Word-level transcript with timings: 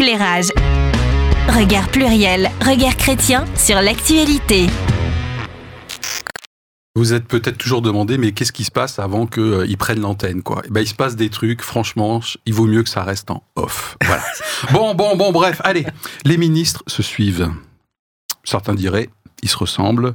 Éclairage. 0.00 0.50
Regard 1.48 1.88
pluriel, 1.88 2.52
regard 2.64 2.96
chrétien 2.96 3.44
sur 3.56 3.82
l'actualité. 3.82 4.68
Vous 6.94 7.14
êtes 7.14 7.26
peut-être 7.26 7.58
toujours 7.58 7.82
demandé, 7.82 8.16
mais 8.16 8.30
qu'est-ce 8.30 8.52
qui 8.52 8.62
se 8.62 8.70
passe 8.70 9.00
avant 9.00 9.26
qu'ils 9.26 9.76
prennent 9.76 9.98
l'antenne, 9.98 10.44
quoi? 10.44 10.62
Eh 10.66 10.70
ben, 10.70 10.82
il 10.82 10.86
se 10.86 10.94
passe 10.94 11.16
des 11.16 11.30
trucs, 11.30 11.62
franchement, 11.62 12.20
il 12.46 12.54
vaut 12.54 12.66
mieux 12.66 12.84
que 12.84 12.88
ça 12.88 13.02
reste 13.02 13.32
en 13.32 13.42
off. 13.56 13.96
Voilà. 14.04 14.22
bon, 14.72 14.94
bon, 14.94 15.16
bon, 15.16 15.32
bref, 15.32 15.60
allez. 15.64 15.84
Les 16.24 16.36
ministres 16.36 16.84
se 16.86 17.02
suivent. 17.02 17.50
Certains 18.48 18.72
diraient, 18.72 19.10
ils 19.42 19.48
se 19.50 19.58
ressemblent. 19.58 20.14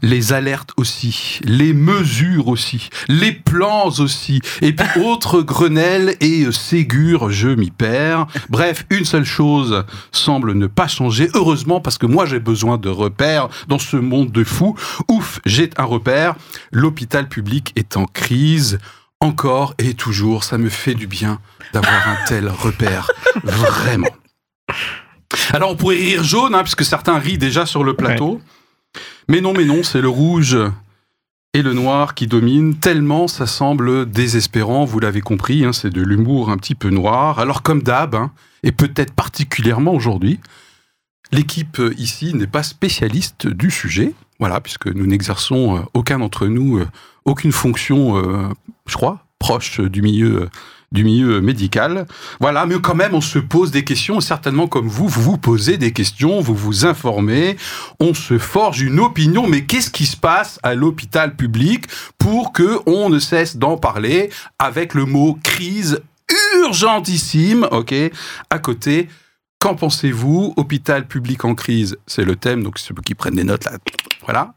Les 0.00 0.32
alertes 0.32 0.72
aussi, 0.78 1.40
les 1.44 1.74
mesures 1.74 2.48
aussi, 2.48 2.88
les 3.06 3.32
plans 3.32 3.90
aussi, 3.98 4.40
et 4.62 4.72
puis 4.72 5.00
autres 5.04 5.42
Grenelle 5.42 6.16
et 6.20 6.50
Ségur, 6.52 7.30
je 7.30 7.48
m'y 7.48 7.70
perds. 7.70 8.28
Bref, 8.48 8.86
une 8.88 9.04
seule 9.04 9.26
chose 9.26 9.84
semble 10.10 10.54
ne 10.54 10.66
pas 10.66 10.88
changer, 10.88 11.28
heureusement, 11.34 11.82
parce 11.82 11.98
que 11.98 12.06
moi 12.06 12.24
j'ai 12.24 12.40
besoin 12.40 12.78
de 12.78 12.88
repères 12.88 13.50
dans 13.68 13.78
ce 13.78 13.98
monde 13.98 14.32
de 14.32 14.42
fous. 14.42 14.74
Ouf, 15.08 15.40
j'ai 15.44 15.68
un 15.76 15.84
repère, 15.84 16.34
l'hôpital 16.72 17.28
public 17.28 17.74
est 17.76 17.98
en 17.98 18.06
crise. 18.06 18.78
Encore 19.20 19.74
et 19.76 19.92
toujours, 19.92 20.44
ça 20.44 20.56
me 20.56 20.70
fait 20.70 20.94
du 20.94 21.06
bien 21.06 21.40
d'avoir 21.74 22.08
un 22.08 22.16
tel 22.26 22.48
repère. 22.48 23.10
Vraiment. 23.44 24.08
Alors 25.52 25.70
on 25.70 25.76
pourrait 25.76 25.96
rire 25.96 26.24
jaune, 26.24 26.54
hein, 26.54 26.62
puisque 26.62 26.84
certains 26.84 27.18
rient 27.18 27.38
déjà 27.38 27.66
sur 27.66 27.84
le 27.84 27.94
plateau. 27.94 28.40
Mais 29.28 29.40
non, 29.40 29.52
mais 29.52 29.64
non, 29.64 29.82
c'est 29.82 30.00
le 30.00 30.08
rouge 30.08 30.56
et 31.56 31.62
le 31.62 31.72
noir 31.72 32.14
qui 32.14 32.26
dominent, 32.26 32.74
tellement 32.76 33.28
ça 33.28 33.46
semble 33.46 34.10
désespérant, 34.10 34.84
vous 34.84 35.00
l'avez 35.00 35.22
compris, 35.22 35.64
hein, 35.64 35.72
c'est 35.72 35.88
de 35.88 36.02
l'humour 36.02 36.50
un 36.50 36.58
petit 36.58 36.74
peu 36.74 36.90
noir. 36.90 37.38
Alors 37.38 37.62
comme 37.62 37.82
d'hab, 37.82 38.14
hein, 38.14 38.30
et 38.62 38.72
peut-être 38.72 39.14
particulièrement 39.14 39.94
aujourd'hui, 39.94 40.38
l'équipe 41.32 41.78
euh, 41.78 41.94
ici 41.96 42.34
n'est 42.34 42.46
pas 42.46 42.62
spécialiste 42.62 43.46
du 43.46 43.70
sujet, 43.70 44.12
voilà, 44.38 44.60
puisque 44.60 44.88
nous 44.88 45.06
n'exerçons 45.06 45.78
euh, 45.78 45.80
aucun 45.94 46.18
d'entre 46.18 46.46
nous 46.46 46.76
euh, 46.76 46.86
aucune 47.24 47.52
fonction, 47.52 48.22
je 48.86 48.94
crois, 48.94 49.26
proche 49.40 49.80
du 49.80 50.00
milieu 50.00 50.48
du 50.92 51.04
milieu 51.04 51.40
médical. 51.40 52.06
Voilà, 52.40 52.66
mais 52.66 52.78
quand 52.80 52.94
même, 52.94 53.14
on 53.14 53.20
se 53.20 53.38
pose 53.38 53.70
des 53.70 53.84
questions, 53.84 54.20
certainement 54.20 54.66
comme 54.68 54.88
vous, 54.88 55.08
vous 55.08 55.22
vous 55.22 55.38
posez 55.38 55.76
des 55.76 55.92
questions, 55.92 56.40
vous 56.40 56.54
vous 56.54 56.86
informez, 56.86 57.56
on 58.00 58.14
se 58.14 58.38
forge 58.38 58.80
une 58.80 59.00
opinion, 59.00 59.46
mais 59.46 59.64
qu'est-ce 59.64 59.90
qui 59.90 60.06
se 60.06 60.16
passe 60.16 60.58
à 60.62 60.74
l'hôpital 60.74 61.36
public 61.36 61.86
pour 62.18 62.52
que 62.52 62.78
on 62.86 63.10
ne 63.10 63.18
cesse 63.18 63.56
d'en 63.56 63.76
parler 63.76 64.30
avec 64.58 64.94
le 64.94 65.04
mot 65.04 65.38
crise 65.42 66.00
urgentissime, 66.62 67.66
ok, 67.70 67.94
à 68.50 68.58
côté 68.58 69.08
Qu'en 69.58 69.74
pensez-vous? 69.74 70.52
Hôpital 70.56 71.06
public 71.08 71.44
en 71.44 71.54
crise, 71.54 71.96
c'est 72.06 72.24
le 72.24 72.36
thème, 72.36 72.62
donc 72.62 72.78
ceux 72.78 72.94
qui 73.04 73.14
prennent 73.14 73.36
des 73.36 73.44
notes 73.44 73.64
là, 73.64 73.78
voilà. 74.24 74.54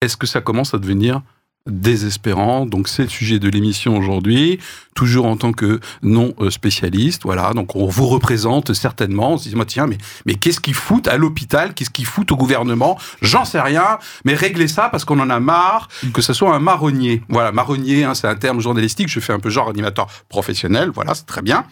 Est-ce 0.00 0.16
que 0.16 0.26
ça 0.26 0.40
commence 0.40 0.72
à 0.74 0.78
devenir 0.78 1.20
désespérant. 1.66 2.66
Donc 2.66 2.88
c'est 2.88 3.04
le 3.04 3.08
sujet 3.08 3.38
de 3.38 3.48
l'émission 3.48 3.96
aujourd'hui, 3.96 4.58
toujours 4.94 5.26
en 5.26 5.36
tant 5.36 5.52
que 5.52 5.80
non 6.02 6.34
spécialiste. 6.50 7.22
Voilà, 7.24 7.52
donc 7.54 7.74
on 7.76 7.86
vous 7.86 8.06
représente 8.06 8.74
certainement. 8.74 9.32
On 9.32 9.38
se 9.38 9.48
dit, 9.48 9.56
tiens, 9.66 9.86
mais, 9.86 9.98
mais 10.26 10.34
qu'est-ce 10.34 10.60
qu'ils 10.60 10.74
foutent 10.74 11.08
à 11.08 11.16
l'hôpital? 11.16 11.74
Qu'est-ce 11.74 11.90
qu'ils 11.90 12.06
foutent 12.06 12.32
au 12.32 12.36
gouvernement? 12.36 12.98
J'en 13.22 13.44
sais 13.44 13.60
rien, 13.60 13.98
mais 14.24 14.34
réglez 14.34 14.68
ça 14.68 14.88
parce 14.90 15.04
qu'on 15.04 15.20
en 15.20 15.30
a 15.30 15.40
marre 15.40 15.88
que 16.12 16.22
ce 16.22 16.32
soit 16.32 16.54
un 16.54 16.60
marronnier. 16.60 17.22
Voilà, 17.28 17.52
marronnier, 17.52 18.04
hein, 18.04 18.14
c'est 18.14 18.28
un 18.28 18.36
terme 18.36 18.60
journalistique. 18.60 19.08
Je 19.08 19.20
fais 19.20 19.32
un 19.32 19.40
peu 19.40 19.50
genre 19.50 19.68
animateur 19.68 20.06
professionnel. 20.28 20.90
Voilà, 20.94 21.14
c'est 21.14 21.26
très 21.26 21.42
bien. 21.42 21.64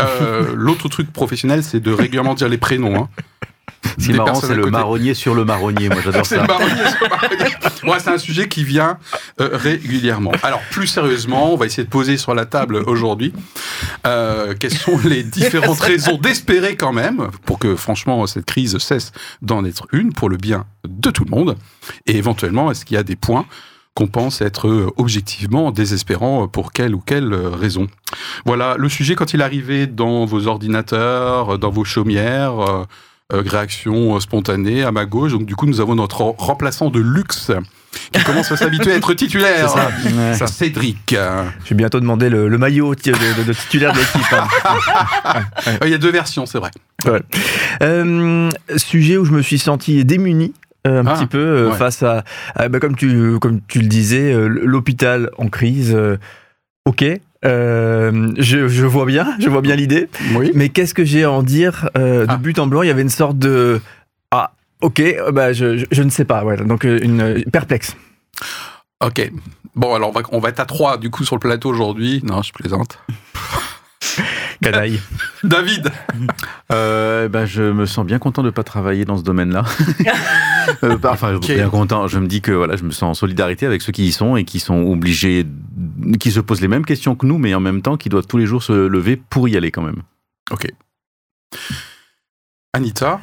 Euh, 0.00 0.52
L'autre 0.54 0.88
truc 0.88 1.12
professionnel, 1.12 1.64
c'est 1.64 1.80
de 1.80 1.92
régulièrement 1.92 2.34
dire 2.34 2.48
les 2.48 2.58
prénoms. 2.58 3.02
Hein. 3.02 3.08
C'est 3.98 4.12
marrant, 4.12 4.34
c'est 4.40 4.54
le 4.54 4.66
marronnier 4.66 5.14
sur 5.14 5.34
le 5.34 5.44
marronnier. 5.44 5.88
Moi, 5.88 6.00
j'adore 6.02 6.26
ça. 6.26 6.36
c'est 6.36 6.40
le 6.40 6.46
marronnier 6.46 6.86
sur 6.90 7.02
le 7.02 7.08
marronnier. 7.08 8.00
c'est 8.00 8.10
un 8.10 8.18
sujet 8.18 8.48
qui 8.48 8.64
vient 8.64 8.98
euh, 9.40 9.50
régulièrement. 9.52 10.32
Alors, 10.42 10.60
plus 10.70 10.86
sérieusement, 10.86 11.52
on 11.52 11.56
va 11.56 11.66
essayer 11.66 11.84
de 11.84 11.88
poser 11.88 12.16
sur 12.16 12.34
la 12.34 12.46
table 12.46 12.76
aujourd'hui 12.86 13.32
euh, 14.06 14.54
quelles 14.58 14.74
sont 14.74 14.98
les 15.04 15.22
différentes 15.22 15.80
raisons 15.80 16.18
d'espérer 16.18 16.76
quand 16.76 16.92
même 16.92 17.28
pour 17.44 17.58
que, 17.58 17.76
franchement, 17.76 18.26
cette 18.26 18.46
crise 18.46 18.78
cesse 18.78 19.12
d'en 19.42 19.64
être 19.64 19.86
une 19.92 20.12
pour 20.12 20.28
le 20.28 20.36
bien 20.36 20.66
de 20.86 21.10
tout 21.10 21.24
le 21.24 21.30
monde. 21.30 21.56
Et 22.06 22.16
éventuellement, 22.16 22.70
est-ce 22.70 22.84
qu'il 22.84 22.96
y 22.96 23.00
a 23.00 23.02
des 23.02 23.16
points 23.16 23.46
qu'on 23.94 24.06
pense 24.06 24.40
être 24.40 24.68
euh, 24.68 24.90
objectivement 24.96 25.72
désespérants 25.72 26.46
pour 26.48 26.72
quelle 26.72 26.94
ou 26.94 27.00
quelle 27.00 27.34
raison? 27.34 27.88
Voilà, 28.44 28.76
le 28.78 28.88
sujet 28.88 29.14
quand 29.14 29.34
il 29.34 29.42
arrivait 29.42 29.86
dans 29.86 30.24
vos 30.24 30.46
ordinateurs, 30.46 31.58
dans 31.58 31.70
vos 31.70 31.84
chaumières, 31.84 32.86
réaction 33.32 34.16
euh, 34.16 34.20
spontanée 34.20 34.82
à 34.82 34.92
ma 34.92 35.06
gauche. 35.06 35.32
Donc 35.32 35.44
du 35.44 35.56
coup, 35.56 35.66
nous 35.66 35.80
avons 35.80 35.94
notre 35.94 36.22
remplaçant 36.22 36.90
de 36.90 37.00
luxe 37.00 37.50
qui 38.12 38.22
commence 38.24 38.50
à 38.52 38.56
s'habituer 38.56 38.92
à 38.92 38.96
être 38.96 39.14
titulaire. 39.14 39.70
C'est 39.70 40.34
ça. 40.34 40.46
Cédric. 40.46 41.14
Je 41.14 41.70
vais 41.70 41.76
bientôt 41.76 42.00
demander 42.00 42.28
le, 42.28 42.56
maillot 42.58 42.94
de, 42.94 43.52
titulaire 43.52 43.92
de 43.92 43.98
l'équipe. 43.98 44.32
Hein. 44.32 45.42
Il 45.84 45.90
y 45.90 45.94
a 45.94 45.98
deux 45.98 46.10
versions, 46.10 46.46
c'est 46.46 46.58
vrai. 46.58 46.70
Euh, 47.82 48.50
sujet 48.76 49.16
où 49.16 49.24
je 49.24 49.32
me 49.32 49.42
suis 49.42 49.58
senti 49.58 50.04
démuni. 50.04 50.52
un 50.84 51.06
ah, 51.06 51.14
petit 51.14 51.26
peu 51.26 51.70
face 51.72 52.02
à, 52.02 52.24
bah, 52.68 52.80
comme 52.80 52.96
tu 52.96 53.38
comme 53.38 53.60
tu 53.68 53.80
le 53.80 53.86
disais 53.86 54.34
l'hôpital 54.48 55.30
en 55.36 55.48
crise 55.48 55.96
ok 56.86 57.04
euh, 57.44 58.32
je, 58.36 58.68
je, 58.68 58.86
vois 58.86 59.06
bien, 59.06 59.36
je 59.38 59.48
vois 59.48 59.62
bien 59.62 59.76
l'idée. 59.76 60.08
Oui. 60.34 60.52
Mais 60.54 60.68
qu'est-ce 60.68 60.94
que 60.94 61.04
j'ai 61.04 61.24
à 61.24 61.30
en 61.30 61.42
dire 61.42 61.88
euh, 61.96 62.26
De 62.26 62.32
ah. 62.32 62.36
but 62.36 62.58
en 62.58 62.66
blanc, 62.66 62.82
il 62.82 62.88
y 62.88 62.90
avait 62.90 63.02
une 63.02 63.08
sorte 63.08 63.38
de 63.38 63.80
ah, 64.30 64.52
ok, 64.80 65.00
euh, 65.00 65.32
bah 65.32 65.52
je, 65.52 65.84
je, 65.90 66.02
ne 66.02 66.10
sais 66.10 66.24
pas. 66.24 66.44
Ouais, 66.44 66.56
donc 66.56 66.84
euh, 66.84 66.98
une 67.02 67.44
perplexe. 67.50 67.96
Ok. 69.04 69.30
Bon, 69.74 69.94
alors 69.94 70.10
on 70.10 70.12
va, 70.12 70.22
on 70.32 70.40
va 70.40 70.48
être 70.50 70.60
à 70.60 70.66
trois 70.66 70.98
du 70.98 71.10
coup 71.10 71.24
sur 71.24 71.36
le 71.36 71.40
plateau 71.40 71.70
aujourd'hui. 71.70 72.20
Non, 72.24 72.42
je 72.42 72.52
plaisante. 72.52 72.98
Canaille. 74.62 75.00
David 75.44 75.90
euh, 76.72 77.28
bah, 77.28 77.46
Je 77.46 77.62
me 77.62 77.86
sens 77.86 78.06
bien 78.06 78.18
content 78.18 78.42
de 78.42 78.48
ne 78.48 78.52
pas 78.52 78.62
travailler 78.62 79.04
dans 79.04 79.16
ce 79.16 79.22
domaine-là. 79.22 79.64
euh, 80.84 80.96
bah, 80.96 81.10
enfin, 81.12 81.38
bien 81.38 81.68
content. 81.68 82.06
Je 82.08 82.18
me 82.18 82.26
dis 82.26 82.40
que 82.40 82.52
voilà, 82.52 82.76
je 82.76 82.84
me 82.84 82.90
sens 82.90 83.02
en 83.02 83.14
solidarité 83.14 83.66
avec 83.66 83.82
ceux 83.82 83.92
qui 83.92 84.06
y 84.06 84.12
sont 84.12 84.36
et 84.36 84.44
qui 84.44 84.60
sont 84.60 84.82
obligés, 84.82 85.46
qui 86.18 86.30
se 86.30 86.40
posent 86.40 86.60
les 86.60 86.68
mêmes 86.68 86.84
questions 86.84 87.14
que 87.14 87.26
nous, 87.26 87.38
mais 87.38 87.54
en 87.54 87.60
même 87.60 87.82
temps 87.82 87.96
qui 87.96 88.08
doivent 88.08 88.26
tous 88.26 88.38
les 88.38 88.46
jours 88.46 88.62
se 88.62 88.72
lever 88.72 89.16
pour 89.16 89.48
y 89.48 89.56
aller 89.56 89.70
quand 89.70 89.82
même. 89.82 90.02
Ok. 90.50 90.66
Anita 92.72 93.20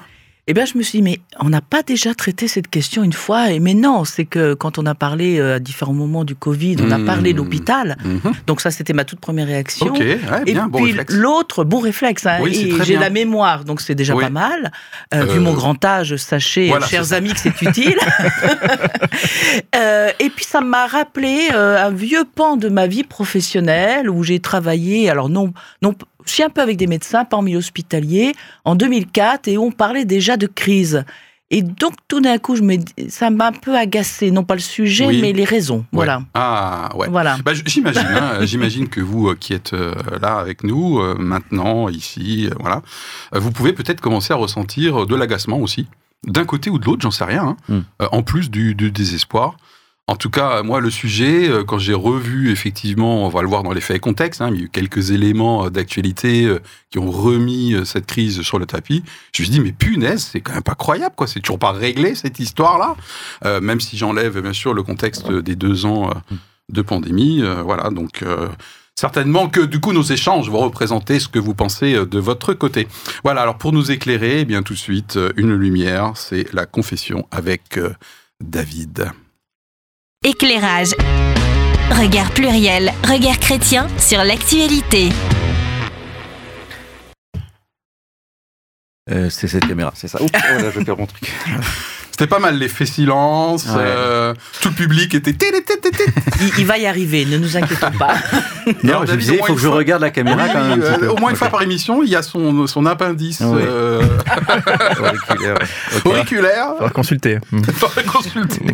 eh 0.50 0.53
bien, 0.53 0.63
je 0.63 0.78
me 0.78 0.84
suis 0.84 1.00
dit, 1.00 1.03
mais 1.03 1.19
on 1.41 1.50
n'a 1.50 1.59
pas 1.59 1.84
déjà 1.84 2.16
traité 2.16 2.47
cette 2.47 2.69
question 2.69 3.03
une 3.03 3.12
fois 3.12 3.47
Mais 3.59 3.74
non, 3.74 4.06
c'est 4.06 4.24
que 4.24 4.53
quand 4.53 4.78
on 4.78 4.85
a 4.85 4.96
parlé 4.96 5.40
euh, 5.40 5.56
à 5.58 5.59
différents 5.59 5.94
moments 5.94 6.24
du 6.24 6.35
Covid, 6.35 6.78
on 6.81 6.90
a 6.90 7.00
parlé 7.00 7.34
de 7.34 7.41
mmh. 7.41 7.44
l'hôpital. 7.44 7.97
Mmh. 8.03 8.30
Donc 8.47 8.62
ça, 8.62 8.72
c'était 8.72 8.94
ma 8.94 9.03
toute 9.03 9.19
première 9.19 9.47
réaction. 9.47 9.88
Ok, 9.88 10.00
bien, 10.46 10.69
et 10.69 10.78
puis 10.78 10.96
l'autre, 11.09 11.66
bon 11.66 11.80
réflexe. 11.80 12.25
Hein, 12.25 12.40
j'ai 12.84 12.96
la 12.96 13.09
mémoire, 13.09 13.66
donc 13.66 13.81
c'est 13.81 13.96
déjà 13.96 14.16
pas 14.16 14.30
mal. 14.30 14.72
Euh, 15.13 15.25
vu 15.25 15.41
mon 15.41 15.52
euh, 15.52 15.56
grand 15.56 15.84
âge, 15.84 16.16
sachez, 16.16 16.74
chers 16.90 17.12
amis, 17.12 17.34
que 17.34 17.40
c'est 17.40 17.62
utile. 17.62 17.97
et 19.74 20.30
puis 20.30 20.46
ça 20.46 20.62
m'a 20.62 20.88
rappelé 20.88 21.50
un 21.50 21.91
vieux 21.91 22.24
pan 22.24 22.56
de 22.56 22.69
ma 22.69 22.88
vie 22.88 23.03
professionnelle 23.03 24.09
où 24.09 24.24
j'ai 24.24 24.40
travaillé, 24.40 25.09
alors 25.09 25.28
non, 25.28 25.52
non 25.81 25.94
suis 26.32 26.44
un 26.44 26.50
peu 26.50 26.62
avec 26.62 26.78
des 26.78 26.88
médecins, 26.88 27.26
pas 27.26 27.38
en 27.38 27.42
milieu 27.42 27.58
hospitalier, 27.58 28.34
en 28.66 28.76
2004, 28.76 29.48
et 29.48 29.58
on 29.58 29.72
parlait 29.72 30.06
déjà 30.06 30.38
de 30.38 30.48
crise. 30.48 31.04
Et 31.50 31.62
donc, 31.62 31.94
tout 32.10 32.20
d'un 32.20 32.38
coup, 32.40 32.58
je 32.58 32.62
me, 32.62 32.78
ça 33.08 33.30
m'a 33.30 33.48
un 33.48 33.52
peu 33.54 33.78
agacé, 33.78 34.32
non 34.32 34.44
pas 34.44 34.56
le 34.56 34.60
sujet, 34.60 35.08
mais 35.08 35.32
les 35.32 35.46
raisons. 35.46 35.86
Voilà. 35.94 36.22
Ah, 36.34 36.90
ouais. 36.96 37.08
Voilà. 37.10 37.38
Bah, 37.46 37.54
j'imagine, 37.54 38.06
hein, 38.06 38.40
j'imagine 38.46 38.90
que 38.90 39.00
vous 39.00 39.30
euh, 39.30 39.36
qui 39.36 39.54
êtes 39.54 39.72
euh, 39.72 39.94
là 40.22 40.40
avec 40.40 40.64
nous, 40.66 41.00
euh, 41.00 41.16
maintenant, 41.18 41.88
ici, 41.88 42.50
voilà, 42.60 42.82
vous 43.32 43.52
pouvez 43.52 43.72
peut-être 43.72 44.02
commencer 44.02 44.34
à 44.34 44.36
ressentir 44.36 45.06
de 45.06 45.16
l'agacement 45.16 45.60
aussi. 45.60 45.88
D'un 46.25 46.44
côté 46.44 46.69
ou 46.69 46.80
de 46.80 46.86
l'autre, 46.86 47.01
j'en 47.01 47.12
sais 47.12 47.24
rien, 47.24 47.56
hein. 47.69 47.84
hmm. 48.00 48.06
en 48.12 48.24
plus 48.24 48.51
du, 48.51 48.75
du 48.75 48.92
désespoir. 48.92 49.56
En 50.09 50.15
tout 50.15 50.30
cas, 50.30 50.63
moi, 50.63 50.80
le 50.80 50.89
sujet, 50.89 51.50
euh, 51.50 51.65
quand 51.65 51.80
j'ai 51.80 51.94
revu, 51.94 52.50
effectivement, 52.50 53.25
on 53.25 53.30
va 53.30 53.42
le 53.42 53.50
voir 53.50 53.63
dans 53.63 53.74
les 53.74 53.81
faits 53.81 53.98
et 53.98 54.00
contextes, 54.00 54.42
hein, 54.42 54.50
il 54.54 54.57
y 54.57 54.62
a 54.62 54.63
eu 54.63 54.69
quelques 54.69 55.12
éléments 55.12 55.65
euh, 55.65 55.69
d'actualité 55.69 56.45
euh, 56.45 56.59
qui 56.92 56.98
ont 56.98 57.12
remis 57.12 57.75
cette 57.83 58.06
crise 58.06 58.42
sur 58.42 58.57
le 58.57 58.65
tapis. 58.65 59.04
Je 59.33 59.42
me 59.42 59.45
suis 59.45 59.51
dit, 59.51 59.59
mais 59.59 59.74
punaise, 59.74 60.30
c'est 60.31 60.39
quand 60.39 60.54
même 60.54 60.63
pas 60.63 60.75
croyable, 60.75 61.13
quoi. 61.13 61.27
C'est 61.27 61.42
toujours 61.42 61.59
pas 61.59 61.74
réglé, 61.74 62.15
cette 62.15 62.39
histoire-là. 62.39 62.95
même 63.59 63.81
si 63.81 63.98
j'enlève, 63.98 64.39
bien 64.39 64.54
sûr, 64.54 64.74
le 64.74 64.81
contexte 64.81 65.30
des 65.30 65.56
deux 65.56 65.86
ans 65.86 66.12
de 66.69 66.81
pandémie. 66.81 67.44
voilà, 67.63 67.89
donc... 67.89 68.24
Certainement 68.95 69.48
que 69.48 69.62
du 69.62 69.80
coup 69.80 69.94
nos 69.94 70.01
échanges 70.01 70.50
vont 70.50 70.57
représenter 70.57 71.19
ce 71.19 71.27
que 71.27 71.38
vous 71.38 71.53
pensez 71.53 71.94
de 72.03 72.18
votre 72.19 72.53
côté. 72.56 72.88
Voilà, 73.24 73.42
alors 73.42 73.60
pour 73.60 73.71
nous 73.71 73.92
éclairer, 73.92 74.39
eh 74.39 74.45
bien 74.45 74.63
tout 74.63 74.74
de 74.74 74.80
suite, 74.80 75.19
une 75.36 75.53
lumière, 75.53 76.13
c'est 76.15 76.51
la 76.51 76.65
confession 76.65 77.27
avec 77.30 77.80
David. 78.42 79.12
Éclairage. 80.24 80.90
Regard 81.92 82.31
pluriel, 82.31 82.92
regard 83.08 83.40
chrétien 83.40 83.88
sur 83.98 84.24
l'actualité. 84.24 85.10
Euh, 89.10 89.30
c'est 89.30 89.48
cette 89.48 89.68
caméra, 89.68 89.92
c'est 89.96 90.08
ça. 90.10 90.22
Oups, 90.22 90.31
oh 90.34 90.62
là, 90.62 90.69
je 90.74 90.80
perds 90.81 90.98
mon 90.98 91.06
truc. 91.06 91.31
C'était 92.12 92.28
pas 92.28 92.40
mal 92.40 92.58
l'effet 92.58 92.88
silence, 92.88 93.66
Ouais. 93.68 93.75
euh, 93.78 94.34
tout 94.62 94.69
le 94.69 94.74
public 94.74 95.14
était... 95.14 95.36
Il, 96.42 96.52
il 96.58 96.66
va 96.66 96.80
y 96.80 96.88
arriver, 96.88 97.25
ne 97.25 97.38
nous 97.38 97.56
inquiétons 97.56 97.92
pas. 97.92 98.16
Non, 98.84 98.90
Alors, 98.90 99.02
je 99.04 99.08
David, 99.12 99.20
disais, 99.20 99.36
il 99.40 99.46
faut 99.46 99.54
que 99.54 99.62
je 99.62 99.68
fois- 99.68 99.78
regarde 99.78 100.02
la 100.02 100.10
caméra 100.10 100.44
Oui, 100.46 100.50
quand 100.52 100.63
même. 100.68 100.81
euh, 100.81 101.10
au 101.12 101.18
moins 101.18 101.30
une 101.30 101.36
fois 101.36 101.50
par 101.50 101.62
émission, 101.62 102.02
il 102.04 102.10
y 102.10 102.16
a 102.16 102.24
son, 102.24 102.66
son 102.66 102.86
appendice 102.88 103.40
Oui. 103.42 103.62
euh, 103.63 104.02
Auriculaire, 105.00 105.58
ouais. 105.60 105.98
Ok. 105.98 106.06
auriculaire. 106.08 106.68
Faudra 106.74 106.90
consulter. 106.90 107.38
Faudrait 107.75 108.04
consulter. 108.04 108.66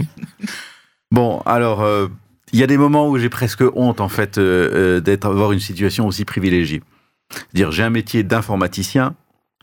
Bon, 1.13 1.43
alors, 1.45 1.83
euh, 1.83 2.07
il 2.53 2.59
y 2.59 2.63
a 2.63 2.67
des 2.67 2.79
moments 2.79 3.07
où 3.07 3.19
j'ai 3.19 3.29
presque 3.29 3.63
honte, 3.75 4.01
en 4.01 4.09
fait, 4.09 4.39
euh, 4.39 4.97
euh, 4.97 4.99
d'être 4.99 5.27
avoir 5.27 5.51
une 5.51 5.59
situation 5.59 6.07
aussi 6.07 6.25
privilégiée. 6.25 6.81
C'est-à-dire, 7.29 7.71
j'ai 7.71 7.83
un 7.83 7.91
métier 7.91 8.23
d'informaticien 8.23 9.13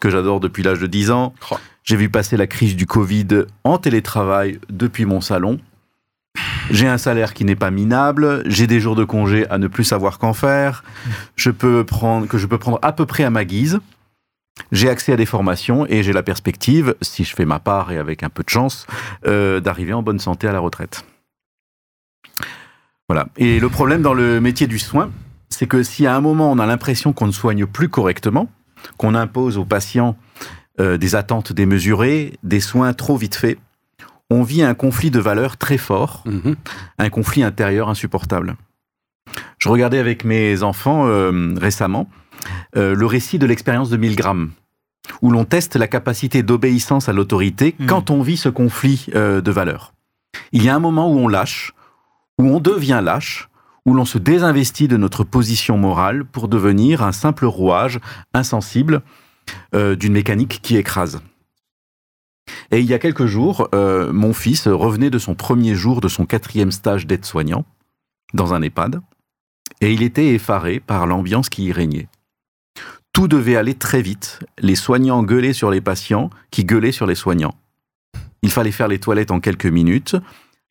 que 0.01 0.11
j'adore 0.11 0.39
depuis 0.39 0.63
l'âge 0.63 0.79
de 0.79 0.87
10 0.87 1.11
ans. 1.11 1.35
Oh. 1.51 1.57
J'ai 1.83 1.97
vu 1.97 2.09
passer 2.09 2.37
la 2.37 2.47
crise 2.47 2.77
du 2.77 2.87
Covid 2.87 3.47
en 3.65 3.79
télétravail 3.79 4.61
depuis 4.69 5.07
mon 5.07 5.21
salon. 5.21 5.59
J'ai 6.71 6.87
un 6.87 6.99
salaire 6.99 7.35
qui 7.35 7.45
n'est 7.45 7.57
pas 7.57 7.73
minable. 7.73 8.45
J'ai 8.47 8.69
des 8.69 8.79
jours 8.79 8.95
de 8.95 9.03
congé 9.03 9.45
à 9.51 9.59
ne 9.59 9.67
plus 9.67 9.83
savoir 9.83 10.21
qu'en 10.21 10.35
faire. 10.35 10.85
Je 11.35 11.51
peux 11.51 11.83
prendre, 11.83 12.29
que 12.29 12.39
je 12.39 12.47
peux 12.47 12.59
prendre 12.59 12.79
à 12.83 12.93
peu 12.93 13.07
près 13.07 13.25
à 13.25 13.31
ma 13.31 13.45
guise. 13.45 13.81
J'ai 14.71 14.89
accès 14.89 15.13
à 15.13 15.17
des 15.17 15.27
formations 15.27 15.85
et 15.89 16.05
j'ai 16.05 16.13
la 16.13 16.23
perspective, 16.23 16.95
si 17.03 17.25
je 17.25 17.35
fais 17.35 17.45
ma 17.45 17.59
part 17.59 17.91
et 17.91 17.99
avec 17.99 18.23
un 18.23 18.29
peu 18.29 18.45
de 18.45 18.51
chance, 18.51 18.87
euh, 19.27 19.59
d'arriver 19.59 19.95
en 19.95 20.03
bonne 20.03 20.21
santé 20.21 20.47
à 20.47 20.53
la 20.53 20.61
retraite. 20.61 21.05
Voilà. 23.11 23.27
Et 23.39 23.59
le 23.59 23.69
problème 23.69 24.03
dans 24.03 24.15
le 24.15 24.41
métier 24.41 24.69
du 24.69 24.79
soin, 24.79 25.11
c'est 25.49 25.67
que 25.67 25.83
si 25.83 26.07
à 26.07 26.15
un 26.15 26.21
moment 26.21 26.53
on 26.53 26.61
a 26.61 26.67
l'impression 26.67 27.13
qu'on 27.13 27.27
ne 27.27 27.33
soigne 27.33 27.67
plus 27.67 27.89
correctement, 27.89 28.49
qu'on 28.99 29.17
impose 29.17 29.59
aux 29.59 29.65
patients 29.65 30.17
euh, 30.79 30.97
des 30.97 31.17
attentes 31.17 31.53
démesurées, 31.53 32.35
des 32.45 32.61
soins 32.61 32.93
trop 32.93 33.17
vite 33.17 33.35
faits, 33.35 33.59
on 34.31 34.45
vit 34.45 34.63
un 34.63 34.75
conflit 34.75 35.11
de 35.11 35.19
valeurs 35.19 35.57
très 35.57 35.77
fort, 35.77 36.23
Mhm. 36.25 36.55
un 37.01 37.11
conflit 37.11 37.43
intérieur 37.43 37.89
insupportable. 37.89 38.55
Je 39.59 39.69
regardais 39.69 39.99
avec 39.99 40.25
mes 40.25 40.63
enfants 40.63 41.09
euh, 41.09 41.53
récemment 41.61 42.09
euh, 42.77 42.95
le 42.95 43.07
récit 43.07 43.41
de 43.41 43.47
l'expérience 43.47 43.91
de 43.91 43.97
Milgram, 43.97 44.53
où 45.21 45.33
l'on 45.33 45.45
teste 45.45 45.75
la 45.75 45.89
capacité 45.89 46.45
d'obéissance 46.45 47.09
à 47.09 47.13
l'autorité 47.13 47.75
Mhm. 47.81 47.87
quand 47.89 48.11
on 48.11 48.23
vit 48.23 48.37
ce 48.37 48.49
conflit 48.49 49.07
de 49.13 49.51
valeurs. 49.51 49.95
Il 50.53 50.63
y 50.63 50.69
a 50.69 50.77
un 50.77 50.79
moment 50.79 51.13
où 51.13 51.19
on 51.19 51.27
lâche, 51.27 51.75
où 52.41 52.47
on 52.47 52.59
devient 52.59 53.03
lâche, 53.05 53.51
où 53.85 53.93
l'on 53.93 54.07
se 54.07 54.17
désinvestit 54.17 54.89
de 54.89 54.97
notre 54.97 55.25
position 55.25 55.77
morale 55.77 56.25
pour 56.25 56.49
devenir 56.49 57.03
un 57.03 57.13
simple 57.13 57.45
rouage 57.45 58.01
insensible 58.33 59.03
euh, 59.75 59.95
d'une 59.95 60.15
mécanique 60.15 60.61
qui 60.63 60.77
écrase. 60.77 61.21
Et 62.71 62.81
il 62.81 62.87
y 62.87 62.95
a 62.95 62.99
quelques 62.99 63.27
jours, 63.27 63.69
euh, 63.75 64.11
mon 64.11 64.33
fils 64.33 64.69
revenait 64.69 65.11
de 65.11 65.19
son 65.19 65.35
premier 65.35 65.75
jour 65.75 66.01
de 66.01 66.09
son 66.09 66.25
quatrième 66.25 66.73
stage 66.73 67.07
d'aide-soignant 67.07 67.67
dans 68.33 68.55
un 68.55 68.63
EHPAD, 68.63 69.03
et 69.83 69.93
il 69.93 70.03
était 70.03 70.29
effaré 70.29 70.81
par 70.81 71.07
l'ambiance 71.07 71.51
qui 71.51 71.67
y 71.67 71.73
régnait. 71.73 72.09
Tout 73.13 73.29
devait 73.29 73.57
aller 73.57 73.75
très 73.75 74.01
vite, 74.01 74.41
les 74.59 74.77
soignants 74.77 75.23
gueulaient 75.23 75.53
sur 75.53 75.71
les 75.71 75.83
patients 75.83 76.31
qui 76.51 76.65
gueulaient 76.65 76.93
sur 76.93 77.07
les 77.07 77.15
soignants. 77.15 77.55
Il 78.43 78.51
fallait 78.51 78.73
faire 78.73 78.89
les 78.89 78.99
toilettes 78.99 79.31
en 79.31 79.41
quelques 79.41 79.67
minutes, 79.67 80.17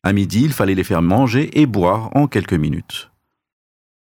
à 0.02 0.12
midi, 0.12 0.42
il 0.42 0.52
fallait 0.52 0.74
les 0.74 0.84
faire 0.84 1.02
manger 1.02 1.60
et 1.60 1.66
boire 1.66 2.14
en 2.16 2.26
quelques 2.26 2.54
minutes. 2.54 3.10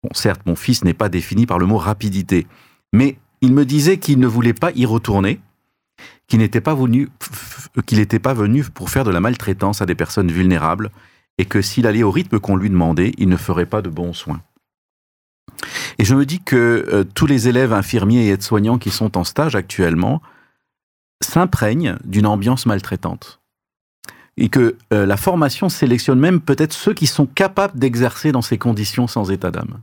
Bon, 0.04 0.10
certes, 0.14 0.42
mon 0.46 0.56
fils 0.56 0.84
n'est 0.84 0.94
pas 0.94 1.10
défini 1.10 1.46
par 1.46 1.60
le 1.60 1.66
mot 1.66 1.78
rapidité, 1.78 2.48
mais 2.94 3.18
il 3.42 3.54
me 3.54 3.66
disait 3.66 3.98
qu'il 3.98 4.20
ne 4.20 4.28
voulait 4.28 4.54
pas 4.54 4.72
y 4.76 4.86
retourner, 4.86 5.42
qu'il 6.28 6.40
n'était 6.40 6.62
pas 6.62 6.74
venu, 6.74 7.10
pour 8.74 8.90
faire 8.90 9.04
de 9.04 9.12
la 9.12 9.20
maltraitance 9.20 9.82
à 9.82 9.86
des 9.86 9.96
personnes 9.96 10.32
vulnérables, 10.32 10.90
et 11.38 11.46
que 11.46 11.62
s'il 11.62 11.88
allait 11.88 12.04
au 12.04 12.12
rythme 12.12 12.40
qu'on 12.40 12.56
lui 12.56 12.70
demandait, 12.70 13.14
il 13.18 13.30
ne 13.30 13.38
ferait 13.38 13.66
pas 13.66 13.82
de 13.82 13.90
bons 13.90 14.14
soins. 14.14 14.42
Et 15.98 16.06
je 16.06 16.16
me 16.16 16.26
dis 16.26 16.40
que 16.40 16.88
euh, 16.94 17.04
tous 17.04 17.26
les 17.26 17.48
élèves 17.50 17.74
infirmiers 17.74 18.28
et 18.28 18.30
aides-soignants 18.30 18.78
qui 18.78 18.90
sont 18.90 19.18
en 19.18 19.26
stage 19.26 19.56
actuellement 19.56 20.22
s'imprègnent 21.22 21.98
d'une 22.06 22.26
ambiance 22.26 22.66
maltraitante. 22.66 23.39
Et 24.42 24.48
que 24.48 24.78
euh, 24.94 25.06
la 25.06 25.18
formation 25.18 25.68
sélectionne 25.68 26.18
même 26.18 26.40
peut-être 26.40 26.74
ceux 26.74 26.94
qui 26.94 27.08
sont 27.08 27.26
capables 27.26 27.78
d'exercer 27.78 28.32
dans 28.32 28.42
ces 28.42 28.58
conditions 28.58 29.06
sans 29.06 29.32
état 29.32 29.52
d'âme. 29.52 29.82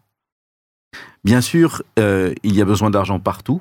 Bien 1.25 1.43
sûr, 1.43 1.83
euh, 1.99 2.33
il 2.43 2.57
y 2.57 2.63
a 2.63 2.65
besoin 2.65 2.89
d'argent 2.89 3.21
partout, 3.21 3.61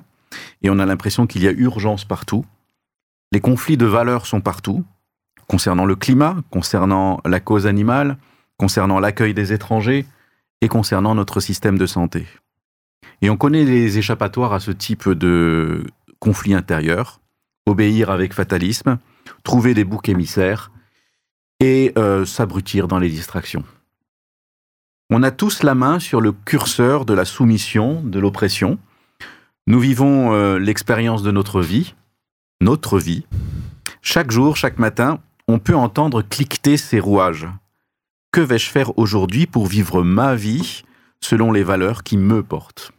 et 0.62 0.70
on 0.70 0.80
a 0.80 0.86
l'impression 0.86 1.28
qu'il 1.28 1.44
y 1.44 1.50
a 1.50 1.52
urgence 1.52 2.06
partout. 2.06 2.46
Les 3.34 3.42
conflits 3.42 3.76
de 3.76 3.86
valeurs 3.86 4.26
sont 4.26 4.40
partout, 4.40 4.86
concernant 5.48 5.86
le 5.86 5.98
climat, 5.98 6.38
concernant 6.50 7.20
la 7.26 7.42
cause 7.42 7.68
animale, 7.68 8.18
concernant 8.58 9.00
l'accueil 9.00 9.34
des 9.34 9.52
étrangers 9.52 10.06
et 10.62 10.70
concernant 10.70 11.14
notre 11.14 11.42
système 11.42 11.78
de 11.78 11.86
santé. 11.86 12.26
Et 13.22 13.30
on 13.30 13.36
connaît 13.36 13.66
les 13.66 13.98
échappatoires 13.98 14.54
à 14.54 14.62
ce 14.62 14.72
type 14.72 15.10
de 15.10 15.84
conflit 16.20 16.54
intérieur, 16.54 17.20
obéir 17.66 18.10
avec 18.10 18.34
fatalisme, 18.34 18.98
trouver 19.44 19.74
des 19.74 19.84
boucs 19.84 20.08
émissaires 20.08 20.72
et 21.60 21.94
euh, 21.98 22.26
s'abrutir 22.26 22.88
dans 22.88 23.00
les 23.00 23.10
distractions. 23.10 23.64
On 25.10 25.24
a 25.24 25.32
tous 25.32 25.64
la 25.64 25.76
main 25.76 26.00
sur 26.00 26.20
le 26.20 26.32
curseur 26.32 27.06
de 27.06 27.14
la 27.14 27.26
soumission, 27.26 28.02
de 28.02 28.20
l'oppression. 28.20 28.80
Nous 29.68 29.80
vivons 29.80 30.34
euh, 30.34 30.58
l'expérience 30.58 31.22
de 31.22 31.32
notre 31.32 31.62
vie, 31.62 31.94
notre 32.62 33.00
vie. 33.00 33.26
Chaque 34.02 34.32
jour, 34.32 34.58
chaque 34.58 34.80
matin, 34.80 35.20
on 35.48 35.60
peut 35.60 35.76
entendre 35.76 36.22
cliqueter 36.24 36.78
ces 36.78 37.00
rouages. 37.00 37.48
Que 38.32 38.42
vais-je 38.42 38.70
faire 38.70 38.98
aujourd'hui 38.98 39.46
pour 39.46 39.68
vivre 39.68 40.04
ma 40.04 40.36
vie 40.36 40.84
selon 41.22 41.52
les 41.52 41.64
valeurs 41.64 42.04
qui 42.04 42.18
me 42.18 42.44
portent? 42.44 42.95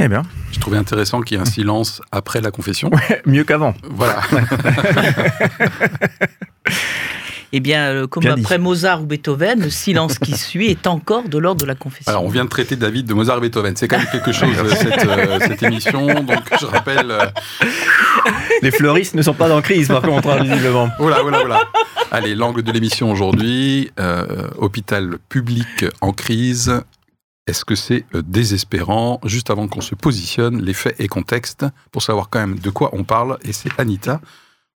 Eh 0.00 0.08
bien, 0.08 0.22
Je 0.52 0.58
trouvais 0.58 0.76
intéressant 0.78 1.20
qu'il 1.20 1.36
y 1.36 1.38
ait 1.38 1.42
un 1.42 1.46
silence 1.46 2.02
après 2.10 2.40
la 2.40 2.50
confession. 2.50 2.90
mieux 3.26 3.44
qu'avant. 3.44 3.74
Voilà. 3.90 4.20
Eh 7.56 7.60
bien, 7.60 7.82
euh, 7.84 8.06
comme 8.08 8.24
Bien 8.24 8.34
dit. 8.34 8.40
après 8.42 8.58
Mozart 8.58 9.02
ou 9.02 9.06
Beethoven, 9.06 9.60
le 9.62 9.70
silence 9.70 10.18
qui 10.18 10.32
suit 10.36 10.70
est 10.70 10.88
encore 10.88 11.28
de 11.28 11.38
l'ordre 11.38 11.60
de 11.60 11.66
la 11.66 11.76
confession. 11.76 12.10
Alors, 12.10 12.24
on 12.24 12.28
vient 12.28 12.42
de 12.44 12.48
traiter 12.48 12.74
David 12.74 13.06
de 13.06 13.14
Mozart 13.14 13.38
et 13.38 13.42
Beethoven. 13.42 13.76
C'est 13.76 13.86
quand 13.86 13.98
même 13.98 14.08
quelque 14.10 14.32
chose, 14.32 14.48
cette, 14.76 15.06
euh, 15.06 15.38
cette 15.38 15.62
émission. 15.62 16.04
Donc, 16.24 16.40
je 16.60 16.66
rappelle. 16.66 17.12
euh, 17.12 17.26
Les 18.62 18.72
fleuristes 18.72 19.14
ne 19.14 19.22
sont 19.22 19.34
pas 19.34 19.54
en 19.54 19.62
crise, 19.62 19.86
par 19.86 20.02
contre, 20.02 20.30
hein, 20.30 20.42
visiblement. 20.42 20.88
Voilà, 20.98 21.22
voilà, 21.22 21.38
voilà. 21.38 21.60
Allez, 22.10 22.34
l'angle 22.34 22.64
de 22.64 22.72
l'émission 22.72 23.12
aujourd'hui, 23.12 23.92
euh, 24.00 24.48
hôpital 24.58 25.18
public 25.28 25.84
en 26.00 26.10
crise. 26.12 26.80
Est-ce 27.46 27.64
que 27.64 27.74
c'est 27.74 28.04
euh, 28.14 28.22
désespérant? 28.22 29.20
Juste 29.24 29.50
avant 29.50 29.68
qu'on 29.68 29.82
se 29.82 29.94
positionne, 29.94 30.62
les 30.62 30.74
faits 30.74 30.98
et 30.98 31.08
contexte, 31.08 31.66
pour 31.92 32.02
savoir 32.02 32.30
quand 32.30 32.40
même 32.40 32.58
de 32.58 32.70
quoi 32.70 32.90
on 32.92 33.04
parle. 33.04 33.38
Et 33.42 33.52
c'est 33.52 33.70
Anita 33.78 34.20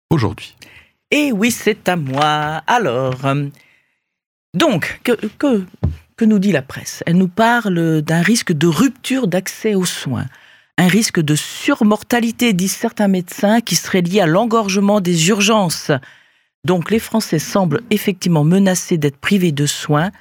aujourd'hui. 0.10 0.56
Et 1.12 1.32
oui, 1.32 1.52
c'est 1.52 1.88
à 1.88 1.96
moi. 1.96 2.64
Alors, 2.66 3.26
euh, 3.26 3.48
donc, 4.56 5.00
que, 5.04 5.14
que 6.18 6.26
nous 6.26 6.40
dit 6.40 6.52
la 6.52 6.64
presse? 6.64 7.04
Elle 7.06 7.18
nous 7.18 7.28
parle 7.28 8.02
d'un 8.02 8.22
risque 8.22 8.52
de 8.52 8.68
rupture 8.68 9.28
d'accès 9.28 9.76
aux 9.76 9.86
soins, 9.86 10.26
un 10.78 10.88
risque 10.88 11.20
de 11.20 11.36
surmortalité, 11.36 12.54
disent 12.54 12.76
certains 12.76 13.08
médecins, 13.08 13.62
qui 13.62 13.76
serait 13.76 14.02
lié 14.02 14.22
à 14.22 14.26
l'engorgement 14.26 15.02
des 15.02 15.30
urgences. 15.30 15.92
Donc, 16.64 16.90
les 16.90 17.00
Français 17.00 17.40
semblent 17.40 17.82
effectivement 17.92 18.44
menacés 18.44 18.98
d'être 18.98 19.18
privés 19.18 19.52
de 19.52 19.68
soins 19.68 20.12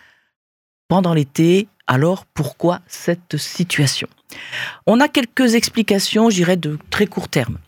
pendant 0.89 1.15
l'été. 1.15 1.69
Alors, 1.87 2.25
pourquoi 2.27 2.81
cette 2.87 3.37
situation? 3.37 4.09
On 4.87 5.01
a 5.01 5.09
quelques 5.09 5.55
explications, 5.55 6.31
je 6.31 6.37
dirais, 6.37 6.57
de 6.57 6.79
très 6.91 7.07
court 7.07 7.29
terme 7.29 7.59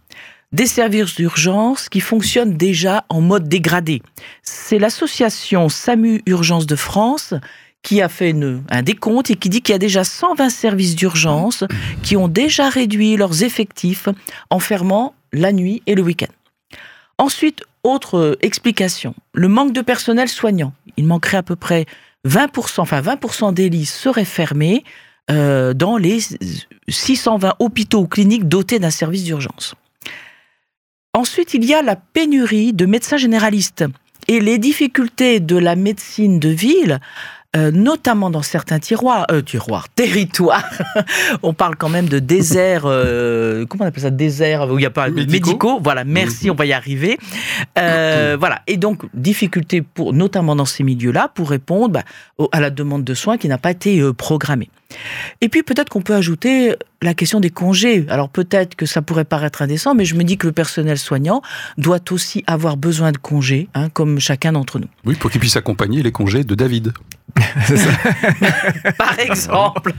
des 0.53 0.67
services 0.67 1.17
d'urgence 1.17 1.89
qui 1.89 2.01
fonctionnent 2.01 2.57
déjà 2.57 3.05
en 3.09 3.21
mode 3.21 3.49
dégradé. 3.49 4.01
C'est 4.43 4.79
l'association 4.79 5.69
SAMU 5.69 6.23
Urgence 6.25 6.67
de 6.67 6.77
France 6.77 7.35
qui 7.83 8.01
a 8.01 8.09
fait 8.09 8.35
un 8.71 8.83
décompte 8.83 9.31
et 9.31 9.37
qui 9.37 9.49
dit 9.49 9.61
qu'il 9.61 9.73
y 9.73 9.77
a 9.77 9.79
déjà 9.79 10.03
120 10.03 10.49
services 10.49 10.97
d'urgence 10.97 11.65
qui 12.03 12.17
ont 12.17 12.27
déjà 12.27 12.69
réduit 12.69 13.17
leurs 13.17 13.43
effectifs 13.43 14.09
en 14.51 14.59
fermant 14.59 15.15
la 15.33 15.53
nuit 15.53 15.83
et 15.87 15.95
le 15.95 16.03
week-end. 16.03 16.33
Ensuite, 17.19 17.63
autre 17.85 18.19
euh, 18.19 18.37
explication, 18.41 19.15
le 19.33 19.49
manque 19.49 19.73
de 19.73 19.81
personnel 19.81 20.29
soignant. 20.29 20.73
Il 20.97 21.07
manquerait 21.07 21.37
à 21.37 21.43
peu 21.43 21.57
près 21.57 21.87
20%, 22.27 22.81
enfin 22.81 23.01
20% 23.01 23.55
des 23.55 23.69
lits 23.69 23.87
seraient 23.87 24.25
fermés 24.25 24.85
euh, 25.31 25.75
dans 25.75 25.97
les 25.97 26.19
620 26.89 27.55
hôpitaux 27.59 28.01
ou 28.01 28.07
cliniques 28.07 28.49
dotés 28.49 28.79
d'un 28.79 28.91
service 28.91 29.25
d'urgence. 29.25 29.75
Ensuite, 31.15 31.55
il 31.55 31.65
y 31.65 31.75
a 31.75 31.83
la 31.83 31.97
pénurie 31.97 32.73
de 32.73 32.87
médecins 32.87 33.17
généralistes 33.17 33.85
et 34.29 34.41
les 34.41 34.59
difficultés 34.59 35.41
de 35.41 35.57
la 35.57 35.77
médecine 35.77 36.39
de 36.39 36.49
ville 36.49 37.01
euh, 37.55 37.71
notamment 37.71 38.29
dans 38.29 38.43
certains 38.43 38.79
tiroirs, 38.79 39.27
euh, 39.31 39.41
tiroirs, 39.41 39.89
territoires. 39.95 40.69
on 41.43 41.55
parle 41.55 41.77
quand 41.77 41.89
même 41.89 42.09
de 42.09 42.19
déserts, 42.19 42.85
euh, 42.87 43.65
comment 43.67 43.85
on 43.85 43.89
appelle 43.89 44.03
ça, 44.03 44.11
déserts 44.11 44.71
où 44.71 44.79
il 44.79 44.83
n'y 44.83 44.87
a 44.87 44.91
pas 44.91 45.11
de 45.11 45.25
médicaux. 45.25 45.79
Voilà, 45.83 46.05
merci, 46.05 46.51
on 46.51 46.55
va 46.55 46.67
y 46.67 46.73
arriver. 46.73 47.19
voilà, 47.77 48.63
et 48.67 48.77
donc 48.77 49.05
difficulté 49.15 49.83
pour, 49.83 50.13
notamment 50.13 50.57
dans 50.57 50.65
ces 50.65 50.83
milieux-là, 50.83 51.31
pour 51.35 51.51
répondre 51.51 51.89
bah, 52.39 52.49
à 52.53 52.61
la 52.61 52.71
demande 52.71 53.05
de 53.05 53.15
soins 53.15 53.39
qui 53.39 53.49
n'a 53.49 53.59
pas 53.59 53.71
été 53.71 54.03
programmée. 54.15 54.69
Et 55.41 55.49
puis 55.49 55.63
peut-être 55.63 55.89
qu'on 55.89 56.03
peut 56.03 56.15
ajouter 56.15 56.75
la 57.03 57.15
question 57.15 57.41
des 57.41 57.51
congés. 57.51 58.07
Alors 58.09 58.29
peut-être 58.29 58.75
que 58.75 58.87
ça 58.87 59.03
pourrait 59.03 59.25
paraître 59.25 59.63
indécent, 59.63 59.95
mais 59.95 60.05
je 60.05 60.15
me 60.15 60.25
dis 60.25 60.39
que 60.39 60.47
le 60.47 60.53
personnel 60.53 60.99
soignant 60.99 61.43
doit 61.79 62.01
aussi 62.11 62.45
avoir 62.47 62.77
besoin 62.77 63.13
de 63.13 63.19
congés, 63.19 63.69
hein, 63.75 63.89
comme 63.91 64.19
chacun 64.19 64.53
d'entre 64.53 64.79
nous. 64.79 64.89
Oui, 65.05 65.15
pour 65.15 65.31
qu'il 65.31 65.41
puisse 65.41 65.57
accompagner 65.57 66.03
les 66.03 66.13
congés 66.13 66.45
de 66.45 66.55
David. 66.55 66.93
Par 68.99 69.19
exemple. 69.19 69.93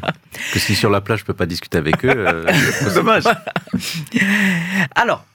Que 0.54 0.60
si 0.60 0.75
sur 0.75 0.89
la 0.89 1.01
plage 1.01 1.20
je 1.20 1.25
peux 1.25 1.34
pas 1.34 1.46
discuter 1.46 1.77
avec 1.77 2.04
eux, 2.06 2.13
euh, 2.16 2.46
c'est 2.72 2.94
dommage. 2.94 3.24
Alors, 4.96 5.25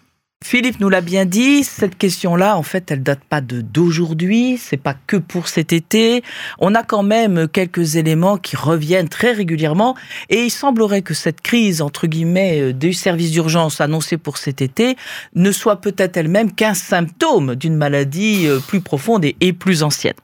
Philippe 0.43 0.81
nous 0.81 0.89
l'a 0.89 1.01
bien 1.01 1.25
dit, 1.25 1.63
cette 1.65 1.97
question-là, 1.97 2.57
en 2.57 2.63
fait, 2.63 2.91
elle 2.91 3.03
date 3.03 3.23
pas 3.29 3.41
de 3.41 3.61
d'aujourd'hui, 3.61 4.59
c'est 4.59 4.77
pas 4.77 4.95
que 5.07 5.17
pour 5.17 5.49
cet 5.49 5.73
été. 5.73 6.23
On 6.59 6.75
a 6.75 6.83
quand 6.83 7.03
même 7.03 7.49
quelques 7.49 7.97
éléments 7.97 8.37
qui 8.37 8.57
reviennent 8.57 9.09
très 9.09 9.33
régulièrement 9.33 9.97
et 10.31 10.45
il 10.45 10.51
semblerait 10.51 11.03
que 11.03 11.15
cette 11.15 11.41
crise, 11.41 11.81
entre 11.81 12.07
guillemets, 12.07 12.61
euh, 12.61 12.73
du 12.73 12.93
service 12.93 13.31
d'urgence 13.31 13.81
annoncée 13.81 14.19
pour 14.19 14.37
cet 14.37 14.61
été 14.61 14.97
ne 15.35 15.53
soit 15.53 15.81
peut-être 15.81 16.17
elle-même 16.17 16.53
qu'un 16.53 16.75
symptôme 16.75 17.55
d'une 17.55 17.77
maladie 17.77 18.47
euh, 18.47 18.59
plus 18.59 18.81
profonde 18.81 19.25
et, 19.25 19.53
plus 19.53 19.83
ancienne. 19.83 20.15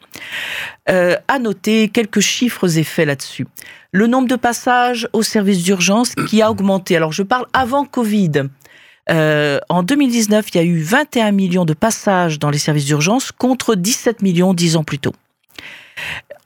Euh, 0.88 1.16
à 1.28 1.38
noter 1.38 1.88
quelques 1.88 2.20
chiffres 2.20 2.78
et 2.78 2.84
faits 2.84 3.06
là-dessus. 3.06 3.46
Le 3.92 4.06
nombre 4.06 4.28
de 4.28 4.36
passages 4.36 5.08
au 5.12 5.22
service 5.22 5.62
d'urgence 5.62 6.14
qui 6.28 6.42
a 6.42 6.50
augmenté. 6.50 6.96
Alors, 6.96 7.12
je 7.12 7.22
parle 7.22 7.46
avant 7.52 7.84
Covid. 7.84 8.48
Euh, 9.10 9.58
en 9.68 9.82
2019, 9.82 10.46
il 10.52 10.56
y 10.56 10.60
a 10.60 10.64
eu 10.64 10.80
21 10.80 11.32
millions 11.32 11.64
de 11.64 11.74
passages 11.74 12.38
dans 12.38 12.50
les 12.50 12.58
services 12.58 12.84
d'urgence 12.84 13.32
contre 13.32 13.74
17 13.74 14.22
millions 14.22 14.54
dix 14.54 14.76
ans 14.76 14.84
plus 14.84 14.98
tôt. 14.98 15.14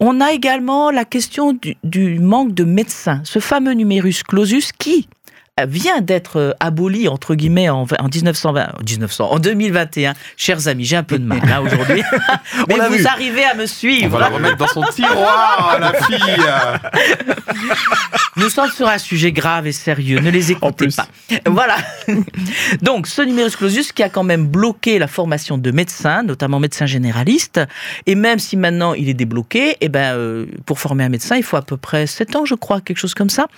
On 0.01 0.21
a 0.21 0.33
également 0.33 0.91
la 0.91 1.05
question 1.05 1.53
du, 1.53 1.77
du 1.85 2.19
manque 2.19 2.55
de 2.55 2.65
médecins, 2.65 3.21
ce 3.25 3.39
fameux 3.39 3.73
numerus 3.73 4.23
clausus 4.23 4.73
qui, 4.73 5.09
vient 5.67 6.01
d'être 6.01 6.39
euh, 6.39 6.53
aboli 6.61 7.09
entre 7.09 7.35
guillemets 7.35 7.69
en, 7.69 7.83
en 7.83 8.09
1920, 8.09 8.73
1900, 8.89 9.31
en 9.31 9.39
2021. 9.39 10.15
Chers 10.39 10.67
amis, 10.67 10.85
j'ai 10.87 10.97
un 10.97 11.03
peu 11.03 11.19
de 11.19 11.25
mal 11.25 11.43
là 11.47 11.61
aujourd'hui, 11.61 12.03
mais 12.69 12.77
vous 12.77 13.07
arrivez 13.07 13.45
à 13.45 13.55
me 13.55 13.67
suivre. 13.67 14.07
On 14.07 14.09
va 14.09 14.21
la 14.21 14.29
remettre 14.29 14.57
dans 14.57 14.67
son 14.67 14.83
tiroir, 14.85 15.79
la 15.81 15.93
fille. 15.93 16.43
Nous 18.37 18.49
sommes 18.49 18.71
sur 18.71 18.89
un 18.89 18.97
sujet 18.97 19.31
grave 19.31 19.67
et 19.67 19.73
sérieux. 19.73 20.21
Ne 20.21 20.31
les 20.31 20.53
écoutez 20.53 20.89
pas. 20.89 21.07
Voilà. 21.47 21.77
Donc, 22.81 23.07
ce 23.07 23.21
numerus 23.21 23.57
clausus 23.57 23.93
qui 23.93 24.03
a 24.03 24.09
quand 24.09 24.25
même 24.25 24.47
bloqué 24.47 24.99
la 24.99 25.07
formation 25.07 25.59
de 25.59 25.71
médecins, 25.71 26.23
notamment 26.23 26.61
médecins 26.61 26.87
généralistes, 26.87 27.61
et 28.07 28.15
même 28.15 28.39
si 28.39 28.57
maintenant 28.57 28.95
il 28.95 29.11
est 29.11 29.15
débloqué, 29.15 29.77
eh 29.83 29.89
ben, 29.91 30.15
euh, 30.15 30.47
pour 30.65 30.81
former 30.81 31.05
un 31.05 31.11
médecin, 31.11 31.37
il 31.37 31.43
faut 31.43 31.59
à 31.59 31.63
peu 31.63 31.77
près 31.77 32.07
7 32.07 32.37
ans, 32.37 32.45
je 32.47 32.55
crois, 32.55 32.81
quelque 32.81 32.99
chose 32.99 33.13
comme 33.13 33.31
ça. 33.31 33.49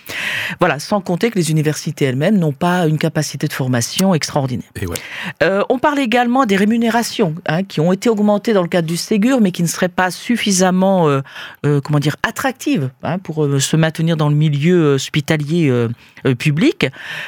Voilà, 0.59 0.81
sans 0.81 1.01
compter 1.01 1.31
que 1.31 1.39
les 1.39 1.53
universités 1.53 1.84
elles-mêmes 2.01 2.39
n'ont 2.39 2.53
pas 2.53 2.87
une 2.87 2.99
capacité 2.99 3.47
de 3.47 3.53
formation 3.53 4.15
extraordinaire. 4.15 4.69
Euh, 5.43 5.63
on 5.69 5.79
parle 5.79 5.99
également 5.99 6.47
des 6.47 6.57
rémunérations 6.57 7.35
hein, 7.47 7.63
qui 7.63 7.81
ont 7.81 7.93
été 7.93 8.09
augmentées 8.09 8.53
dans 8.53 8.63
le 8.63 8.69
cadre 8.69 8.89
du 8.89 8.97
Ségur, 8.97 9.41
mais 9.41 9.51
qui 9.51 9.63
ne 9.63 9.69
seraient 9.69 9.89
pas 9.89 10.11
suffisamment, 10.11 11.09
euh, 11.09 11.21
euh, 11.67 11.81
comment 11.81 11.99
dire, 11.99 12.17
attractives 12.23 12.91
hein, 13.03 13.19
pour 13.19 13.47
se 13.61 13.77
maintenir 13.77 14.17
dans 14.17 14.29
le 14.29 14.35
milieu 14.35 14.95
hospitalier 14.95 15.73
public. 16.39 16.87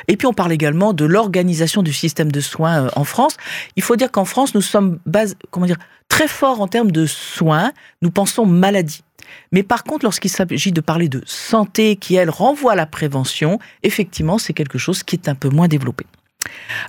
Et 0.09 0.17
puis 0.17 0.27
on 0.27 0.33
parle 0.33 0.53
également 0.53 0.93
de 0.93 1.05
l'organisation 1.05 1.83
du 1.83 1.93
système 1.93 2.31
de 2.31 2.41
soins 2.41 2.89
en 2.97 3.05
France. 3.05 3.37
Il 3.77 3.83
faut 3.83 3.97
dire 3.97 4.11
qu'en 4.11 4.25
France, 4.25 4.55
nous 4.55 4.61
sommes 4.61 4.99
base, 5.07 5.37
comment 5.51 5.67
dire, 5.67 5.79
très 6.09 6.29
forts 6.29 6.61
en 6.61 6.69
termes 6.69 6.93
de 6.93 7.07
soins. 7.07 7.73
Nous 8.03 8.11
pensons 8.11 8.47
maladie. 8.47 9.03
Mais 9.53 9.63
par 9.63 9.85
contre, 9.85 10.05
lorsqu'il 10.05 10.31
s'agit 10.31 10.73
de 10.73 10.81
parler 10.81 11.09
de 11.09 11.23
santé 11.27 11.97
qui, 11.97 12.15
elle, 12.15 12.31
renvoie 12.31 12.73
à 12.73 12.77
la 12.77 12.87
prévention, 12.87 13.59
effectivement, 13.83 14.39
c'est 14.39 14.53
quelque 14.53 14.79
chose 14.79 15.03
qui 15.03 15.17
est 15.17 15.29
un 15.29 15.35
peu 15.35 15.49
moins 15.49 15.69
développé. 15.69 16.07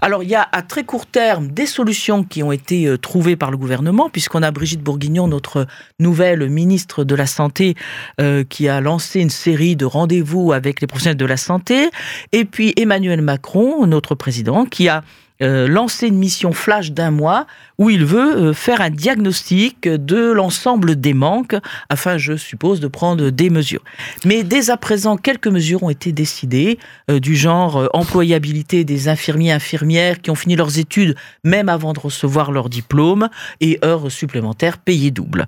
Alors 0.02 0.24
il 0.24 0.30
y 0.30 0.36
a 0.36 0.48
à 0.52 0.62
très 0.62 0.84
court 0.84 1.06
terme 1.06 1.48
des 1.48 1.66
solutions 1.66 2.24
qui 2.24 2.44
ont 2.44 2.52
été 2.52 2.86
euh, 2.86 2.98
trouvées 2.98 3.36
par 3.36 3.52
le 3.52 3.58
gouvernement, 3.58 4.10
puisqu'on 4.10 4.44
a 4.44 4.52
Brigitte 4.52 4.82
Bourguignon, 4.82 5.28
notre 5.28 5.68
nouvelle 6.00 6.50
ministre 6.50 7.04
de 7.04 7.16
la 7.16 7.26
Santé, 7.26 7.76
euh, 8.22 8.44
qui 8.48 8.68
a 8.68 8.82
lancé 8.82 9.20
une 9.20 9.30
série 9.30 9.76
de 9.76 9.86
rendez-vous 9.86 10.52
avec 10.52 10.82
les 10.82 10.88
professionnels 10.88 11.18
de 11.18 11.26
la 11.26 11.38
santé, 11.38 11.90
et 12.32 12.46
puis 12.46 12.74
Emmanuel 12.78 13.22
Macron, 13.22 13.86
notre 13.88 14.16
président, 14.16 14.66
qui 14.66 14.90
a 14.90 15.04
euh, 15.42 15.68
lancer 15.68 16.08
une 16.08 16.18
mission 16.18 16.52
flash 16.52 16.92
d'un 16.92 17.12
mois 17.12 17.46
où 17.78 17.92
il 17.92 18.06
veut 18.06 18.36
euh, 18.36 18.54
faire 18.54 18.82
un 18.82 18.90
diagnostic 18.90 19.88
de 19.88 20.32
l'ensemble 20.32 20.96
des 21.00 21.14
manques 21.14 21.56
afin, 21.90 22.18
je 22.18 22.36
suppose, 22.36 22.80
de 22.80 22.88
prendre 22.88 23.30
des 23.30 23.52
mesures. 23.52 23.84
Mais 24.26 24.44
dès 24.44 24.72
à 24.72 24.78
présent, 24.78 25.16
quelques 25.16 25.48
mesures 25.48 25.84
ont 25.84 25.92
été 25.92 26.12
décidées 26.12 26.80
euh, 27.12 27.20
du 27.20 27.36
genre 27.36 27.88
employabilité 27.94 28.84
des 28.84 29.10
infirmiers 29.10 29.52
infirmières 29.52 30.22
qui 30.22 30.32
ont 30.32 30.36
fini 30.36 30.56
leurs 30.56 30.80
études 30.80 31.16
même 31.44 31.70
avant 31.70 31.94
de 31.94 32.00
recevoir 32.00 32.52
leur 32.52 32.70
diplôme 32.70 33.30
et 33.62 33.80
heures 33.84 34.12
supplémentaires 34.12 34.80
payées 34.80 35.12
double. 35.12 35.46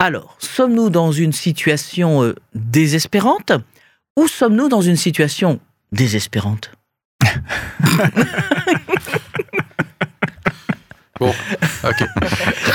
Alors, 0.00 0.36
sommes-nous 0.40 0.90
dans 0.90 1.12
une 1.12 1.32
situation 1.32 2.34
désespérante 2.54 3.52
ou 4.18 4.26
sommes-nous 4.26 4.68
dans 4.68 4.80
une 4.80 4.96
situation 4.96 5.60
désespérante? 5.92 6.72
Bon, 11.20 11.34
ok. 11.84 12.04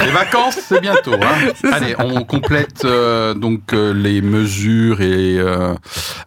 Les 0.02 0.12
vacances, 0.12 0.60
c'est 0.68 0.82
bientôt. 0.82 1.14
Hein. 1.14 1.54
Allez, 1.72 1.96
on 1.98 2.24
complète 2.26 2.84
euh, 2.84 3.34
donc 3.34 3.74
euh, 3.74 3.94
les 3.94 4.22
mesures 4.22 5.02
et 5.02 5.38
euh, 5.38 5.74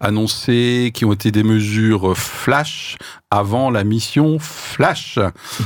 annoncées 0.01 0.93
qui 0.95 1.05
ont 1.05 1.13
été 1.13 1.31
des 1.31 1.43
mesures 1.43 2.17
flash 2.17 2.97
avant 3.31 3.71
la 3.71 3.85
mission 3.85 4.39
flash. 4.39 5.19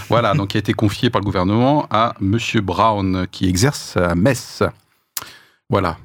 Voilà, 0.08 0.34
donc 0.34 0.48
qui 0.48 0.56
a 0.56 0.60
été 0.60 0.72
confiée 0.72 1.10
par 1.10 1.20
le 1.20 1.24
gouvernement 1.24 1.86
à 1.90 2.14
Monsieur 2.20 2.60
Brown 2.60 3.26
qui 3.30 3.48
exerce 3.48 3.96
à 3.96 4.14
Metz. 4.14 4.62
Voilà. 5.68 5.98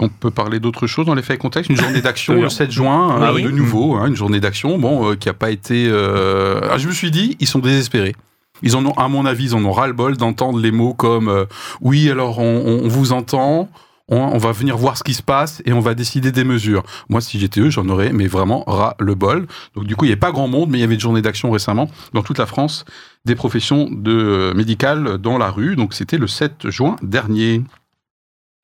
On 0.00 0.08
peut 0.08 0.30
parler 0.30 0.60
d'autre 0.60 0.86
chose 0.86 1.06
dans 1.06 1.14
les 1.14 1.22
faits 1.22 1.36
et 1.36 1.38
contexte. 1.38 1.70
Une 1.70 1.76
journée 1.76 2.00
d'action 2.00 2.34
le 2.40 2.48
7 2.48 2.70
juin, 2.70 3.20
hein, 3.20 3.32
de 3.34 3.50
nouveau, 3.50 3.96
hein, 3.96 4.06
une 4.06 4.16
journée 4.16 4.38
d'action, 4.38 4.78
bon, 4.78 5.10
euh, 5.10 5.16
qui 5.16 5.28
n'a 5.28 5.34
pas 5.34 5.50
été. 5.50 5.88
Euh, 5.90 6.60
ah, 6.70 6.78
je 6.78 6.86
me 6.86 6.92
suis 6.92 7.10
dit, 7.10 7.36
ils 7.40 7.48
sont 7.48 7.58
désespérés. 7.58 8.14
Ils 8.62 8.76
en 8.76 8.86
ont, 8.86 8.92
à 8.92 9.08
mon 9.08 9.26
avis, 9.26 9.46
ils 9.46 9.54
en 9.54 9.64
ont 9.64 9.72
ras-le-bol 9.72 10.16
d'entendre 10.16 10.60
les 10.60 10.70
mots 10.70 10.94
comme 10.94 11.28
euh, 11.28 11.46
oui, 11.80 12.10
alors 12.10 12.38
on, 12.38 12.86
vous 12.88 13.12
entend, 13.12 13.68
on, 14.08 14.38
va 14.38 14.52
venir 14.52 14.76
voir 14.76 14.96
ce 14.96 15.04
qui 15.04 15.14
se 15.14 15.22
passe 15.22 15.62
et 15.64 15.72
on 15.72 15.80
va 15.80 15.94
décider 15.94 16.32
des 16.32 16.44
mesures. 16.44 16.82
Moi, 17.08 17.20
si 17.20 17.38
j'étais 17.38 17.60
eux, 17.60 17.70
j'en 17.70 17.88
aurais, 17.88 18.12
mais 18.12 18.26
vraiment 18.26 18.64
ras-le-bol. 18.66 19.46
Donc, 19.74 19.84
du 19.84 19.96
coup, 19.96 20.04
il 20.04 20.08
n'y 20.08 20.12
avait 20.12 20.20
pas 20.20 20.32
grand 20.32 20.48
monde, 20.48 20.70
mais 20.70 20.78
il 20.78 20.80
y 20.80 20.84
avait 20.84 20.94
une 20.94 21.00
journée 21.00 21.22
d'action 21.22 21.50
récemment 21.50 21.88
dans 22.14 22.22
toute 22.22 22.38
la 22.38 22.46
France 22.46 22.84
des 23.24 23.34
professions 23.34 23.88
de 23.90 24.52
médicales 24.54 25.18
dans 25.18 25.38
la 25.38 25.50
rue. 25.50 25.76
Donc, 25.76 25.94
c'était 25.94 26.18
le 26.18 26.26
7 26.26 26.70
juin 26.70 26.96
dernier. 27.02 27.62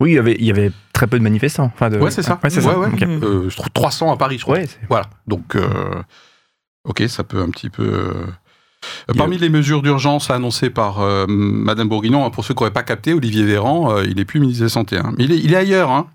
Oui, 0.01 0.11
il 0.11 0.15
y 0.15 0.19
avait, 0.19 0.37
il 0.39 0.45
y 0.45 0.51
avait 0.51 0.73
très 0.93 1.07
peu 1.07 1.19
de 1.19 1.23
manifestants. 1.23 1.71
Enfin 1.73 1.89
de... 1.89 1.99
Ouais, 1.99 2.11
c'est 2.11 2.23
ça. 2.23 2.41
Ouais, 2.43 2.51
c'est 2.51 2.65
ouais, 2.65 2.99
ça. 2.99 3.07
Euh, 3.07 3.49
je 3.49 3.57
trouve 3.57 3.71
300 3.71 4.13
à 4.13 4.17
Paris, 4.17 4.39
je 4.39 4.43
crois. 4.43 4.59
voilà. 4.89 5.07
Donc, 5.27 5.55
euh, 5.55 6.03
ok, 6.85 7.05
ça 7.09 7.23
peut 7.23 7.41
un 7.41 7.51
petit 7.51 7.71
peu. 7.71 7.85
Euh, 7.85 9.15
parmi 9.17 9.39
les 9.39 9.49
mesures 9.49 9.83
d'urgence 9.83 10.31
annoncées 10.31 10.71
par 10.71 10.99
Madame 11.29 11.89
Bourguignon, 11.89 12.27
hein, 12.27 12.31
pour 12.31 12.45
ceux 12.45 12.55
qui 12.55 12.63
n'auraient 12.63 12.73
pas 12.73 12.83
capté, 12.83 13.15
Olivier 13.15 13.45
Véran, 13.45 14.01
il 14.03 14.19
est 14.19 14.25
plus 14.25 14.41
ministre 14.41 14.61
de 14.61 14.67
la 14.67 14.71
Santé. 14.71 14.99
Hein. 14.99 15.15
il 15.19 15.33
est, 15.33 15.39
il 15.39 15.53
est 15.53 15.57
ailleurs. 15.57 15.91
Hein. 15.91 16.09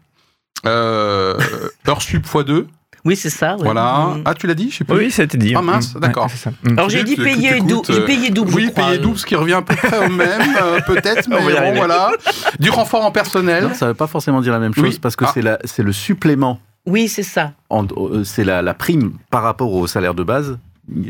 heure 0.65 2.01
sup 2.01 2.25
x2. 2.25 2.65
Oui, 3.05 3.15
c'est 3.15 3.29
ça. 3.29 3.55
Voilà. 3.57 4.15
Mm. 4.15 4.21
Ah, 4.25 4.33
tu 4.33 4.47
l'as 4.47 4.53
dit 4.53 4.69
Je 4.71 4.77
sais 4.77 4.83
pas. 4.83 4.95
Oui, 4.95 5.11
ça 5.11 5.21
a 5.21 5.25
été 5.25 5.37
dit. 5.37 5.53
Ah 5.55 5.61
mince, 5.61 5.95
d'accord. 5.95 6.27
Mm. 6.63 6.77
Alors 6.77 6.89
j'ai 6.89 7.03
dit 7.03 7.15
payer, 7.15 7.61
double. 7.61 7.85
j'ai 7.87 8.05
payé 8.05 8.29
double. 8.29 8.53
Oui, 8.53 8.71
payer 8.71 8.97
double, 8.97 9.17
ce 9.17 9.25
qui 9.25 9.35
revient 9.35 9.53
à 9.53 9.61
peu 9.61 9.75
près 9.75 10.05
au 10.05 10.09
même, 10.09 10.41
euh, 10.61 10.79
peut-être, 10.87 11.27
mais 11.29 11.37
bon, 11.37 11.75
voilà. 11.75 12.11
Du 12.59 12.69
renfort 12.69 13.05
en 13.05 13.11
personnel. 13.11 13.75
ça 13.75 13.85
ne 13.85 13.91
veut 13.91 13.95
pas 13.95 14.07
forcément 14.07 14.41
dire 14.41 14.53
la 14.53 14.59
même 14.59 14.73
chose 14.73 14.99
parce 14.99 15.15
que 15.15 15.25
ah. 15.25 15.57
c'est 15.63 15.83
le 15.83 15.91
supplément. 15.91 16.59
Oui, 16.85 17.07
c'est 17.07 17.23
ça. 17.23 17.53
Euh, 17.71 18.23
c'est 18.23 18.43
la, 18.43 18.61
la, 18.61 18.73
prime 18.73 19.13
par 19.29 19.43
rapport 19.43 19.71
au 19.73 19.85
salaire 19.85 20.13
de 20.13 20.23
base 20.23 20.57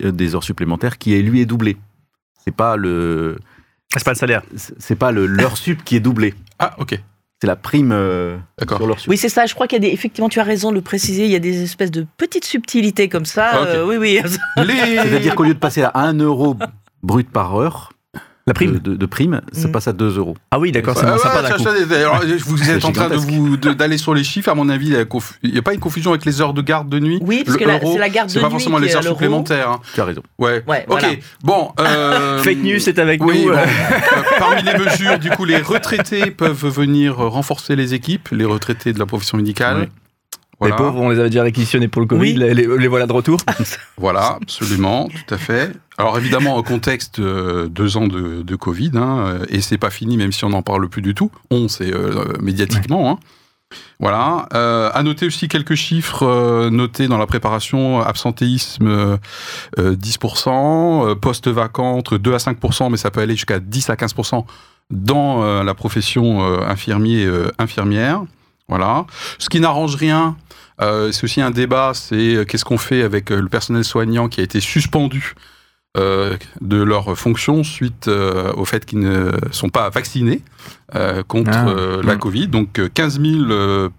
euh, 0.04 0.12
des 0.12 0.36
heures 0.36 0.44
supplémentaires 0.44 0.98
qui, 0.98 1.16
est, 1.16 1.22
lui, 1.22 1.42
est 1.42 1.46
doublé. 1.46 1.78
C'est 2.44 2.56
pas 2.56 2.76
le. 2.76 3.38
C'est 3.94 4.04
pas 4.04 4.12
le 4.12 4.18
salaire. 4.18 4.42
C'est 4.56 4.96
pas 4.96 5.12
le 5.12 5.26
l'heure 5.26 5.58
sup 5.58 5.84
qui 5.84 5.96
est 5.96 6.00
doublé. 6.00 6.34
Ah, 6.60 6.76
ok. 6.78 7.00
C'est 7.42 7.48
la 7.48 7.56
prime 7.56 7.94
euh, 7.94 8.38
sur 8.68 8.86
leur 8.86 8.98
Oui, 9.08 9.16
c'est 9.16 9.30
ça. 9.30 9.46
Je 9.46 9.54
crois 9.54 9.68
qu'il 9.68 9.82
y 9.82 9.86
a 9.86 9.88
des. 9.88 9.94
Effectivement, 9.94 10.28
tu 10.28 10.42
as 10.42 10.44
raison 10.44 10.72
de 10.72 10.76
le 10.76 10.82
préciser. 10.82 11.24
Il 11.24 11.32
y 11.32 11.36
a 11.36 11.40
des 11.40 11.64
espèces 11.64 11.92
de 11.92 12.06
petites 12.18 12.44
subtilités 12.44 13.08
comme 13.08 13.26
ça. 13.26 13.64
Euh, 13.64 13.86
oui, 13.86 13.96
oui. 13.96 14.22
C'est-à-dire 14.58 15.36
qu'au 15.36 15.44
lieu 15.44 15.54
de 15.54 15.60
passer 15.60 15.84
à 15.84 15.92
1 15.94 16.16
euro 16.20 16.58
brut 17.02 17.30
par 17.30 17.56
heure, 17.56 17.94
la 18.50 18.54
prime 18.56 18.80
de, 18.80 19.06
prime, 19.06 19.42
ça 19.52 19.68
mm. 19.68 19.72
passe 19.72 19.88
à 19.88 19.94
2 19.94 20.18
euros. 20.18 20.36
Ah 20.50 20.60
oui, 20.60 20.72
d'accord, 20.72 20.98
c'est 20.98 21.06
ça 21.06 21.30
pas 21.30 21.42
Vous 22.46 22.70
êtes 22.70 22.84
en 22.84 22.92
train 22.92 23.10
d'aller 23.76 23.98
sur 24.00 24.16
les 24.16 24.24
chiffres, 24.24 24.50
à 24.50 24.56
mon 24.56 24.70
avis, 24.70 24.96
il 25.44 25.52
n'y 25.52 25.58
a 25.58 25.62
pas 25.62 25.74
une 25.74 25.80
confusion 25.80 26.12
avec 26.12 26.26
les 26.26 26.42
heures 26.42 26.56
de 26.56 26.62
garde 26.64 26.90
de 26.90 27.00
nuit 27.00 27.20
Oui, 27.22 27.44
parce 27.46 27.58
que 27.58 27.66
c'est 27.66 27.98
la 27.98 28.10
garde 28.10 28.28
de 28.28 28.34
nuit. 28.34 28.40
C'est 28.40 28.42
pas 28.42 28.50
forcément 28.50 28.80
les 28.80 28.96
heures 28.96 29.04
supplémentaires. 29.04 29.70
Hein. 29.70 29.80
Tu 29.94 30.02
as 30.02 30.06
raison. 30.06 30.24
Ouais. 30.40 30.64
ok. 30.88 31.20
Bon. 31.44 31.72
Euh, 31.80 32.40
Fake 32.44 32.64
news, 32.64 32.80
c'est 32.80 32.98
avec 32.98 33.22
nous. 33.22 33.50
Euh. 33.50 33.66
parmi 34.40 34.64
les 34.64 34.78
mesures, 34.78 35.20
du 35.20 35.30
coup, 35.30 35.46
les 35.46 35.58
retraités 35.58 36.32
peuvent 36.32 36.66
venir 36.66 37.18
renforcer 37.18 37.76
les 37.76 37.94
équipes, 37.94 38.30
les 38.32 38.46
retraités 38.46 38.94
de 38.94 39.00
la 39.00 39.06
profession 39.06 39.38
médicale. 39.38 39.90
Les 40.66 40.72
pauvres, 40.74 41.00
on 41.00 41.10
les 41.10 41.20
avait 41.20 41.30
déjà 41.30 41.44
réquisitionnés 41.44 41.88
pour 41.88 42.02
le 42.02 42.08
Covid, 42.08 42.34
les, 42.34 42.88
voilà 42.88 43.08
de 43.08 43.14
retour. 43.14 43.40
voilà, 43.98 44.38
absolument, 44.42 45.08
tout 45.08 45.34
à 45.34 45.38
fait. 45.38 45.72
Alors 45.98 46.18
évidemment, 46.18 46.58
au 46.58 46.64
contexte 46.64 47.20
euh, 47.20 47.68
deux 47.68 47.98
ans 47.98 48.08
de, 48.08 48.42
de 48.42 48.56
Covid, 48.56 48.92
hein, 48.96 49.20
euh, 49.20 49.46
et 49.50 49.62
c'est 49.62 49.78
pas 49.78 49.90
fini, 49.90 50.18
même 50.18 50.32
si 50.32 50.46
on 50.46 50.50
n'en 50.50 50.62
parle 50.62 50.88
plus 50.90 51.02
du 51.02 51.14
tout. 51.14 51.32
On, 51.50 51.68
c'est 51.68 51.94
euh, 51.94 52.26
médiatiquement. 52.42 53.12
Hein. 53.12 53.20
Voilà. 54.00 54.48
Euh, 54.54 54.90
à 54.94 55.04
noter 55.04 55.26
aussi 55.26 55.48
quelques 55.48 55.76
chiffres 55.76 56.24
euh, 56.24 56.70
notés 56.70 57.08
dans 57.08 57.18
la 57.18 57.28
préparation. 57.28 58.02
Absentéisme 58.02 59.18
10%, 59.78 61.16
poste 61.16 61.48
vacant 61.48 61.94
entre 61.94 62.18
2 62.18 62.34
à 62.34 62.38
5%, 62.38 62.90
mais 62.92 62.98
ça 62.98 63.12
peut 63.12 63.22
aller 63.22 63.36
jusqu'à 63.36 63.60
10 63.60 63.90
à 63.90 63.96
15% 63.96 64.46
dans 64.90 65.64
la 65.64 65.74
profession 65.76 66.42
infirmier 66.64 67.30
infirmière. 67.60 68.24
Voilà. 68.70 69.06
Ce 69.40 69.50
qui 69.50 69.60
n'arrange 69.60 69.96
rien 69.96 70.38
euh, 70.82 71.12
c'est 71.12 71.24
aussi 71.26 71.42
un 71.42 71.52
débat, 71.52 71.92
c'est 71.94 72.36
euh, 72.36 72.46
qu'est-ce 72.46 72.66
qu'on 72.66 72.78
fait 72.78 73.04
avec 73.04 73.32
euh, 73.32 73.42
le 73.42 73.50
personnel 73.50 73.84
soignant 73.84 74.30
qui 74.30 74.40
a 74.40 74.44
été 74.44 74.60
suspendu 74.60 75.36
de 75.96 76.82
leur 76.82 77.18
fonction 77.18 77.62
suite 77.64 78.08
au 78.08 78.64
fait 78.64 78.86
qu'ils 78.86 79.00
ne 79.00 79.32
sont 79.52 79.68
pas 79.68 79.90
vaccinés 79.90 80.44
contre 81.28 81.52
ah. 81.52 82.02
la 82.06 82.16
Covid. 82.16 82.48
Donc 82.48 82.80
15 82.94 83.20
000 83.20 83.90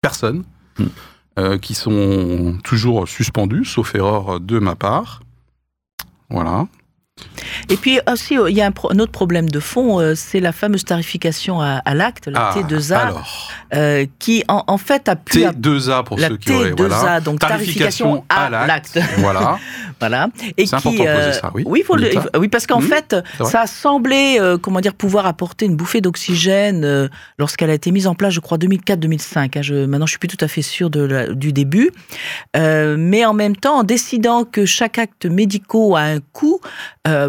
personnes 0.00 0.42
hmm. 0.78 1.58
qui 1.58 1.74
sont 1.74 2.58
toujours 2.64 3.06
suspendues, 3.06 3.64
sauf 3.64 3.94
erreur 3.94 4.40
de 4.40 4.58
ma 4.58 4.74
part. 4.74 5.20
Voilà. 6.28 6.66
Et 7.68 7.76
puis 7.76 7.98
aussi, 8.10 8.36
il 8.48 8.54
y 8.54 8.62
a 8.62 8.66
un, 8.66 8.98
autre 8.98 9.12
problème 9.12 9.48
de 9.48 9.60
fond, 9.60 10.00
euh, 10.00 10.14
c'est 10.14 10.40
la 10.40 10.52
fameuse 10.52 10.84
tarification 10.84 11.60
à, 11.60 11.94
l'acte, 11.94 12.28
la 12.28 12.50
ah, 12.50 12.54
T2A, 12.54 13.14
euh, 13.74 14.06
qui 14.18 14.44
en, 14.48 14.78
fait 14.78 15.08
a 15.08 15.16
pu... 15.16 15.38
T2A 15.38 16.04
pour 16.04 16.20
ceux 16.20 16.36
qui 16.36 16.52
auraient... 16.52 16.72
Voilà. 16.76 17.20
donc 17.20 17.40
tarification, 17.40 18.24
à 18.28 18.50
l'acte. 18.50 18.98
Voilà. 19.18 19.58
voilà. 19.98 20.28
Et 20.56 20.66
c'est 20.66 20.76
important 20.76 21.04
euh, 21.06 21.32
ça, 21.32 21.50
oui. 21.54 21.64
Oui, 21.66 21.82
faut 21.84 21.96
le, 21.96 22.10
oui 22.38 22.48
parce 22.48 22.66
qu'en 22.66 22.80
mmh, 22.80 22.82
fait, 22.82 23.16
ça 23.44 23.62
a 23.62 23.66
semblé, 23.66 24.38
comment 24.62 24.80
dire, 24.80 24.94
pouvoir 24.94 25.26
apporter 25.26 25.66
une 25.66 25.76
bouffée 25.76 26.00
d'oxygène 26.00 27.08
lorsqu'elle 27.38 27.70
a 27.70 27.74
été 27.74 27.90
mise 27.90 28.06
en 28.06 28.14
place, 28.14 28.34
je 28.34 28.40
crois, 28.40 28.58
2004-2005. 28.58 29.38
Hein, 29.38 29.62
je, 29.62 29.86
maintenant, 29.86 30.06
je 30.06 30.10
suis 30.10 30.18
plus 30.18 30.28
tout 30.28 30.44
à 30.44 30.48
fait 30.48 30.62
sûr 30.62 30.90
de 30.90 31.32
du 31.32 31.52
début. 31.52 31.90
mais 32.54 33.24
en 33.24 33.32
même 33.32 33.56
temps, 33.56 33.78
en 33.78 33.84
décidant 33.84 34.44
que 34.44 34.66
chaque 34.66 34.98
acte 34.98 35.26
médical 35.26 35.56
a 35.96 36.00
un 36.00 36.20
coût, 36.32 36.60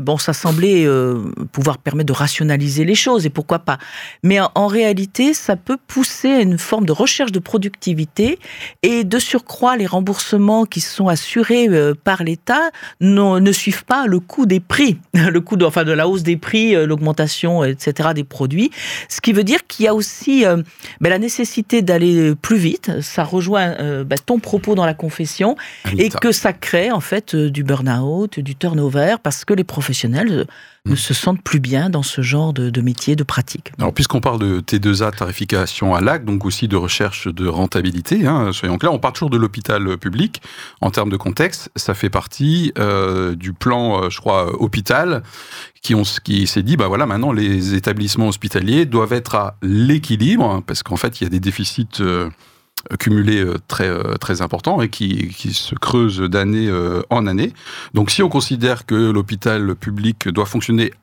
bon, 0.02 0.18
ça 0.18 0.34
semblait 0.34 0.86
euh, 0.86 1.32
pouvoir 1.52 1.78
permettre 1.78 2.08
de 2.08 2.18
rationaliser 2.18 2.86
les 2.86 2.96
choses, 2.96 3.26
et 3.26 3.30
pourquoi 3.30 3.60
pas. 3.60 3.78
Mais 4.24 4.40
en, 4.40 4.68
réalité, 4.68 5.34
ça 5.34 5.56
peut 5.56 5.78
pousser 5.88 6.30
à 6.30 6.40
une 6.42 6.58
forme 6.58 6.86
de 6.86 6.92
recherche 6.92 7.32
de 7.32 7.40
productivité, 7.40 8.40
et 8.84 9.04
de 9.04 9.20
surcroît, 9.20 9.78
les 9.78 9.86
remboursements 9.86 10.66
qui 10.66 10.82
sont 10.82 11.08
assurés 11.08 11.68
euh, 11.70 11.94
par 12.02 12.24
l'État 12.24 12.72
ne 13.02 13.52
suivent 13.52 13.86
pas 13.86 14.08
le 14.08 14.20
coût 14.20 14.46
des 14.46 14.60
prix, 14.60 15.00
le 15.14 15.40
coût 15.42 15.56
de, 15.56 15.66
enfin, 15.66 15.84
de 15.84 15.92
la 15.92 16.08
hausse 16.08 16.24
des 16.24 16.38
prix, 16.38 16.76
euh, 16.76 16.86
l'augmentation, 16.86 17.64
etc. 17.64 18.10
des 18.16 18.24
produits. 18.24 18.72
Ce 19.10 19.22
qui 19.22 19.34
veut 19.34 19.44
dire 19.44 19.68
qu'il 19.68 19.86
y 19.86 19.88
a 19.88 19.94
aussi 19.94 20.44
ben, 20.44 21.10
la 21.10 21.20
nécessité 21.20 21.82
d'aller 21.82 22.34
plus 22.36 22.58
vite. 22.58 23.02
Ça 23.02 23.24
rejoint 23.24 23.76
ben, 24.04 24.18
ton 24.26 24.40
propos 24.40 24.76
dans 24.76 24.86
la 24.86 24.94
confession, 24.94 25.56
et 25.98 26.10
que 26.10 26.32
ça 26.32 26.54
crée 26.54 26.92
en 26.92 27.00
fait 27.00 27.36
du 27.36 27.64
burn-out, 27.64 28.40
du 28.40 28.56
turnover, 28.56 29.16
parce 29.22 29.46
que 29.46 29.54
les 29.54 29.63
professionnels 29.67 30.47
ne 30.86 30.93
hmm. 30.93 30.95
se 30.95 31.13
sentent 31.13 31.41
plus 31.41 31.60
bien 31.60 31.89
dans 31.89 32.03
ce 32.03 32.21
genre 32.21 32.53
de, 32.53 32.82
métier, 32.82 33.15
de 33.15 33.23
pratique. 33.23 33.71
Alors, 33.77 33.93
puisqu'on 33.93 34.21
parle 34.21 34.39
de 34.39 34.62
T2A, 34.62 35.15
tarification 35.15 35.93
à 35.93 36.01
l'acte, 36.01 36.25
donc 36.25 36.45
aussi 36.45 36.67
de 36.67 36.75
recherche 36.75 37.27
de 37.27 37.47
rentabilité, 37.47 38.25
hein, 38.25 38.51
soyons 38.53 38.77
clairs, 38.77 38.93
on 38.93 38.99
parle 38.99 39.13
toujours 39.13 39.30
de 39.30 39.38
l'hôpital 39.38 39.97
public. 39.97 40.41
En 40.82 40.89
termes 40.89 41.10
de 41.10 41.17
contexte, 41.17 41.69
ça 41.75 41.93
fait 41.93 42.10
partie 42.10 42.71
euh, 42.77 43.36
du 43.36 43.53
plan, 43.53 44.03
euh, 44.03 44.10
je 44.10 44.19
crois, 44.19 44.60
hôpital, 44.62 45.23
qui, 45.82 45.93
qui 46.23 46.47
s'est 46.47 46.63
dit, 46.63 46.77
bah 46.77 46.88
voilà, 46.88 47.06
maintenant 47.06 47.32
les 47.32 47.75
établissements 47.75 48.27
hospitaliers 48.27 48.86
doivent 48.86 49.13
être 49.13 49.36
à 49.36 49.58
l'équilibre, 49.62 50.45
hein, 50.45 50.63
parce 50.65 50.84
qu'en 50.84 50.97
fait, 50.97 51.21
il 51.21 51.25
y 51.25 51.27
a 51.27 51.30
des 51.30 51.39
déficits. 51.39 51.88
Euh, 51.99 52.30
cumulé 53.00 53.44
euh, 53.44 53.58
très, 53.68 53.88
euh, 53.88 54.16
très 54.16 54.42
important 54.42 54.82
et 54.82 54.90
qui, 54.90 55.30
qui 55.30 55.54
se 55.54 55.76
creuse 55.76 56.20
d'année 56.20 56.68
euh, 56.68 57.02
en 57.10 57.28
année. 57.28 57.54
Donc 57.94 58.12
si 58.12 58.24
on 58.24 58.30
considère 58.30 58.86
que 58.86 58.96
l'hôpital 58.96 59.76
public 59.76 60.28
doit 60.30 60.46
fonctionner 60.46 60.94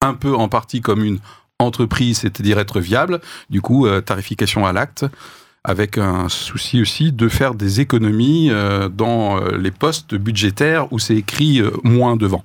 un 0.00 0.14
peu 0.14 0.34
en 0.34 0.48
partie 0.48 0.80
comme 0.80 1.04
une 1.04 1.18
entreprise, 1.58 2.18
c'est-à-dire 2.18 2.58
être 2.58 2.80
viable, 2.80 3.20
du 3.50 3.60
coup, 3.60 3.88
tarification 4.02 4.64
à 4.64 4.72
l'acte, 4.72 5.04
avec 5.64 5.98
un 5.98 6.28
souci 6.28 6.80
aussi 6.80 7.10
de 7.10 7.28
faire 7.28 7.54
des 7.54 7.80
économies 7.80 8.52
dans 8.92 9.40
les 9.40 9.72
postes 9.72 10.14
budgétaires 10.14 10.92
où 10.92 11.00
c'est 11.00 11.16
écrit 11.16 11.60
moins 11.82 12.14
devant. 12.14 12.44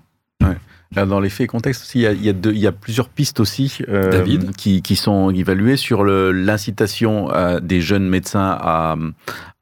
Dans 0.95 1.19
les 1.19 1.29
faits 1.29 1.45
et 1.45 1.47
contextes 1.47 1.83
aussi, 1.83 1.99
il 1.99 2.03
y 2.03 2.29
a, 2.29 2.33
il 2.33 2.57
y 2.57 2.67
a, 2.67 2.71
plusieurs 2.71 3.09
pistes 3.09 3.39
aussi 3.39 3.77
euh, 3.89 4.23
qui, 4.57 4.81
qui, 4.81 4.95
sont 4.95 5.29
évaluées 5.31 5.77
sur 5.77 6.03
l'incitation 6.03 7.29
des 7.61 7.81
jeunes 7.81 8.07
médecins 8.07 8.57
à, 8.59 8.95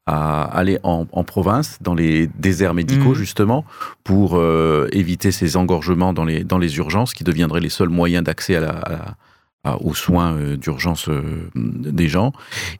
à 0.06 0.42
aller 0.44 0.78
en, 0.82 1.06
en, 1.12 1.24
province, 1.24 1.78
dans 1.80 1.94
les 1.94 2.26
déserts 2.38 2.74
médicaux 2.74 3.12
mmh. 3.12 3.14
justement, 3.14 3.64
pour 4.02 4.36
euh, 4.36 4.88
éviter 4.92 5.30
ces 5.30 5.56
engorgements 5.56 6.12
dans 6.12 6.24
les, 6.24 6.42
dans 6.42 6.58
les 6.58 6.76
urgences 6.76 7.14
qui 7.14 7.22
deviendraient 7.22 7.60
les 7.60 7.68
seuls 7.68 7.88
moyens 7.88 8.24
d'accès 8.24 8.56
à 8.56 8.60
la, 8.60 8.70
à 9.64 9.76
aux 9.80 9.94
soins 9.94 10.32
euh, 10.34 10.56
d'urgence 10.56 11.08
euh, 11.08 11.22
des 11.54 12.08
gens. 12.08 12.32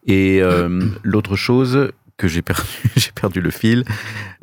Et 0.07 0.41
l'autre 1.05 1.37
chose 1.37 1.93
que 2.17 2.27
j'ai 2.27 2.43
perdu, 2.43 2.67
j'ai 2.97 3.13
perdu 3.13 3.41
le 3.41 3.51
fil. 3.51 3.85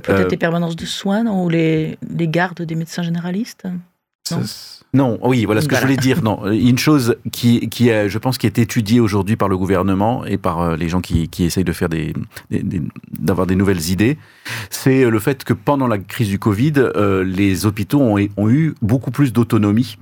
Peut-être 0.02 0.32
les 0.32 0.38
permanences 0.38 0.78
de 0.78 0.86
soins 0.86 1.26
ou 1.26 1.50
les, 1.50 1.98
les 2.10 2.28
gardes 2.30 2.62
des 2.62 2.76
médecins 2.76 3.04
généralistes? 3.04 3.68
Non, 4.94 5.20
oui, 5.22 5.46
voilà 5.46 5.62
ce 5.62 5.68
que 5.68 5.76
je 5.76 5.82
voulais 5.82 5.98
dire. 5.98 6.24
Non, 6.24 6.50
une 6.52 6.80
chose 6.80 7.16
qui, 7.32 7.70
qui 7.70 7.90
je 7.90 8.18
pense, 8.18 8.38
qui 8.40 8.48
est 8.48 8.58
étudiée 8.58 9.00
aujourd'hui 9.00 9.36
par 9.36 9.48
le 9.48 9.58
gouvernement 9.58 10.26
et 10.26 10.38
par 10.38 10.62
euh, 10.62 10.76
les 10.76 10.90
gens 10.90 11.00
qui, 11.00 11.30
qui 11.30 11.44
essayent 11.44 11.64
de 11.64 11.72
faire 11.72 11.90
des, 11.90 12.14
d'avoir 13.12 13.46
des 13.46 13.56
nouvelles 13.56 13.90
idées, 13.92 14.18
c'est 14.72 15.08
le 15.08 15.20
fait 15.20 15.44
que 15.44 15.54
pendant 15.54 15.88
la 15.88 16.00
crise 16.00 16.30
du 16.30 16.40
Covid, 16.40 16.74
euh, 16.78 17.24
les 17.24 17.68
hôpitaux 17.68 18.02
ont, 18.02 18.18
ont, 18.38 18.50
eu 18.50 18.74
beaucoup 18.82 19.12
plus 19.12 19.32
d'autonomie 19.32 19.98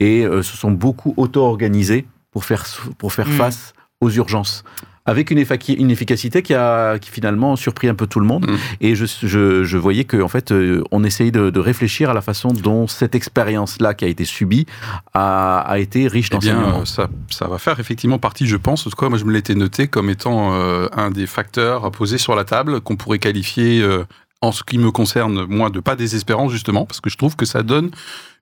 et 0.00 0.24
euh, 0.24 0.42
se 0.42 0.56
sont 0.56 0.70
beaucoup 0.70 1.12
auto-organisés 1.18 2.06
pour 2.30 2.46
faire, 2.46 2.64
pour 2.96 3.12
faire 3.12 3.28
mm. 3.28 3.32
face 3.32 3.74
aux 4.00 4.10
urgences 4.10 4.64
avec 5.04 5.30
une, 5.30 5.44
une, 5.78 5.90
efficacité 5.90 6.42
qui 6.42 6.54
a 6.54 6.98
qui 6.98 7.10
finalement 7.10 7.56
surpris 7.56 7.88
un 7.88 7.94
peu 7.94 8.06
tout 8.06 8.20
le 8.20 8.26
monde. 8.26 8.48
Mm. 8.48 8.56
Et 8.80 8.94
je, 8.94 9.04
je, 9.04 9.64
je, 9.64 9.78
voyais 9.78 10.04
qu'en 10.04 10.20
en 10.20 10.28
fait, 10.28 10.52
euh, 10.52 10.84
on 10.92 11.02
essayait 11.02 11.32
de, 11.32 11.50
de, 11.50 11.60
réfléchir 11.60 12.10
à 12.10 12.14
la 12.14 12.20
façon 12.20 12.48
dont 12.48 12.86
cette 12.86 13.14
expérience-là 13.14 13.94
qui 13.94 14.04
a 14.04 14.08
été 14.08 14.24
subie 14.24 14.66
a, 15.12 15.60
a 15.60 15.78
été 15.78 16.06
riche 16.06 16.28
eh 16.30 16.34
d'enseignements. 16.34 16.84
Ça, 16.84 17.08
ça 17.30 17.48
va 17.48 17.58
faire 17.58 17.80
effectivement 17.80 18.18
partie, 18.18 18.46
je 18.46 18.56
pense, 18.56 18.86
en 18.86 18.90
tout 18.90 18.96
cas, 18.96 19.08
moi 19.08 19.18
je 19.18 19.24
me 19.24 19.32
l'étais 19.32 19.56
noté 19.56 19.88
comme 19.88 20.08
étant 20.08 20.54
euh, 20.54 20.86
un 20.92 21.10
des 21.10 21.26
facteurs 21.26 21.84
à 21.84 21.90
poser 21.90 22.18
sur 22.18 22.36
la 22.36 22.44
table 22.44 22.80
qu'on 22.80 22.96
pourrait 22.96 23.18
qualifier, 23.18 23.82
euh, 23.82 24.04
en 24.40 24.52
ce 24.52 24.62
qui 24.62 24.78
me 24.78 24.90
concerne, 24.90 25.46
moi, 25.46 25.70
de 25.70 25.80
pas 25.80 25.96
désespérant, 25.96 26.48
justement, 26.48 26.84
parce 26.84 27.00
que 27.00 27.10
je 27.10 27.16
trouve 27.16 27.36
que 27.36 27.46
ça 27.46 27.62
donne 27.62 27.90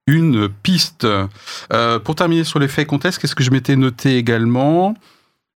une 0.06 0.48
piste. 0.48 1.06
pour 2.04 2.14
terminer 2.14 2.44
sur 2.44 2.58
les 2.58 2.68
faits 2.68 2.86
contexte, 2.86 3.20
qu'est-ce 3.20 3.34
que 3.34 3.44
je 3.44 3.50
m'étais 3.50 3.76
noté 3.76 4.16
également? 4.16 4.94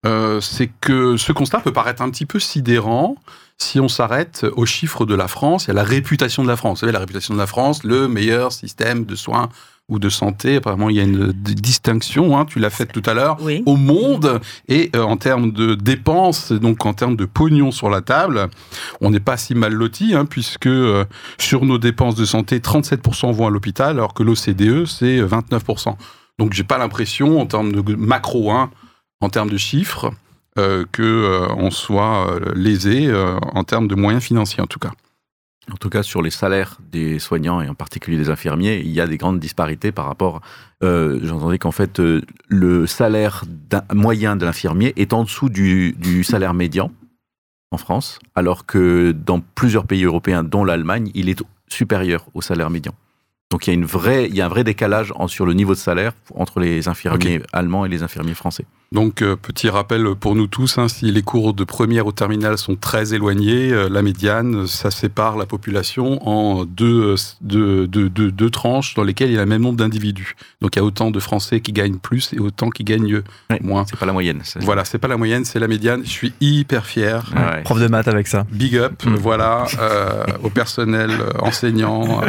Euh, 0.05 0.41
c'est 0.41 0.69
que 0.81 1.17
ce 1.17 1.31
constat 1.31 1.59
peut 1.59 1.73
paraître 1.73 2.01
un 2.01 2.09
petit 2.09 2.25
peu 2.25 2.39
sidérant 2.39 3.15
si 3.57 3.79
on 3.79 3.87
s'arrête 3.87 4.45
aux 4.55 4.65
chiffres 4.65 5.05
de 5.05 5.13
la 5.13 5.27
France 5.27 5.67
et 5.67 5.71
à 5.71 5.73
la 5.75 5.83
réputation 5.83 6.41
de 6.41 6.47
la 6.47 6.55
France. 6.55 6.79
Vous 6.79 6.79
savez, 6.81 6.91
la 6.91 6.99
réputation 6.99 7.35
de 7.35 7.39
la 7.39 7.45
France, 7.45 7.83
le 7.83 8.07
meilleur 8.07 8.51
système 8.51 9.05
de 9.05 9.15
soins 9.15 9.49
ou 9.89 9.99
de 9.99 10.09
santé. 10.09 10.55
Apparemment, 10.55 10.89
il 10.89 10.95
y 10.95 10.99
a 10.99 11.03
une 11.03 11.31
distinction, 11.31 12.37
hein, 12.39 12.45
tu 12.45 12.57
l'as 12.59 12.71
faite 12.71 12.91
tout 12.91 13.03
à 13.05 13.13
l'heure, 13.13 13.37
au 13.67 13.75
monde. 13.75 14.41
Et 14.67 14.89
euh, 14.95 15.03
en 15.03 15.17
termes 15.17 15.51
de 15.51 15.75
dépenses, 15.75 16.51
donc 16.51 16.85
en 16.85 16.93
termes 16.93 17.15
de 17.15 17.25
pognon 17.25 17.71
sur 17.71 17.89
la 17.89 18.01
table, 18.01 18.49
on 19.01 19.11
n'est 19.11 19.19
pas 19.19 19.37
si 19.37 19.53
mal 19.53 19.73
loti, 19.73 20.15
hein, 20.15 20.25
puisque 20.25 20.65
euh, 20.65 21.05
sur 21.37 21.65
nos 21.65 21.77
dépenses 21.77 22.15
de 22.15 22.25
santé, 22.25 22.59
37% 22.59 23.31
vont 23.33 23.45
à 23.45 23.49
l'hôpital, 23.51 23.91
alors 23.91 24.15
que 24.15 24.23
l'OCDE, 24.23 24.85
c'est 24.85 25.21
29%. 25.21 25.95
Donc, 26.39 26.53
j'ai 26.53 26.63
pas 26.63 26.79
l'impression, 26.79 27.39
en 27.39 27.45
termes 27.45 27.71
de 27.71 27.95
macro, 27.95 28.51
hein, 28.51 28.71
en 29.21 29.29
termes 29.29 29.49
de 29.49 29.57
chiffres 29.57 30.11
euh, 30.57 30.85
que 30.91 31.01
euh, 31.01 31.47
on 31.57 31.71
soit 31.71 32.29
euh, 32.29 32.51
lésé 32.55 33.11
en 33.53 33.63
termes 33.63 33.87
de 33.87 33.95
moyens 33.95 34.23
financiers 34.23 34.61
en 34.61 34.67
tout 34.67 34.79
cas. 34.79 34.91
En 35.71 35.75
tout 35.75 35.89
cas, 35.89 36.01
sur 36.01 36.21
les 36.21 36.31
salaires 36.31 36.77
des 36.91 37.19
soignants 37.19 37.61
et 37.61 37.69
en 37.69 37.75
particulier 37.75 38.17
des 38.17 38.29
infirmiers, 38.29 38.81
il 38.83 38.91
y 38.91 38.99
a 38.99 39.05
des 39.05 39.17
grandes 39.17 39.39
disparités 39.39 39.91
par 39.91 40.05
rapport. 40.05 40.41
Euh, 40.83 41.19
J'entendais 41.23 41.59
qu'en 41.59 41.71
fait, 41.71 41.99
euh, 41.99 42.21
le 42.47 42.87
salaire 42.87 43.43
moyen 43.93 44.35
de 44.35 44.45
l'infirmier 44.45 44.93
est 44.97 45.13
en 45.13 45.23
dessous 45.23 45.49
du, 45.49 45.93
du 45.93 46.23
salaire 46.23 46.53
médian 46.55 46.91
en 47.69 47.77
France, 47.77 48.19
alors 48.35 48.65
que 48.65 49.11
dans 49.11 49.39
plusieurs 49.39 49.85
pays 49.85 50.03
européens, 50.03 50.43
dont 50.43 50.65
l'Allemagne, 50.65 51.11
il 51.13 51.29
est 51.29 51.41
supérieur 51.69 52.25
au 52.33 52.41
salaire 52.41 52.69
médian. 52.69 52.93
Donc 53.51 53.67
il 53.67 53.69
y 53.69 53.71
a, 53.71 53.75
une 53.75 53.85
vraie, 53.85 54.27
il 54.27 54.35
y 54.35 54.41
a 54.41 54.45
un 54.45 54.49
vrai 54.49 54.63
décalage 54.63 55.13
sur 55.27 55.45
le 55.45 55.53
niveau 55.53 55.73
de 55.73 55.79
salaire 55.79 56.13
entre 56.35 56.59
les 56.59 56.87
infirmiers 56.87 57.41
allemands 57.53 57.85
et 57.85 57.89
les 57.89 58.01
infirmiers 58.01 58.33
français. 58.33 58.65
Donc, 58.93 59.21
euh, 59.21 59.37
petit 59.37 59.69
rappel 59.69 60.05
pour 60.19 60.35
nous 60.35 60.47
tous, 60.47 60.77
hein, 60.77 60.89
si 60.89 61.09
les 61.13 61.21
cours 61.21 61.53
de 61.53 61.63
première 61.63 62.07
au 62.07 62.11
terminal 62.11 62.57
sont 62.57 62.75
très 62.75 63.13
éloignés, 63.13 63.71
euh, 63.71 63.87
la 63.87 64.01
médiane, 64.01 64.67
ça 64.67 64.91
sépare 64.91 65.37
la 65.37 65.45
population 65.45 66.27
en 66.27 66.65
deux, 66.65 67.15
deux, 67.39 67.87
deux, 67.87 68.09
deux, 68.09 68.49
tranches 68.49 68.93
dans 68.95 69.05
lesquelles 69.05 69.29
il 69.29 69.35
y 69.35 69.37
a 69.37 69.43
le 69.43 69.45
même 69.45 69.61
nombre 69.61 69.77
d'individus. 69.77 70.35
Donc, 70.59 70.75
il 70.75 70.79
y 70.79 70.81
a 70.81 70.83
autant 70.83 71.09
de 71.09 71.21
Français 71.21 71.61
qui 71.61 71.71
gagnent 71.71 71.99
plus 71.99 72.33
et 72.33 72.39
autant 72.39 72.69
qui 72.69 72.83
gagnent 72.83 73.21
moins. 73.61 73.85
C'est 73.89 73.97
pas 73.97 74.05
la 74.05 74.11
moyenne. 74.11 74.41
Voilà, 74.57 74.83
c'est 74.83 74.97
pas 74.97 75.07
la 75.07 75.15
moyenne, 75.15 75.45
c'est 75.45 75.59
la 75.59 75.69
médiane. 75.69 76.01
Je 76.03 76.09
suis 76.09 76.33
hyper 76.41 76.85
fier. 76.85 77.23
Prof 77.63 77.79
de 77.79 77.87
maths 77.87 78.09
avec 78.09 78.27
ça. 78.27 78.45
Big 78.51 78.75
up, 78.75 79.05
mm. 79.05 79.15
voilà, 79.15 79.67
euh, 79.79 80.25
au 80.43 80.49
personnel 80.49 81.11
enseignant 81.39 82.23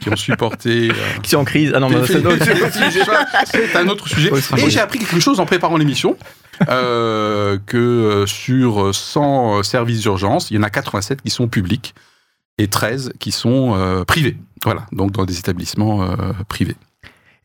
qui 0.00 0.08
ont 0.08 0.16
supporté. 0.16 0.92
qui 1.22 1.28
sont 1.28 1.40
en 1.40 1.44
crise. 1.44 1.72
Ah 1.74 1.80
non, 1.80 1.90
c'est 2.06 3.76
un 3.76 3.88
autre 3.88 4.08
sujet. 4.08 4.30
Et 4.56 4.70
j'ai 4.70 4.80
appris 4.80 4.98
quelque 4.98 5.20
chose 5.20 5.38
en 5.40 5.44
préparant 5.44 5.76
euh, 6.68 7.58
que 7.66 7.76
euh, 7.76 8.26
sur 8.26 8.94
100 8.94 9.62
services 9.62 10.00
d'urgence, 10.02 10.50
il 10.50 10.56
y 10.56 10.58
en 10.58 10.62
a 10.62 10.70
87 10.70 11.22
qui 11.22 11.30
sont 11.30 11.48
publics 11.48 11.94
et 12.58 12.68
13 12.68 13.14
qui 13.18 13.32
sont 13.32 13.74
euh, 13.74 14.04
privés. 14.04 14.36
Voilà, 14.64 14.86
donc 14.92 15.12
dans 15.12 15.24
des 15.24 15.38
établissements 15.38 16.14
privés. 16.48 16.76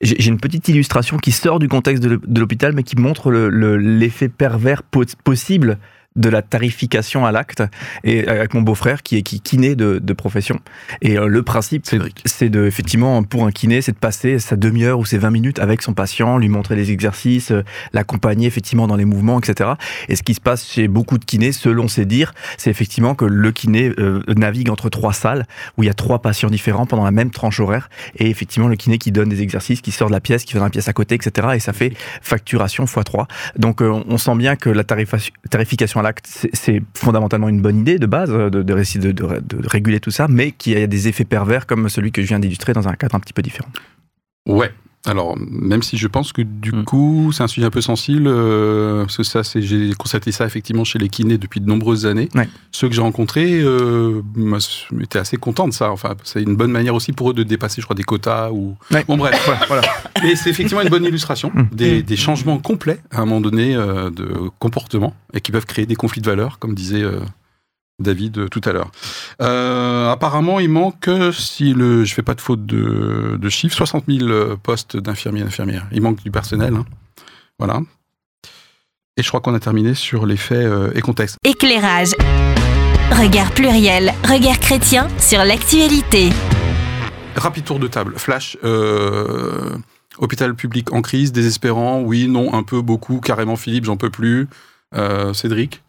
J'ai 0.01 0.27
une 0.27 0.39
petite 0.39 0.67
illustration 0.67 1.17
qui 1.17 1.31
sort 1.31 1.60
du 1.60 1.69
contexte 1.69 2.03
de 2.03 2.39
l'hôpital, 2.39 2.73
mais 2.73 2.84
qui 2.84 2.97
montre 2.97 3.31
l'effet 3.31 4.27
pervers 4.27 4.84
possible 4.84 5.79
de 6.15 6.30
la 6.30 6.41
tarification 6.41 7.25
à 7.25 7.32
l'acte 7.32 7.63
et 8.04 8.28
avec 8.28 8.54
mon 8.54 8.62
beau-frère 8.62 9.04
qui 9.04 9.17
est 9.17 9.21
qui 9.21 9.41
kiné 9.41 9.75
de, 9.75 9.99
de 9.99 10.13
profession. 10.13 10.60
Et 11.01 11.17
euh, 11.17 11.28
le 11.28 11.43
principe 11.43 11.86
c'est 12.25 12.49
de 12.49 12.65
effectivement 12.65 13.23
pour 13.23 13.45
un 13.45 13.51
kiné 13.51 13.82
c'est 13.82 13.91
de 13.91 13.97
passer 13.97 14.39
sa 14.39 14.56
demi-heure 14.56 14.99
ou 14.99 15.06
ses 15.06 15.17
20 15.17 15.30
minutes 15.30 15.60
avec 15.60 15.82
son 15.82 15.93
patient 15.93 16.38
lui 16.38 16.47
montrer 16.47 16.75
les 16.75 16.91
exercices 16.91 17.51
euh, 17.51 17.63
l'accompagner 17.91 18.47
effectivement 18.47 18.88
dans 18.88 18.95
les 18.95 19.06
mouvements 19.06 19.39
etc 19.39 19.71
et 20.08 20.15
ce 20.15 20.23
qui 20.23 20.34
se 20.34 20.41
passe 20.41 20.65
chez 20.69 20.88
beaucoup 20.88 21.17
de 21.17 21.25
kinés 21.25 21.51
selon 21.51 21.88
ses 21.88 22.06
dires 22.06 22.34
c'est 22.58 22.69
effectivement 22.69 23.13
que 23.13 23.25
le 23.25 23.51
kiné 23.51 23.91
euh, 23.99 24.21
navigue 24.36 24.69
entre 24.69 24.89
trois 24.89 25.13
salles 25.13 25.45
où 25.78 25.84
il 25.84 25.88
y 25.88 25.89
a 25.89 25.93
trois 25.93 26.19
patients 26.19 26.49
différents 26.49 26.86
pendant 26.86 27.04
la 27.04 27.12
même 27.12 27.32
tranche 27.32 27.60
horaire 27.60 27.89
et 28.15 28.30
effectivement 28.30 28.69
le 28.69 28.75
kiné 28.78 28.97
qui 28.97 29.12
donne 29.12 29.30
des 29.30 29.41
exercices 29.41 29.82
qui 29.82 29.91
sort 29.91 30.08
de 30.08 30.13
la 30.13 30.21
pièce 30.21 30.45
qui 30.45 30.54
fait 30.54 30.60
dans 30.60 30.65
la 30.65 30.71
pièce 30.71 30.88
à 30.88 30.93
côté 30.93 31.15
etc 31.15 31.49
et 31.56 31.60
ça 31.60 31.73
fait 31.73 31.93
facturation 32.21 32.86
x3 32.86 33.25
donc 33.58 33.82
on 33.82 34.17
sent 34.17 34.36
bien 34.36 34.56
que 34.56 34.69
la 34.69 34.84
tarification 34.84 35.99
à 35.99 36.04
c'est 36.26 36.82
fondamentalement 36.94 37.50
une 37.50 37.62
bonne 37.62 37.80
idée 37.80 38.00
de 38.00 38.06
base 38.06 38.30
de, 38.30 38.50
de, 38.50 38.62
de, 38.62 39.68
réguler 39.68 40.00
tout 40.00 40.12
ça, 40.12 40.28
mais 40.28 40.52
qui 40.52 40.76
a 40.76 40.88
des 40.88 41.08
effets 41.08 41.26
pervers 41.26 41.65
comme 41.65 41.89
celui 41.89 42.12
que 42.12 42.22
je 42.22 42.28
viens 42.28 42.39
d'illustrer 42.39 42.74
dans 42.74 42.88
un 42.88 42.94
cadre 42.94 43.15
un 43.15 43.20
petit 43.20 43.34
peu 43.34 43.41
différent. 43.41 43.70
Ouais, 44.48 44.72
alors, 45.06 45.36
même 45.38 45.84
si 45.84 45.98
je 45.98 46.08
pense 46.08 46.34
que 46.34 46.41
du 46.41 46.72
mm. 46.72 46.84
coup, 46.84 47.32
c'est 47.32 47.44
un 47.44 47.48
sujet 47.48 47.68
un 47.68 47.72
peu 47.72 47.82
sensible, 47.82 48.28
euh, 48.28 49.06
ça, 49.08 49.41
j'ai 49.56 49.91
constaté 49.94 50.32
ça 50.32 50.46
effectivement 50.46 50.84
chez 50.84 51.00
les 51.00 51.10
kinés 51.10 51.38
depuis 51.38 51.60
de 51.60 51.68
nombreuses 51.68 52.06
années. 52.06 52.30
Ceux 52.72 52.89
que 52.89 52.96
j'ai 52.96 53.02
rencontrés 53.02 53.62
euh, 53.62 54.22
étaient 55.02 55.20
assez 55.20 55.38
contents 55.38 55.68
de 55.68 55.74
ça. 55.74 55.91
Enfin, 55.91 56.15
c'est 56.24 56.41
une 56.41 56.56
bonne 56.56 56.72
manière 56.72 56.96
aussi 56.96 57.12
pour 57.12 57.32
eux 57.32 57.34
de 57.34 57.44
dépasser, 57.44 57.82
je 57.82 57.86
crois, 57.86 57.96
des 57.96 58.04
quotas 58.04 58.52
ou. 58.52 58.76
Bon, 59.08 59.18
bref, 59.18 59.50
voilà. 59.68 59.84
Et 60.24 60.36
c'est 60.36 60.50
effectivement 60.50 60.82
une 60.82 60.89
bonne 60.89 61.06
illustration 61.06 61.52
mm. 61.54 61.68
des, 61.72 62.02
des, 62.02 62.15
changements 62.15 62.58
complets 62.58 63.00
à 63.12 63.22
un 63.22 63.26
moment 63.26 63.41
donné 63.41 63.76
euh, 63.76 64.10
de 64.10 64.50
comportement 64.60 65.13
et 65.34 65.41
qui 65.41 65.52
peuvent 65.52 65.65
créer 65.65 65.86
des 65.86 65.96
conflits 65.96 66.22
de 66.22 66.30
valeurs, 66.30 66.58
comme 66.60 66.74
disait. 66.74 67.04
David 67.99 68.38
euh, 68.38 68.47
tout 68.47 68.62
à 68.65 68.73
l'heure. 68.73 68.91
Euh, 69.41 70.12
apparemment, 70.12 70.60
il 70.60 70.69
manque, 70.69 71.10
si 71.31 71.73
le, 71.73 72.03
je 72.03 72.13
fais 72.13 72.21
pas 72.21 72.36
de 72.36 72.41
faute 72.41 72.65
de, 72.65 73.38
de 73.39 73.49
chiffres, 73.49 73.75
60 73.75 74.05
000 74.08 74.29
euh, 74.29 74.58
postes 74.62 74.97
d'infirmiers 74.97 75.41
et 75.41 75.43
d'infirmières. 75.45 75.88
Il 75.91 76.01
manque 76.01 76.21
du 76.23 76.31
personnel. 76.31 76.75
Hein. 76.75 76.86
Voilà. 77.58 77.81
Et 79.17 79.23
je 79.23 79.27
crois 79.29 79.39
qu'on 79.39 79.53
a 79.53 79.60
terminé 79.60 79.93
sur 79.93 80.25
les 80.25 80.36
faits 80.36 80.69
et 80.93 80.99
contexte. 80.99 81.38
Éclairage. 81.45 82.12
Regard 83.12 83.51
pluriel, 83.51 84.13
regard 84.27 84.60
chrétien 84.60 85.08
sur 85.19 85.45
l'actualité. 85.45 86.31
Rapide 87.38 87.63
tour 87.63 87.79
de 87.79 87.88
table. 87.88 88.15
Flash. 88.17 88.58
hôpital 90.17 90.53
public 90.53 90.91
en 90.91 91.01
crise, 91.01 91.31
désespérant, 91.31 92.01
oui, 92.01 92.27
non, 92.27 92.53
un 92.53 92.63
peu, 92.63 92.81
beaucoup, 92.81 93.21
carrément 93.21 93.55
Philippe, 93.55 93.86
j'en 93.86 93.95
peux 93.95 94.10
plus. 94.10 94.49
Cédric 95.34 95.81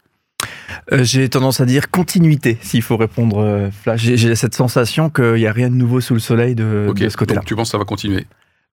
euh, 0.91 1.03
j'ai 1.03 1.27
tendance 1.29 1.61
à 1.61 1.65
dire 1.65 1.89
continuité, 1.89 2.57
s'il 2.61 2.81
faut 2.81 2.97
répondre 2.97 3.39
euh. 3.39 3.69
J'ai 3.95 4.35
cette 4.35 4.55
sensation 4.55 5.09
qu'il 5.09 5.33
n'y 5.33 5.47
a 5.47 5.51
rien 5.51 5.69
de 5.69 5.75
nouveau 5.75 6.01
sous 6.01 6.13
le 6.13 6.19
soleil 6.19 6.55
de, 6.55 6.87
ce 6.95 7.17
côté-là. 7.17 7.41
Tu 7.45 7.55
penses 7.55 7.69
que 7.69 7.71
ça 7.71 7.77
va 7.77 7.85
continuer 7.85 8.25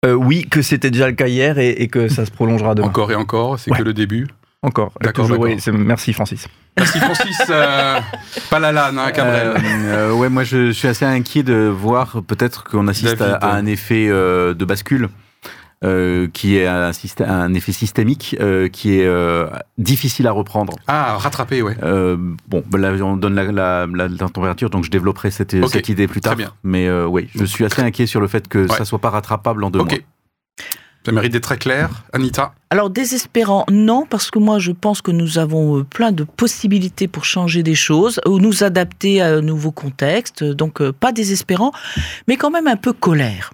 euh, 0.05 0.13
Oui, 0.13 0.45
que 0.49 0.61
c'était 0.61 0.91
déjà 0.91 1.07
le 1.07 1.13
cas 1.13 1.27
hier 1.27 1.57
et, 1.59 1.87
que 1.87 2.07
ça 2.07 2.25
se 2.25 2.31
prolongera 2.31 2.75
demain. 2.75 2.87
Encore 2.87 3.11
et 3.11 3.15
encore, 3.15 3.59
c'est 3.59 3.71
que 3.71 3.83
le 3.83 3.93
début 3.93 4.27
encore. 4.65 4.93
D'accord. 5.01 5.29
Oui, 5.39 5.57
merci 5.73 6.13
Francis. 6.13 6.47
Merci 6.77 6.99
Francis. 6.99 7.37
pas 8.49 8.59
la 8.59 8.71
lane, 8.71 8.97
hein, 8.97 9.11
Cabrel. 9.11 10.11
ouais, 10.13 10.29
moi 10.29 10.45
je, 10.45 10.71
suis 10.71 10.87
assez 10.87 11.03
inquiet 11.03 11.43
de 11.43 11.67
voir 11.67 12.21
peut-être 12.25 12.63
qu'on 12.63 12.87
assiste 12.87 13.21
à, 13.21 13.55
un 13.55 13.65
effet 13.65 14.07
de 14.07 14.65
bascule. 14.65 15.09
Euh, 15.83 16.27
qui 16.31 16.55
est 16.55 16.65
un, 16.65 16.91
un 17.27 17.53
effet 17.53 17.73
systémique 17.73 18.37
euh, 18.39 18.69
qui 18.69 18.99
est 18.99 19.05
euh, 19.05 19.47
difficile 19.77 20.27
à 20.27 20.31
reprendre. 20.31 20.75
Ah, 20.87 21.17
rattraper, 21.17 21.61
ouais. 21.61 21.75
bon, 22.47 22.63
ben 22.65 22.77
là, 22.79 22.93
on 23.03 23.17
donne 23.17 23.35
la, 23.35 23.85
la, 23.85 24.17
température, 24.29 24.69
donc 24.69 24.85
je 24.85 24.89
développerai 24.89 25.29
cette, 25.29 25.67
cette 25.67 25.89
idée 25.89 26.07
plus 26.07 26.21
tard. 26.21 26.37
bien. 26.37 26.53
Mais 26.63 26.89
oui, 27.03 27.29
je 27.35 27.43
suis 27.43 27.65
assez 27.65 27.81
inquiet 27.81 28.05
sur 28.05 28.21
le 28.21 28.27
fait 28.27 28.47
que 28.47 28.67
ça 28.67 28.85
soit 28.85 28.99
pas 28.99 29.09
rattrapable 29.09 29.63
en 29.63 29.71
deux 29.71 29.79
mois. 29.79 29.93
Ça 31.05 31.11
mérite 31.11 31.33
d'être 31.33 31.43
très 31.43 31.57
clair. 31.57 31.89
Anita 32.13 32.53
Alors, 32.69 32.89
désespérant, 32.89 33.65
non, 33.69 34.05
parce 34.09 34.31
que 34.31 34.39
moi, 34.39 34.59
je 34.59 34.71
pense 34.71 35.01
que 35.01 35.11
nous 35.11 35.37
avons 35.37 35.83
plein 35.83 36.13
de 36.13 36.23
possibilités 36.23 37.09
pour 37.09 37.25
changer 37.25 37.61
des 37.61 37.75
choses 37.75 38.21
ou 38.25 38.39
nous 38.39 38.63
adapter 38.63 39.21
à 39.21 39.33
un 39.33 39.41
nouveau 39.41 39.71
contexte. 39.71 40.45
Donc, 40.45 40.81
pas 40.91 41.11
désespérant, 41.11 41.73
mais 42.29 42.37
quand 42.37 42.51
même 42.51 42.67
un 42.67 42.77
peu 42.77 42.93
colère. 42.93 43.51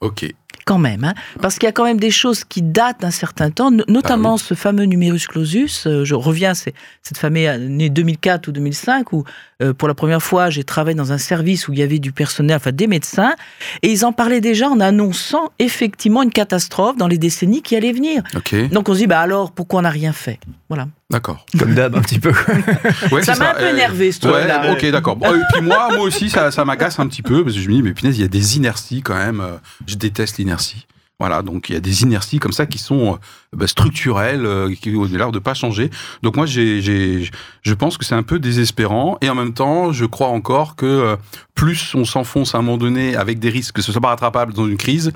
Ok 0.00 0.32
quand 0.66 0.78
même, 0.78 1.04
hein, 1.04 1.14
parce 1.40 1.54
qu'il 1.54 1.66
y 1.66 1.70
a 1.70 1.72
quand 1.72 1.84
même 1.84 2.00
des 2.00 2.10
choses 2.10 2.44
qui 2.44 2.60
datent 2.60 3.00
d'un 3.00 3.12
certain 3.12 3.50
temps, 3.50 3.70
notamment 3.70 4.34
ah 4.34 4.38
ce 4.38 4.54
fameux 4.54 4.84
numerus 4.84 5.28
clausus. 5.28 5.86
Euh, 5.86 6.04
je 6.04 6.14
reviens, 6.16 6.54
c'est 6.54 6.74
cette 7.02 7.18
fameuse 7.18 7.46
année 7.46 7.88
2004 7.88 8.48
ou 8.48 8.52
2005 8.52 9.12
où, 9.12 9.22
euh, 9.62 9.72
pour 9.72 9.88
la 9.88 9.94
première 9.94 10.22
fois, 10.22 10.50
j'ai 10.50 10.64
travaillé 10.64 10.94
dans 10.94 11.12
un 11.12 11.18
service 11.18 11.66
où 11.68 11.72
il 11.72 11.78
y 11.78 11.82
avait 11.82 11.98
du 11.98 12.12
personnel, 12.12 12.56
enfin 12.56 12.72
des 12.72 12.86
médecins, 12.86 13.34
et 13.82 13.90
ils 13.90 14.04
en 14.04 14.12
parlaient 14.12 14.42
déjà 14.42 14.68
en 14.68 14.80
annonçant 14.80 15.50
effectivement 15.58 16.22
une 16.22 16.30
catastrophe 16.30 16.96
dans 16.98 17.08
les 17.08 17.16
décennies 17.16 17.62
qui 17.62 17.74
allaient 17.74 17.92
venir. 17.92 18.22
Donc 18.70 18.88
on 18.88 18.94
se 18.94 18.98
dit, 18.98 19.06
bah 19.06 19.20
alors, 19.20 19.52
pourquoi 19.52 19.80
on 19.80 19.82
n'a 19.82 19.90
rien 19.90 20.12
fait? 20.12 20.38
Voilà. 20.68 20.88
D'accord. 21.10 21.46
Comme 21.58 21.74
d'hab, 21.74 21.96
un 21.96 22.02
petit 22.02 22.18
peu. 22.18 22.32
ça 23.22 23.36
m'a 23.36 23.52
un 23.52 23.54
peu 23.54 23.68
énervé, 23.68 24.12
ce 24.12 24.26
ouais, 24.26 24.70
Ok, 24.70 24.90
d'accord. 24.90 25.18
et 25.22 25.40
puis 25.52 25.62
moi, 25.62 25.88
moi 25.94 26.04
aussi, 26.04 26.28
ça, 26.28 26.50
ça 26.50 26.64
m'agace 26.64 26.98
un 26.98 27.06
petit 27.06 27.22
peu, 27.22 27.42
parce 27.42 27.56
que 27.56 27.62
je 27.62 27.68
me 27.68 27.74
dis, 27.74 27.82
mais 27.82 27.94
punaise, 27.94 28.18
il 28.18 28.22
y 28.22 28.24
a 28.24 28.28
des 28.28 28.56
inerties 28.56 29.00
quand 29.02 29.16
même. 29.16 29.40
Euh, 29.40 29.56
je 29.86 29.96
déteste 29.96 30.38
l'inertie. 30.38 30.86
Voilà, 31.18 31.40
donc 31.42 31.70
il 31.70 31.72
y 31.72 31.76
a 31.76 31.80
des 31.80 32.02
inerties 32.02 32.38
comme 32.38 32.52
ça 32.52 32.66
qui 32.66 32.78
sont 32.78 33.14
euh, 33.14 33.16
bah, 33.56 33.66
structurelles, 33.66 34.44
euh, 34.44 34.74
qui 34.74 34.94
ont 34.94 35.04
l'air 35.04 35.32
de 35.32 35.38
pas 35.38 35.54
changer. 35.54 35.90
Donc 36.22 36.36
moi, 36.36 36.44
j'ai, 36.44 36.80
je 36.82 37.74
pense 37.74 37.96
que 37.96 38.04
c'est 38.04 38.14
un 38.14 38.22
peu 38.22 38.38
désespérant, 38.38 39.16
et 39.22 39.30
en 39.30 39.34
même 39.34 39.54
temps, 39.54 39.92
je 39.92 40.04
crois 40.04 40.28
encore 40.28 40.76
que 40.76 41.16
plus 41.54 41.94
on 41.94 42.04
s'enfonce 42.04 42.54
à 42.54 42.58
un 42.58 42.62
moment 42.62 42.76
donné 42.76 43.16
avec 43.16 43.38
des 43.38 43.48
risques 43.48 43.76
que 43.76 43.82
ce 43.82 43.92
soit 43.92 44.00
pas 44.00 44.08
rattrapable 44.08 44.52
dans 44.52 44.66
une 44.66 44.76
crise, 44.76 45.12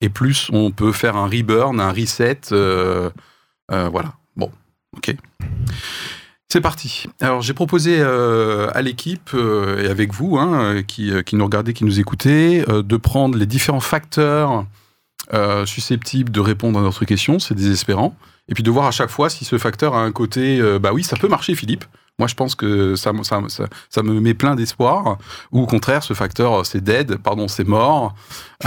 et 0.00 0.10
plus 0.10 0.48
on 0.52 0.70
peut 0.70 0.92
faire 0.92 1.16
un 1.16 1.26
reburn, 1.26 1.80
un 1.80 1.92
reset. 1.92 2.40
voilà. 3.70 4.12
Ok. 4.96 5.14
C'est 6.50 6.62
parti. 6.62 7.04
Alors 7.20 7.42
j'ai 7.42 7.52
proposé 7.52 7.98
euh, 7.98 8.70
à 8.72 8.80
l'équipe 8.80 9.30
euh, 9.34 9.84
et 9.84 9.88
avec 9.88 10.14
vous, 10.14 10.38
hein, 10.38 10.82
qui, 10.82 11.12
euh, 11.12 11.22
qui, 11.22 11.36
nous 11.36 11.44
regardez, 11.44 11.74
qui 11.74 11.84
nous 11.84 12.00
écoutez, 12.00 12.64
de 12.66 12.96
prendre 12.96 13.36
les 13.36 13.44
différents 13.44 13.80
facteurs 13.80 14.64
susceptibles 15.66 16.30
de 16.30 16.40
répondre 16.40 16.78
à 16.78 16.82
notre 16.82 17.04
question, 17.04 17.38
c'est 17.38 17.54
désespérant, 17.54 18.16
et 18.48 18.54
puis 18.54 18.62
de 18.62 18.70
voir 18.70 18.86
à 18.86 18.90
chaque 18.90 19.10
fois 19.10 19.28
si 19.28 19.44
ce 19.44 19.58
facteur 19.58 19.94
a 19.94 20.02
un 20.02 20.12
côté, 20.12 20.60
bah 20.80 20.92
oui, 20.92 21.04
ça 21.04 21.16
peut 21.16 21.28
marcher, 21.28 21.54
Philippe. 21.54 21.84
Moi, 22.18 22.26
je 22.26 22.34
pense 22.34 22.56
que 22.56 22.96
ça, 22.96 23.12
ça, 23.22 23.40
ça, 23.90 24.02
me 24.02 24.20
met 24.20 24.34
plein 24.34 24.56
d'espoir. 24.56 25.18
Ou 25.52 25.62
au 25.62 25.66
contraire, 25.66 26.02
ce 26.02 26.14
facteur, 26.14 26.66
c'est 26.66 26.82
dead, 26.82 27.16
pardon, 27.16 27.46
c'est 27.46 27.66
mort. 27.66 28.16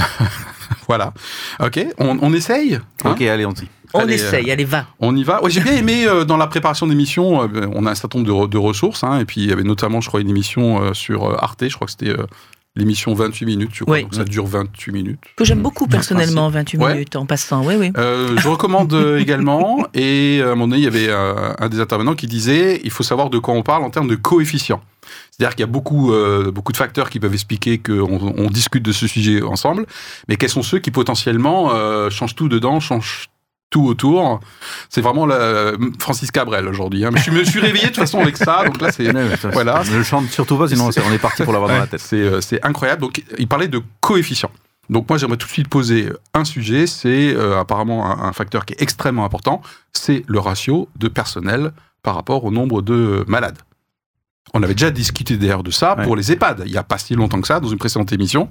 voilà. 0.87 1.13
Ok, 1.59 1.85
on, 1.97 2.17
on 2.21 2.33
essaye 2.33 2.75
hein 2.75 3.11
Ok, 3.11 3.21
allez, 3.23 3.45
on 3.45 3.51
dit. 3.51 3.67
On 3.93 4.07
essaye, 4.07 4.49
allez, 4.51 4.63
va. 4.63 4.85
On 4.99 5.13
y 5.17 5.23
va. 5.25 5.43
Ouais, 5.43 5.49
J'ai 5.49 5.59
bien 5.59 5.75
aimé 5.75 6.05
dans 6.25 6.37
la 6.37 6.47
préparation 6.47 6.87
d'émissions, 6.87 7.49
on 7.73 7.85
a 7.85 7.91
un 7.91 7.95
certain 7.95 8.19
nombre 8.19 8.47
de, 8.47 8.57
ressources, 8.57 9.03
hein, 9.03 9.19
et 9.19 9.25
puis 9.25 9.41
il 9.41 9.49
y 9.49 9.51
avait 9.51 9.63
notamment, 9.63 9.99
je 9.99 10.07
crois, 10.07 10.21
une 10.21 10.29
émission 10.29 10.93
sur 10.93 11.43
Arte, 11.43 11.67
je 11.67 11.75
crois 11.75 11.87
que 11.87 11.91
c'était 11.91 12.15
l'émission 12.75 13.13
28 13.13 13.45
minutes, 13.45 13.71
je 13.73 13.83
crois, 13.83 14.01
donc 14.01 14.13
ça 14.13 14.23
dure 14.23 14.45
28 14.45 14.91
minutes. 14.91 15.19
Que 15.35 15.43
j'aime 15.43 15.61
beaucoup 15.61 15.87
personnellement, 15.87 16.49
28 16.49 16.77
minutes 16.77 17.15
en 17.15 17.25
passant, 17.25 17.65
oui, 17.65 17.75
oui. 17.77 17.91
je 17.95 18.47
recommande 18.47 18.93
également, 19.19 19.85
et 19.93 20.41
à 20.41 20.47
un 20.47 20.49
moment 20.51 20.69
donné, 20.69 20.81
il 20.81 20.85
y 20.85 20.87
avait 20.87 21.11
un 21.11 21.69
des 21.69 21.79
intervenants 21.79 22.15
qui 22.15 22.27
disait, 22.27 22.81
il 22.83 22.91
faut 22.91 23.03
savoir 23.03 23.29
de 23.29 23.39
quoi 23.39 23.53
on 23.53 23.63
parle 23.63 23.83
en 23.83 23.89
termes 23.89 24.07
de 24.07 24.15
coefficients. 24.15 24.81
C'est-à-dire 25.31 25.55
qu'il 25.55 25.61
y 25.61 25.69
a 25.69 25.71
beaucoup, 25.71 26.13
euh, 26.13 26.51
beaucoup 26.51 26.71
de 26.71 26.77
facteurs 26.77 27.09
qui 27.09 27.19
peuvent 27.19 27.33
expliquer 27.33 27.77
qu'on 27.77 28.33
on 28.37 28.47
discute 28.49 28.83
de 28.83 28.91
ce 28.91 29.07
sujet 29.07 29.41
ensemble, 29.41 29.85
mais 30.27 30.35
quels 30.35 30.49
sont 30.49 30.63
ceux 30.63 30.79
qui 30.79 30.91
potentiellement 30.91 31.73
euh, 31.73 32.09
changent 32.09 32.35
tout 32.35 32.49
dedans, 32.49 32.79
changent 32.79 33.29
tout 33.71 33.87
autour. 33.87 34.39
C'est 34.89 35.01
vraiment 35.01 35.27
Francis 35.97 36.29
Cabrel 36.29 36.67
aujourd'hui. 36.67 37.03
Hein. 37.03 37.09
Mais 37.11 37.21
je 37.21 37.31
me 37.31 37.43
suis 37.43 37.59
réveillé 37.59 37.85
de 37.85 37.89
toute 37.89 37.97
façon 37.97 38.19
avec 38.19 38.37
ça. 38.37 38.63
Donc 38.65 38.79
là, 38.79 38.91
c'est 38.91 39.11
voilà. 39.51 39.81
Ne 39.91 40.03
chante 40.03 40.29
surtout 40.29 40.57
pas, 40.57 40.67
sinon 40.67 40.89
on 40.95 41.11
est 41.11 41.17
parti 41.17 41.43
pour 41.43 41.53
l'avoir 41.53 41.71
dans 41.71 41.79
la 41.79 41.87
tête. 41.87 42.07
Euh, 42.13 42.41
c'est 42.41 42.63
incroyable. 42.63 43.01
Donc 43.01 43.23
il 43.39 43.47
parlait 43.47 43.67
de 43.67 43.81
coefficient. 43.99 44.51
Donc 44.89 45.09
moi, 45.09 45.17
j'aimerais 45.17 45.37
tout 45.37 45.47
de 45.47 45.51
suite 45.51 45.69
poser 45.69 46.09
un 46.35 46.45
sujet. 46.45 46.85
C'est 46.85 47.35
apparemment 47.57 48.05
un, 48.05 48.27
un, 48.27 48.33
facteur 48.33 48.65
qui 48.65 48.73
est 48.73 48.81
extrêmement 48.81 49.25
important. 49.25 49.61
C'est 49.93 50.23
le 50.27 50.39
ratio 50.39 50.89
de 50.97 51.07
personnel 51.07 51.71
par 52.03 52.15
rapport 52.15 52.43
au 52.43 52.51
nombre 52.51 52.81
de 52.81 53.23
malades. 53.27 53.57
On 54.53 54.63
avait 54.63 54.73
déjà 54.73 54.91
discuté 54.91 55.37
d'ailleurs 55.37 55.63
de 55.63 55.71
ça 55.71 55.95
pour 55.95 56.15
les 56.15 56.31
EHPAD, 56.31 56.63
il 56.65 56.71
n'y 56.71 56.77
a 56.77 56.83
pas 56.83 56.97
si 56.97 57.15
longtemps 57.15 57.39
que 57.39 57.47
ça, 57.47 57.59
dans 57.59 57.69
une 57.69 57.77
précédente 57.77 58.11
émission. 58.11 58.49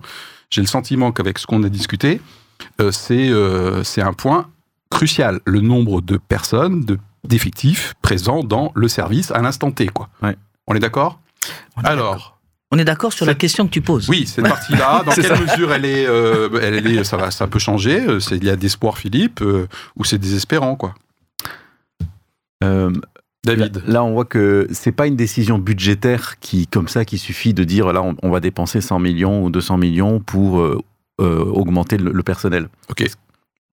J'ai 0.48 0.62
le 0.62 0.66
sentiment 0.66 1.12
qu'avec 1.12 1.38
ce 1.38 1.46
qu'on 1.46 1.62
a 1.62 1.68
discuté, 1.68 2.20
euh, 2.80 2.90
euh, 3.10 3.84
c'est 3.84 4.02
un 4.02 4.12
point 4.12 4.48
crucial, 4.90 5.40
le 5.44 5.60
nombre 5.60 6.00
de 6.00 6.16
personnes, 6.16 6.84
d'effectifs 7.24 7.94
présents 8.02 8.42
dans 8.42 8.72
le 8.74 8.88
service 8.88 9.30
à 9.30 9.40
l'instant 9.40 9.70
T. 9.70 9.86
Quoi. 9.86 10.08
On 10.66 10.74
est 10.74 10.80
d'accord? 10.80 11.20
Alors, 11.82 12.38
on 12.70 12.78
est 12.78 12.84
d'accord 12.84 13.12
sur 13.12 13.26
la 13.26 13.34
question 13.34 13.66
que 13.66 13.72
tu 13.72 13.80
poses. 13.80 14.08
Oui, 14.08 14.26
cette 14.26 14.44
partie-là, 14.48 15.02
dans 15.04 15.12
quelle 15.12 15.40
mesure 15.40 15.72
elle 15.72 15.84
est, 15.84 16.06
euh, 16.06 16.48
elle 16.62 16.86
est, 16.86 17.04
ça 17.04 17.16
va, 17.16 17.30
ça 17.30 17.46
peut 17.46 17.58
changer. 17.58 18.06
il 18.30 18.44
y 18.44 18.50
a 18.50 18.56
d'espoir, 18.56 18.98
Philippe, 18.98 19.42
ou 19.96 20.04
c'est 20.04 20.18
désespérant, 20.18 20.76
quoi? 20.76 20.94
David. 23.44 23.82
Là, 23.86 24.04
on 24.04 24.12
voit 24.12 24.24
que 24.24 24.68
c'est 24.70 24.92
pas 24.92 25.06
une 25.06 25.16
décision 25.16 25.58
budgétaire 25.58 26.38
qui, 26.40 26.66
comme 26.66 26.88
ça, 26.88 27.04
qui 27.04 27.18
suffit 27.18 27.54
de 27.54 27.64
dire 27.64 27.92
là, 27.92 28.02
on, 28.22 28.30
va 28.30 28.40
dépenser 28.40 28.80
100 28.80 28.98
millions 28.98 29.44
ou 29.44 29.50
200 29.50 29.78
millions 29.78 30.20
pour 30.20 30.60
euh, 30.60 30.78
euh, 31.20 31.42
augmenter 31.44 31.96
le, 31.96 32.22
personnel. 32.22 32.68
Ok. 32.90 33.06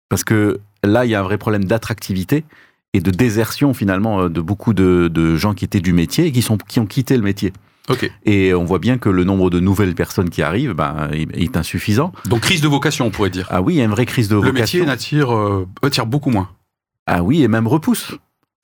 Parce 0.09 0.23
que 0.23 0.59
là, 0.83 1.05
il 1.05 1.11
y 1.11 1.15
a 1.15 1.19
un 1.19 1.23
vrai 1.23 1.37
problème 1.37 1.65
d'attractivité 1.65 2.45
et 2.93 3.01
de 3.01 3.11
désertion 3.11 3.73
finalement 3.73 4.21
euh, 4.21 4.29
de 4.29 4.41
beaucoup 4.41 4.73
de, 4.73 5.35
gens 5.35 5.53
qui 5.53 5.65
étaient 5.65 5.81
du 5.81 5.93
métier 5.93 6.27
et 6.27 6.31
qui, 6.31 6.41
sont, 6.41 6.57
qui 6.57 6.79
ont 6.79 6.85
quitté 6.85 7.17
le 7.17 7.23
métier. 7.23 7.53
Ok. 7.89 8.09
Et 8.25 8.53
on 8.53 8.65
voit 8.65 8.79
bien 8.79 8.97
que 8.97 9.09
le 9.09 9.23
nombre 9.23 9.49
de 9.49 9.59
nouvelles 9.59 9.93
personnes 9.93 10.29
qui 10.29 10.41
arrivent 10.41 10.73
ben, 10.73 11.09
est 11.11 11.55
insuffisant. 11.55 12.13
Donc 12.25 12.41
crise 12.41 12.61
de 12.61 12.67
vocation, 12.67 13.05
on 13.05 13.11
pourrait 13.11 13.29
dire. 13.29 13.47
Ah 13.51 13.61
oui, 13.61 13.75
il 13.75 13.77
y 13.77 13.81
a 13.81 13.83
une 13.83 13.91
vraie 13.91 14.07
crise 14.07 14.27
de 14.27 14.35
vocation. 14.35 14.79
Le 14.79 14.85
métier 14.85 15.27
attire 15.83 16.05
beaucoup 16.07 16.31
moins. 16.31 16.49
Ah 17.05 17.21
oui, 17.21 17.43
et 17.43 17.47
même 17.47 17.67
repousse. 17.67 18.15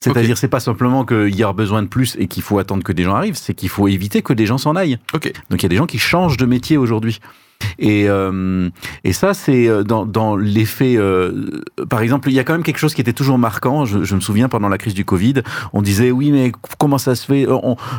C'est-à-dire, 0.04 0.38
c'est 0.38 0.48
pas 0.48 0.60
simplement 0.60 1.06
qu'il 1.06 1.36
y 1.36 1.44
a 1.44 1.54
besoin 1.54 1.84
de 1.84 1.88
plus 1.88 2.16
et 2.18 2.28
qu'il 2.28 2.42
faut 2.42 2.58
attendre 2.58 2.84
que 2.84 2.92
des 2.92 3.04
gens 3.04 3.14
arrivent, 3.14 3.36
c'est 3.36 3.54
qu'il 3.54 3.70
faut 3.70 3.88
éviter 3.88 4.24
que 4.24 4.34
des 4.34 4.48
gens 4.48 4.58
s'en 4.58 4.76
aillent. 4.76 4.98
Ok. 5.14 5.32
Donc 5.52 5.62
il 5.62 5.64
y 5.64 5.66
a 5.68 5.70
des 5.70 5.76
gens 5.76 5.86
qui 5.86 6.00
changent 6.00 6.38
de 6.38 6.46
métier 6.48 6.78
aujourd'hui. 6.78 7.20
Et, 7.80 8.10
euh, 8.10 8.70
et 9.04 9.14
ça, 9.14 9.34
c'est 9.34 9.68
euh, 9.68 9.84
dans, 9.84 10.06
dans 10.06 10.36
l'effet. 10.36 10.96
Euh, 10.98 11.62
par 11.90 12.02
exemple, 12.02 12.30
il 12.30 12.34
y 12.34 12.40
a 12.40 12.44
quand 12.44 12.54
même 12.54 12.64
quelque 12.64 12.78
chose 12.78 12.94
qui 12.94 13.02
était 13.02 13.14
toujours 13.14 13.38
marquant. 13.38 13.86
Je, 13.86 14.04
je, 14.04 14.16
me 14.16 14.22
souviens 14.22 14.50
pendant 14.50 14.70
la 14.70 14.78
crise 14.78 14.94
du 14.94 15.06
Covid, 15.06 15.36
on 15.74 15.82
disait 15.82 16.12
oui, 16.12 16.32
mais 16.32 16.52
comment 16.78 16.98
ça 16.98 17.16
se 17.16 17.26
fait? 17.26 17.48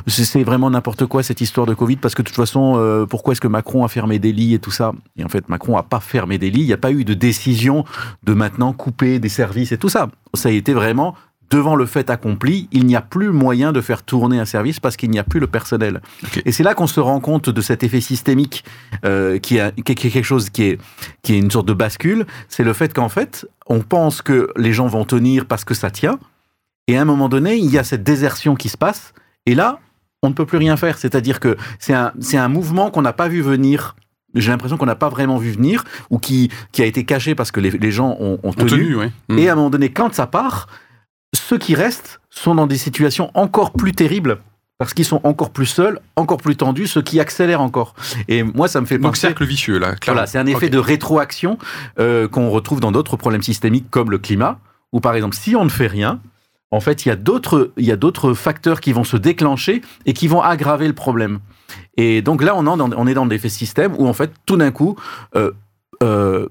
C'est 0.07 0.45
vraiment 0.45 0.71
n'importe 0.71 1.07
quoi 1.07 1.23
cette 1.23 1.41
histoire 1.41 1.67
de 1.67 1.75
Covid 1.75 1.97
parce 1.97 2.15
que 2.15 2.23
de 2.23 2.27
toute 2.27 2.37
façon, 2.37 2.75
euh, 2.77 3.07
pourquoi 3.07 3.33
est-ce 3.33 3.41
que 3.41 3.49
Macron 3.49 3.85
a 3.85 3.89
fermé 3.89 4.19
des 4.19 4.33
lits 4.33 4.55
et 4.55 4.59
tout 4.59 4.71
ça? 4.71 4.93
Et 5.17 5.25
en 5.25 5.29
fait, 5.29 5.49
Macron 5.49 5.77
a 5.77 5.83
pas 5.83 6.01
fermé 6.01 6.39
des 6.39 6.51
lits. 6.51 6.61
Il 6.61 6.67
n'y 6.67 6.73
a 6.73 6.79
pas 6.79 6.93
eu 6.93 7.05
de 7.05 7.15
décision 7.15 7.85
de 8.23 8.35
maintenant 8.35 8.73
couper 8.73 9.19
des 9.19 9.29
services 9.29 9.73
et 9.73 9.79
tout 9.79 9.89
ça. 9.89 10.09
Ça 10.35 10.49
a 10.49 10.53
été 10.53 10.73
vraiment 10.75 11.15
devant 11.51 11.77
le 11.77 11.87
fait 11.87 12.09
accompli, 12.09 12.69
il 12.73 12.87
n'y 12.87 12.97
a 12.97 13.03
plus 13.03 13.31
moyen 13.31 13.73
de 13.73 13.81
faire 13.81 14.03
tourner 14.03 14.39
un 14.39 14.45
service 14.45 14.81
parce 14.81 14.97
qu'il 14.97 15.11
n'y 15.11 15.19
a 15.19 15.25
plus 15.25 15.41
le 15.41 15.47
personnel. 15.47 16.01
Et 16.45 16.53
c'est 16.53 16.63
là 16.63 16.75
qu'on 16.75 16.87
se 16.87 17.01
rend 17.01 17.21
compte 17.21 17.51
de 17.51 17.61
cet 17.61 17.83
effet 17.83 18.01
systémique 18.01 18.65
euh, 19.05 19.39
qui, 19.39 19.59
est, 19.59 19.83
quelque 19.83 20.23
chose 20.23 20.49
qui 20.51 20.65
est, 20.65 20.81
qui 21.23 21.35
est 21.35 21.39
une 21.39 21.51
sorte 21.51 21.67
de 21.67 21.75
bascule. 21.75 22.27
C'est 22.49 22.65
le 22.65 22.73
fait 22.73 22.95
qu'en 22.95 23.09
fait, 23.09 23.47
on 23.67 23.81
pense 23.81 24.23
que 24.23 24.49
les 24.57 24.73
gens 24.73 24.87
vont 24.87 25.05
tenir 25.05 25.47
parce 25.47 25.65
que 25.65 25.75
ça 25.75 25.91
tient. 25.91 26.19
Et 26.89 26.97
à 26.97 27.03
un 27.03 27.05
moment 27.05 27.29
donné, 27.29 27.57
il 27.57 27.71
y 27.71 27.79
a 27.79 27.85
cette 27.85 28.03
désertion 28.03 28.55
qui 28.55 28.69
se 28.69 28.79
passe. 28.79 29.13
Et 29.45 29.55
là, 29.55 29.79
on 30.23 30.31
ne 30.31 30.35
peut 30.35 30.47
plus 30.47 30.59
rien 30.59 30.77
faire. 30.77 30.97
C'est-à-dire 30.99 31.39
que 31.39 31.57
c'est 31.79 31.95
un, 31.95 32.13
un 32.35 32.49
mouvement 32.49 32.91
qu'on 32.91 33.03
n'a 33.03 33.13
pas 33.13 33.29
vu 33.29 33.43
venir 33.43 33.95
j'ai 34.35 34.51
l'impression 34.51 34.77
qu'on 34.77 34.87
n'a 34.87 34.95
pas 34.95 35.09
vraiment 35.09 35.37
vu 35.37 35.51
venir 35.51 35.85
ou 36.11 36.19
qui, 36.19 36.51
qui 36.73 36.83
a 36.83 36.87
été 36.87 37.05
caché 37.05 37.35
parce 37.35 37.51
que 37.51 37.61
les, 37.61 37.91
gens 37.91 38.17
ont, 38.19 38.53
tenu. 38.53 38.97
Et 39.37 39.49
à 39.49 39.53
un 39.53 39.57
moment 39.57 39.71
donné, 39.71 39.91
quand 39.91 40.15
ça 40.15 40.27
part, 40.27 40.69
ceux 41.35 41.59
qui 41.59 41.75
restent 41.75 42.21
sont 42.31 42.55
dans 42.55 42.67
des 42.67 42.79
situations 42.79 43.31
encore 43.35 43.73
plus 43.73 43.93
terribles 43.93 44.39
parce 44.79 44.95
qu'ils 44.95 45.05
sont 45.05 45.21
encore 45.23 45.51
plus 45.51 45.67
seuls, 45.67 46.01
encore 46.17 46.39
plus 46.39 46.57
tendus, 46.57 46.89
ce 46.89 46.99
qui 46.99 47.21
accélère 47.21 47.61
encore. 47.61 47.95
Et 48.27 48.43
moi, 48.43 48.67
ça 48.67 48.81
me 48.81 48.87
fait 48.87 48.99
Donc, 48.99 49.17
cercle 49.17 49.45
vicieux, 49.45 49.79
là, 49.79 49.95
Voilà, 50.07 50.27
c'est 50.27 50.39
un 50.39 50.47
effet 50.47 50.71
de 50.71 50.79
rétroaction 50.79 51.57
euh, 52.01 52.27
qu'on 52.27 52.51
retrouve 52.51 52.81
dans 52.81 52.91
d'autres 52.91 53.17
problèmes 53.17 53.45
systémiques 53.45 53.87
comme 53.91 54.11
le 54.11 54.19
climat, 54.19 54.59
où 54.93 54.99
par 54.99 55.15
exemple, 55.15 55.37
si 55.37 55.55
on 55.55 55.65
ne 55.65 55.71
fait 55.71 55.87
rien, 55.87 56.21
en 56.73 56.81
fait, 56.81 57.07
il 57.07 57.11
y 57.11 57.13
a 57.13 57.97
d'autres, 57.97 58.33
facteurs 58.35 58.81
qui 58.81 58.93
vont 58.93 59.05
se 59.05 59.17
déclencher 59.17 59.83
et 60.05 60.15
qui 60.15 60.27
vont 60.27 60.41
aggraver 60.41 60.89
le 60.89 60.95
problème. 60.95 61.39
Et 61.97 62.23
donc 62.23 62.43
là, 62.43 62.57
on, 62.57 63.07
est 63.07 63.15
dans 63.15 63.27
l'effet 63.27 63.51
système 63.51 63.95
où 63.99 64.09
en 64.09 64.15
fait, 64.15 64.33
tout 64.47 64.57
d'un 64.57 64.73
coup, 64.73 64.97
euh, 65.37 65.53
euh, 66.03 66.49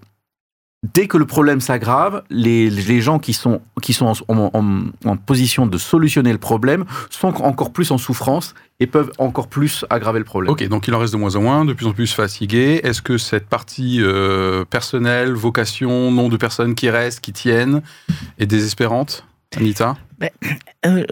dès 0.83 1.07
que 1.07 1.17
le 1.17 1.25
problème 1.25 1.61
s'aggrave, 1.61 2.23
les, 2.29 2.69
les, 2.69 3.01
gens 3.01 3.19
qui 3.19 3.33
sont, 3.33 3.61
qui 3.81 3.93
sont 3.93 4.13
en, 4.27 5.17
position 5.17 5.67
de 5.67 5.77
solutionner 5.77 6.31
le 6.31 6.39
problème 6.39 6.85
sont 7.09 7.27
encore 7.27 7.71
plus 7.71 7.91
en 7.91 7.97
souffrance 7.97 8.55
et 8.79 8.87
peuvent 8.87 9.11
encore 9.19 9.47
plus 9.47 9.85
aggraver 9.89 10.19
le 10.19 10.25
problème. 10.25 10.51
Ok, 10.51 10.67
donc 10.67 10.87
il 10.87 10.95
en 10.95 10.99
reste 10.99 11.13
de 11.13 11.19
moins 11.19 11.35
en 11.35 11.41
moins, 11.41 11.65
de 11.65 11.73
plus 11.73 11.85
en 11.85 11.93
plus 11.93 12.11
fatigué. 12.11 12.81
Est-ce 12.83 13.01
que 13.01 13.17
cette 13.17 13.47
partie 13.47 14.01
euh, 14.01 14.65
personnelle, 14.65 15.33
vocation, 15.33 16.11
nombre 16.11 16.31
de 16.31 16.37
personnes 16.37 16.73
qui 16.73 16.89
restent, 16.89 17.19
qui 17.19 17.33
tiennent, 17.33 17.81
est 18.39 18.47
désespérante, 18.47 19.25
Anita? 19.55 19.97
Ben, 20.17 20.31
euh, 20.85 21.05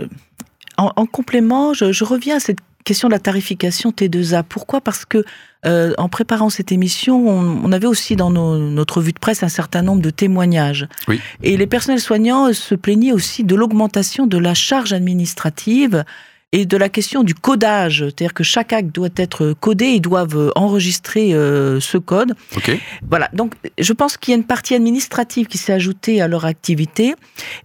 en, 0.77 1.05
complément, 1.05 1.73
je, 1.73 1.91
je 1.91 2.03
reviens 2.03 2.37
à 2.37 2.39
cette 2.39 2.59
question 2.89 3.07
de 3.07 3.13
la 3.13 3.19
tarification 3.19 3.91
T2A. 3.91 4.41
Pourquoi? 4.41 4.81
Parce 4.81 5.05
que 5.05 5.23
euh, 5.67 5.93
en 5.99 6.09
préparant 6.09 6.49
cette 6.49 6.71
émission, 6.71 7.29
on, 7.29 7.71
avait 7.71 7.85
aussi 7.85 8.15
dans 8.15 8.31
notre 8.31 8.99
vue 8.99 9.11
de 9.11 9.19
presse 9.19 9.43
un 9.43 9.49
certain 9.49 9.83
nombre 9.83 10.01
de 10.01 10.09
témoignages. 10.09 10.87
Et 11.43 11.55
les 11.55 11.67
personnels 11.67 11.99
soignants 11.99 12.51
se 12.51 12.73
plaignaient 12.73 13.11
aussi 13.11 13.43
de 13.43 13.53
l'augmentation 13.53 14.25
de 14.25 14.39
la 14.39 14.55
charge 14.55 14.91
administrative 14.91 16.03
et 16.51 16.65
de 16.65 16.77
la 16.77 16.89
question 16.89 17.21
du 17.21 17.35
codage, 17.35 17.99
c'est-à-dire 17.99 18.33
que 18.33 18.43
chaque 18.43 18.73
acte 18.73 18.89
doit 18.95 19.09
être 19.17 19.53
codé, 19.59 19.85
ils 19.89 20.01
doivent 20.01 20.51
enregistrer 20.55 21.35
euh, 21.35 21.79
ce 21.79 21.99
code. 21.99 22.33
Voilà, 23.07 23.29
donc 23.33 23.53
je 23.77 23.93
pense 23.93 24.17
qu'il 24.17 24.31
y 24.31 24.33
a 24.33 24.37
une 24.37 24.47
partie 24.47 24.73
administrative 24.73 25.45
qui 25.45 25.59
s'est 25.59 25.73
ajoutée 25.73 26.21
à 26.21 26.27
leur 26.27 26.45
activité, 26.45 27.13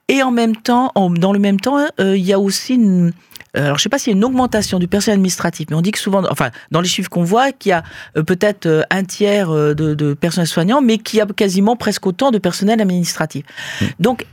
et 0.08 0.22
en 0.22 0.30
même 0.30 0.54
temps, 0.54 0.92
dans 0.94 1.32
le 1.32 1.38
même 1.38 1.60
temps, 1.60 1.78
euh, 1.98 2.14
il 2.14 2.26
y 2.26 2.34
a 2.34 2.38
aussi 2.38 2.74
une, 2.74 3.12
alors, 3.54 3.78
je 3.78 3.80
ne 3.80 3.82
sais 3.82 3.88
pas 3.88 3.98
s'il 3.98 4.12
y 4.12 4.14
a 4.14 4.16
une 4.16 4.24
augmentation 4.24 4.78
du 4.78 4.88
personnel 4.88 5.18
administratif, 5.18 5.66
mais 5.70 5.76
on 5.76 5.80
dit 5.80 5.92
que 5.92 5.98
souvent, 5.98 6.22
enfin, 6.30 6.50
dans 6.70 6.80
les 6.80 6.88
chiffres 6.88 7.10
qu'on 7.10 7.24
voit, 7.24 7.52
qu'il 7.52 7.70
y 7.70 7.72
a 7.72 7.84
euh, 8.16 8.22
peut-être 8.22 8.66
euh, 8.66 8.82
un 8.90 9.04
tiers 9.04 9.50
de, 9.50 9.74
de, 9.74 10.14
personnel 10.14 10.46
soignant, 10.46 10.82
mais 10.82 10.98
qu'il 10.98 11.18
y 11.18 11.22
a 11.22 11.26
quasiment 11.26 11.76
presque 11.76 12.06
autant 12.06 12.30
de 12.30 12.38
personnel 12.38 12.80
administratif. 12.80 13.44
Mmh. 13.80 13.84
Donc, 14.00 14.26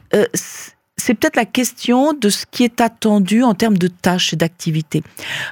c'est 0.97 1.13
peut-être 1.13 1.35
la 1.35 1.45
question 1.45 2.13
de 2.13 2.29
ce 2.29 2.45
qui 2.49 2.63
est 2.63 2.81
attendu 2.81 3.43
en 3.43 3.53
termes 3.53 3.77
de 3.77 3.87
tâches 3.87 4.33
et 4.33 4.35
d'activités. 4.35 5.03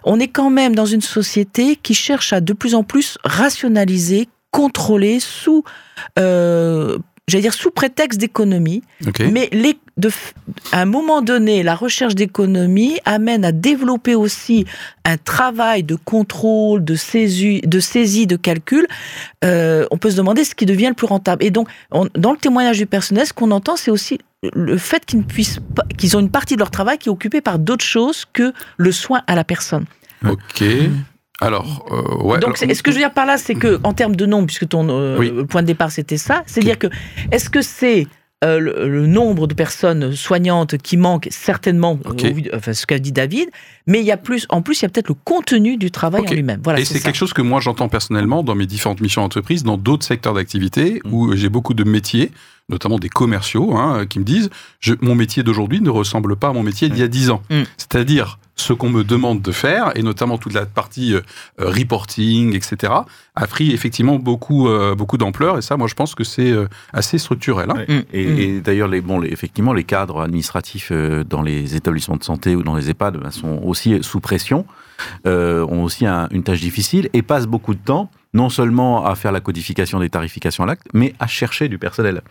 On 0.03 0.19
est 0.19 0.27
quand 0.27 0.49
même 0.49 0.75
dans 0.75 0.85
une 0.85 1.01
société 1.01 1.75
qui 1.75 1.93
cherche 1.93 2.33
à 2.33 2.41
de 2.41 2.53
plus 2.53 2.75
en 2.75 2.83
plus 2.83 3.17
rationaliser, 3.23 4.29
contrôler 4.51 5.19
sous 5.19 5.63
j'allais 7.29 7.43
dire 7.43 7.53
sous 7.53 7.71
prétexte 7.71 8.19
d'économie, 8.19 8.83
mais 9.31 9.49
les, 9.51 9.77
de, 9.97 10.09
à 10.71 10.81
un 10.81 10.85
moment 10.85 11.21
donné, 11.21 11.63
la 11.63 11.75
recherche 11.75 12.15
d'économie 12.15 12.99
amène 13.05 13.45
à 13.45 13.51
développer 13.51 14.15
aussi 14.15 14.65
un 15.05 15.17
travail 15.17 15.83
de 15.83 15.95
contrôle, 15.95 16.83
de 16.83 16.95
saisie, 16.95 17.61
de, 17.61 17.79
saisie, 17.79 18.27
de 18.27 18.35
calcul. 18.35 18.87
Euh, 19.43 19.85
on 19.91 19.97
peut 19.97 20.11
se 20.11 20.17
demander 20.17 20.43
ce 20.43 20.55
qui 20.55 20.65
devient 20.65 20.87
le 20.87 20.93
plus 20.93 21.07
rentable. 21.07 21.43
Et 21.43 21.51
donc, 21.51 21.67
dans 21.91 22.31
le 22.31 22.37
témoignage 22.37 22.77
du 22.77 22.85
personnel, 22.85 23.25
ce 23.25 23.33
qu'on 23.33 23.51
entend, 23.51 23.75
c'est 23.75 23.91
aussi 23.91 24.19
le 24.53 24.77
fait 24.77 25.05
qu'ils 25.05 25.23
puissent 25.23 25.59
qu'ils 25.97 26.15
ont 26.15 26.21
une 26.21 26.31
partie 26.31 26.55
de 26.55 26.59
leur 26.59 26.71
travail 26.71 26.97
qui 26.97 27.09
est 27.09 27.11
occupée 27.11 27.41
par 27.41 27.59
d'autres 27.59 27.85
choses 27.85 28.25
que 28.31 28.53
le 28.77 28.91
soin 28.91 29.21
à 29.27 29.35
la 29.35 29.43
personne. 29.43 29.85
Ok. 30.25 30.63
Alors, 31.41 31.85
euh, 31.91 32.23
ouais. 32.23 32.39
Donc, 32.39 32.57
ce 32.57 32.65
que 32.65 32.91
je 32.91 32.95
veux 32.95 33.01
dire 33.01 33.13
par 33.13 33.25
là, 33.25 33.37
c'est 33.37 33.55
que 33.55 33.79
en 33.83 33.93
termes 33.93 34.15
de 34.15 34.25
nombre, 34.25 34.47
puisque 34.47 34.67
ton 34.67 34.87
euh, 34.89 35.43
point 35.45 35.61
de 35.61 35.67
départ 35.67 35.91
c'était 35.91 36.17
ça, 36.17 36.43
c'est 36.45 36.61
à 36.61 36.63
dire 36.63 36.79
que 36.79 36.87
est-ce 37.31 37.49
que 37.49 37.61
c'est 37.61 38.07
euh, 38.43 38.59
le, 38.59 39.05
nombre 39.05 39.47
de 39.47 39.53
personnes 39.53 40.13
soignantes 40.13 40.77
qui 40.77 40.95
manquent 40.95 41.27
certainement, 41.29 41.99
enfin, 42.53 42.73
ce 42.73 42.85
qu'a 42.85 42.99
dit 42.99 43.11
David, 43.11 43.49
mais 43.89 43.99
il 43.99 44.05
y 44.05 44.11
a 44.11 44.17
plus, 44.17 44.45
en 44.49 44.61
plus, 44.61 44.79
il 44.79 44.83
y 44.83 44.85
a 44.85 44.89
peut-être 44.89 45.09
le 45.09 45.15
contenu 45.15 45.75
du 45.75 45.89
travail 45.89 46.21
en 46.21 46.31
lui-même. 46.31 46.61
Voilà, 46.63 46.79
et 46.79 46.85
c'est 46.85 46.99
quelque 46.99 47.17
chose 47.17 47.33
que 47.33 47.41
moi 47.41 47.59
j'entends 47.59 47.89
personnellement 47.89 48.43
dans 48.43 48.55
mes 48.55 48.67
différentes 48.67 49.01
missions 49.01 49.23
d'entreprise, 49.23 49.63
dans 49.63 49.77
d'autres 49.77 50.05
secteurs 50.05 50.35
d'activité 50.35 51.01
mm. 51.03 51.13
où 51.13 51.35
j'ai 51.35 51.49
beaucoup 51.49 51.73
de 51.73 51.83
métiers 51.83 52.31
notamment 52.69 52.99
des 52.99 53.09
commerciaux, 53.09 53.75
hein, 53.75 54.05
qui 54.05 54.19
me 54.19 54.23
disent 54.23 54.49
je, 54.79 54.93
mon 55.01 55.15
métier 55.15 55.43
d'aujourd'hui 55.43 55.81
ne 55.81 55.89
ressemble 55.89 56.35
pas 56.35 56.49
à 56.49 56.53
mon 56.53 56.63
métier 56.63 56.87
d'il 56.87 56.99
y 56.99 57.03
a 57.03 57.07
10 57.07 57.31
ans. 57.31 57.41
Mm. 57.49 57.63
C'est-à-dire 57.77 58.39
ce 58.55 58.73
qu'on 58.73 58.89
me 58.89 59.05
demande 59.05 59.41
de 59.41 59.51
faire, 59.53 59.91
et 59.95 60.03
notamment 60.03 60.37
toute 60.37 60.53
la 60.53 60.65
partie 60.65 61.13
euh, 61.13 61.21
reporting, 61.57 62.53
etc., 62.55 62.93
a 63.35 63.47
pris 63.47 63.71
effectivement 63.71 64.17
beaucoup, 64.17 64.67
euh, 64.67 64.95
beaucoup 64.95 65.17
d'ampleur, 65.17 65.57
et 65.57 65.61
ça, 65.61 65.77
moi, 65.77 65.87
je 65.87 65.93
pense 65.93 66.13
que 66.13 66.25
c'est 66.25 66.51
euh, 66.51 66.67
assez 66.91 67.17
structurel. 67.17 67.71
Hein. 67.71 67.85
Mm. 67.87 67.99
Et, 68.11 68.59
d'ailleurs, 68.59 68.89
les, 68.89 68.99
bon, 68.99 69.23
effectivement, 69.23 69.71
les 69.71 69.85
cadres 69.85 70.21
administratifs 70.21 70.91
dans 70.91 71.41
les 71.41 71.75
établissements 71.75 72.17
de 72.17 72.23
santé 72.23 72.55
ou 72.55 72.63
dans 72.63 72.75
les 72.75 72.89
EHPAD 72.89 73.17
ben, 73.17 73.31
sont 73.31 73.61
aussi 73.63 73.78
sous 74.01 74.19
pression, 74.19 74.65
ont 75.25 75.83
aussi 75.83 76.05
une 76.05 76.43
tâche 76.43 76.61
difficile, 76.61 77.09
et 77.13 77.21
passent 77.21 77.47
beaucoup 77.47 77.73
de 77.73 77.79
temps 77.79 78.09
non 78.33 78.49
seulement 78.49 79.05
à 79.05 79.15
faire 79.15 79.31
la 79.31 79.39
codification 79.39 79.99
des 79.99 80.09
tarifications 80.09 80.63
à 80.63 80.67
l'acte, 80.67 80.87
mais 80.93 81.13
à 81.19 81.27
chercher 81.27 81.67
du 81.67 81.79
personnel. 81.79 82.21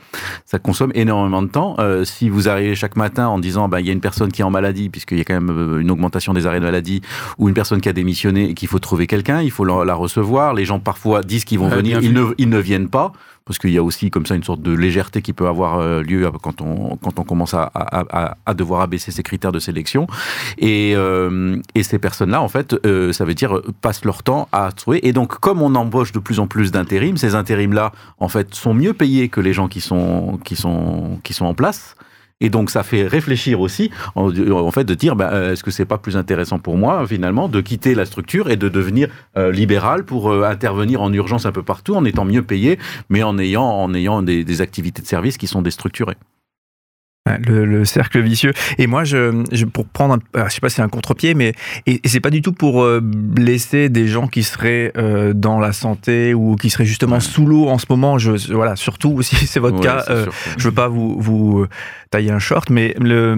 Ça 0.44 0.58
consomme 0.58 0.92
énormément 0.94 1.42
de 1.42 1.48
temps. 1.48 1.74
Euh, 1.80 2.04
si 2.04 2.28
vous 2.28 2.48
arrivez 2.48 2.74
chaque 2.74 2.96
matin 2.96 3.26
en 3.26 3.38
disant, 3.38 3.68
bah, 3.68 3.80
il 3.80 3.86
y 3.86 3.90
a 3.90 3.92
une 3.92 4.00
personne 4.00 4.30
qui 4.30 4.42
est 4.42 4.44
en 4.44 4.50
maladie, 4.50 4.90
puisqu'il 4.90 5.18
y 5.18 5.20
a 5.20 5.24
quand 5.24 5.34
même 5.34 5.50
euh, 5.50 5.80
une 5.80 5.90
augmentation 5.90 6.32
des 6.34 6.46
arrêts 6.46 6.60
de 6.60 6.64
maladie, 6.64 7.02
ou 7.38 7.48
une 7.48 7.54
personne 7.54 7.80
qui 7.80 7.88
a 7.88 7.92
démissionné 7.92 8.50
et 8.50 8.54
qu'il 8.54 8.68
faut 8.68 8.78
trouver 8.78 9.06
quelqu'un, 9.06 9.42
il 9.42 9.50
faut 9.50 9.64
la, 9.64 9.94
recevoir. 9.94 10.54
Les 10.54 10.64
gens 10.64 10.78
parfois 10.78 11.22
disent 11.22 11.44
qu'ils 11.44 11.58
vont 11.58 11.68
venir, 11.68 12.00
ils 12.00 12.12
ne, 12.12 12.26
ils 12.38 12.48
ne 12.48 12.58
viennent 12.58 12.88
pas 12.88 13.12
parce 13.48 13.58
qu'il 13.58 13.70
y 13.70 13.78
a 13.78 13.82
aussi 13.82 14.10
comme 14.10 14.26
ça 14.26 14.34
une 14.34 14.44
sorte 14.44 14.60
de 14.60 14.72
légèreté 14.72 15.22
qui 15.22 15.32
peut 15.32 15.48
avoir 15.48 15.78
euh, 15.78 16.02
lieu 16.02 16.30
quand 16.42 16.60
on, 16.60 16.96
quand 16.96 17.18
on 17.18 17.24
commence 17.24 17.54
à, 17.54 17.72
à, 17.74 18.54
devoir 18.54 18.82
abaisser 18.82 19.10
ses 19.10 19.22
critères 19.22 19.52
de 19.52 19.58
sélection. 19.58 20.06
Et, 20.58 20.92
euh, 20.94 21.56
et 21.74 21.82
ces 21.82 21.98
personnes-là, 21.98 22.42
en 22.42 22.48
fait, 22.48 22.74
euh, 22.84 23.10
ça 23.14 23.24
veut 23.24 23.32
dire 23.32 23.62
passent 23.80 24.04
leur 24.04 24.22
temps 24.22 24.48
à 24.52 24.70
trouver. 24.72 25.06
Et 25.08 25.14
donc, 25.14 25.40
comme 25.40 25.62
on 25.62 25.74
embauche 25.76 26.12
de 26.12 26.18
plus 26.18 26.40
en 26.40 26.46
plus 26.46 26.72
d'intérim, 26.72 27.16
ces 27.16 27.34
intérims-là, 27.34 27.92
en 28.18 28.28
fait, 28.28 28.54
sont 28.54 28.74
mieux 28.74 28.92
payés 28.92 29.30
que 29.30 29.40
les 29.40 29.54
gens 29.54 29.68
qui 29.68 29.80
sont, 29.80 30.38
qui 30.44 30.54
sont, 30.54 31.18
qui 31.22 31.32
sont 31.32 31.46
en 31.46 31.54
place. 31.54 31.96
Et 32.40 32.50
donc 32.50 32.70
ça 32.70 32.84
fait 32.84 33.06
réfléchir 33.06 33.60
aussi, 33.60 33.90
en, 34.14 34.70
fait, 34.70 34.84
de 34.84 34.94
dire, 34.94 35.16
ben, 35.16 35.28
euh, 35.32 35.52
est-ce 35.52 35.64
que 35.64 35.72
c'est 35.72 35.84
pas 35.84 35.98
plus 35.98 36.16
intéressant 36.16 36.58
pour 36.60 36.76
moi 36.76 37.04
finalement 37.06 37.48
de 37.48 37.60
quitter 37.60 37.94
la 37.94 38.04
structure 38.04 38.48
et 38.50 38.56
de 38.56 38.68
devenir 38.68 39.08
euh, 39.36 39.50
libéral 39.50 40.04
pour 40.04 40.30
euh, 40.30 40.44
intervenir 40.44 41.02
en 41.02 41.12
urgence 41.12 41.46
un 41.46 41.52
peu 41.52 41.64
partout, 41.64 41.94
en 41.96 42.04
étant 42.04 42.24
mieux 42.24 42.42
payé, 42.42 42.78
mais 43.08 43.24
en 43.24 43.38
ayant, 43.38 43.64
en 43.64 43.92
ayant 43.92 44.22
des 44.22 44.60
activités 44.60 45.02
de 45.02 45.06
service 45.06 45.36
qui 45.36 45.48
sont 45.48 45.62
déstructurées. 45.62 46.16
Le, 47.36 47.84
cercle 47.84 48.20
vicieux. 48.20 48.52
Et 48.78 48.86
moi, 48.86 49.04
je, 49.04 49.64
pour 49.64 49.86
prendre, 49.86 50.18
un, 50.34 50.48
je 50.48 50.54
sais 50.54 50.60
pas 50.60 50.68
si 50.68 50.76
c'est 50.76 50.82
un 50.82 50.88
contre-pied, 50.88 51.34
mais 51.34 51.52
et, 51.86 52.00
c'est 52.04 52.20
pas 52.20 52.30
du 52.30 52.42
tout 52.42 52.52
pour 52.52 52.82
euh, 52.82 53.00
blesser 53.02 53.88
des 53.88 54.08
gens 54.08 54.26
qui 54.26 54.42
seraient 54.42 54.92
euh, 54.96 55.32
dans 55.32 55.60
la 55.60 55.72
santé 55.72 56.34
ou 56.34 56.56
qui 56.56 56.70
seraient 56.70 56.84
justement 56.84 57.20
sous 57.20 57.46
l'eau 57.46 57.68
en 57.68 57.78
ce 57.78 57.86
moment. 57.88 58.18
Je, 58.18 58.52
voilà, 58.52 58.76
surtout 58.76 59.22
si 59.22 59.46
c'est 59.46 59.60
votre 59.60 59.80
cas, 59.80 60.04
euh, 60.10 60.26
je 60.56 60.64
veux 60.68 60.74
pas 60.74 60.88
vous, 60.88 61.20
vous 61.20 61.66
tailler 62.10 62.30
un 62.30 62.38
short, 62.38 62.70
mais 62.70 62.94
le, 63.00 63.34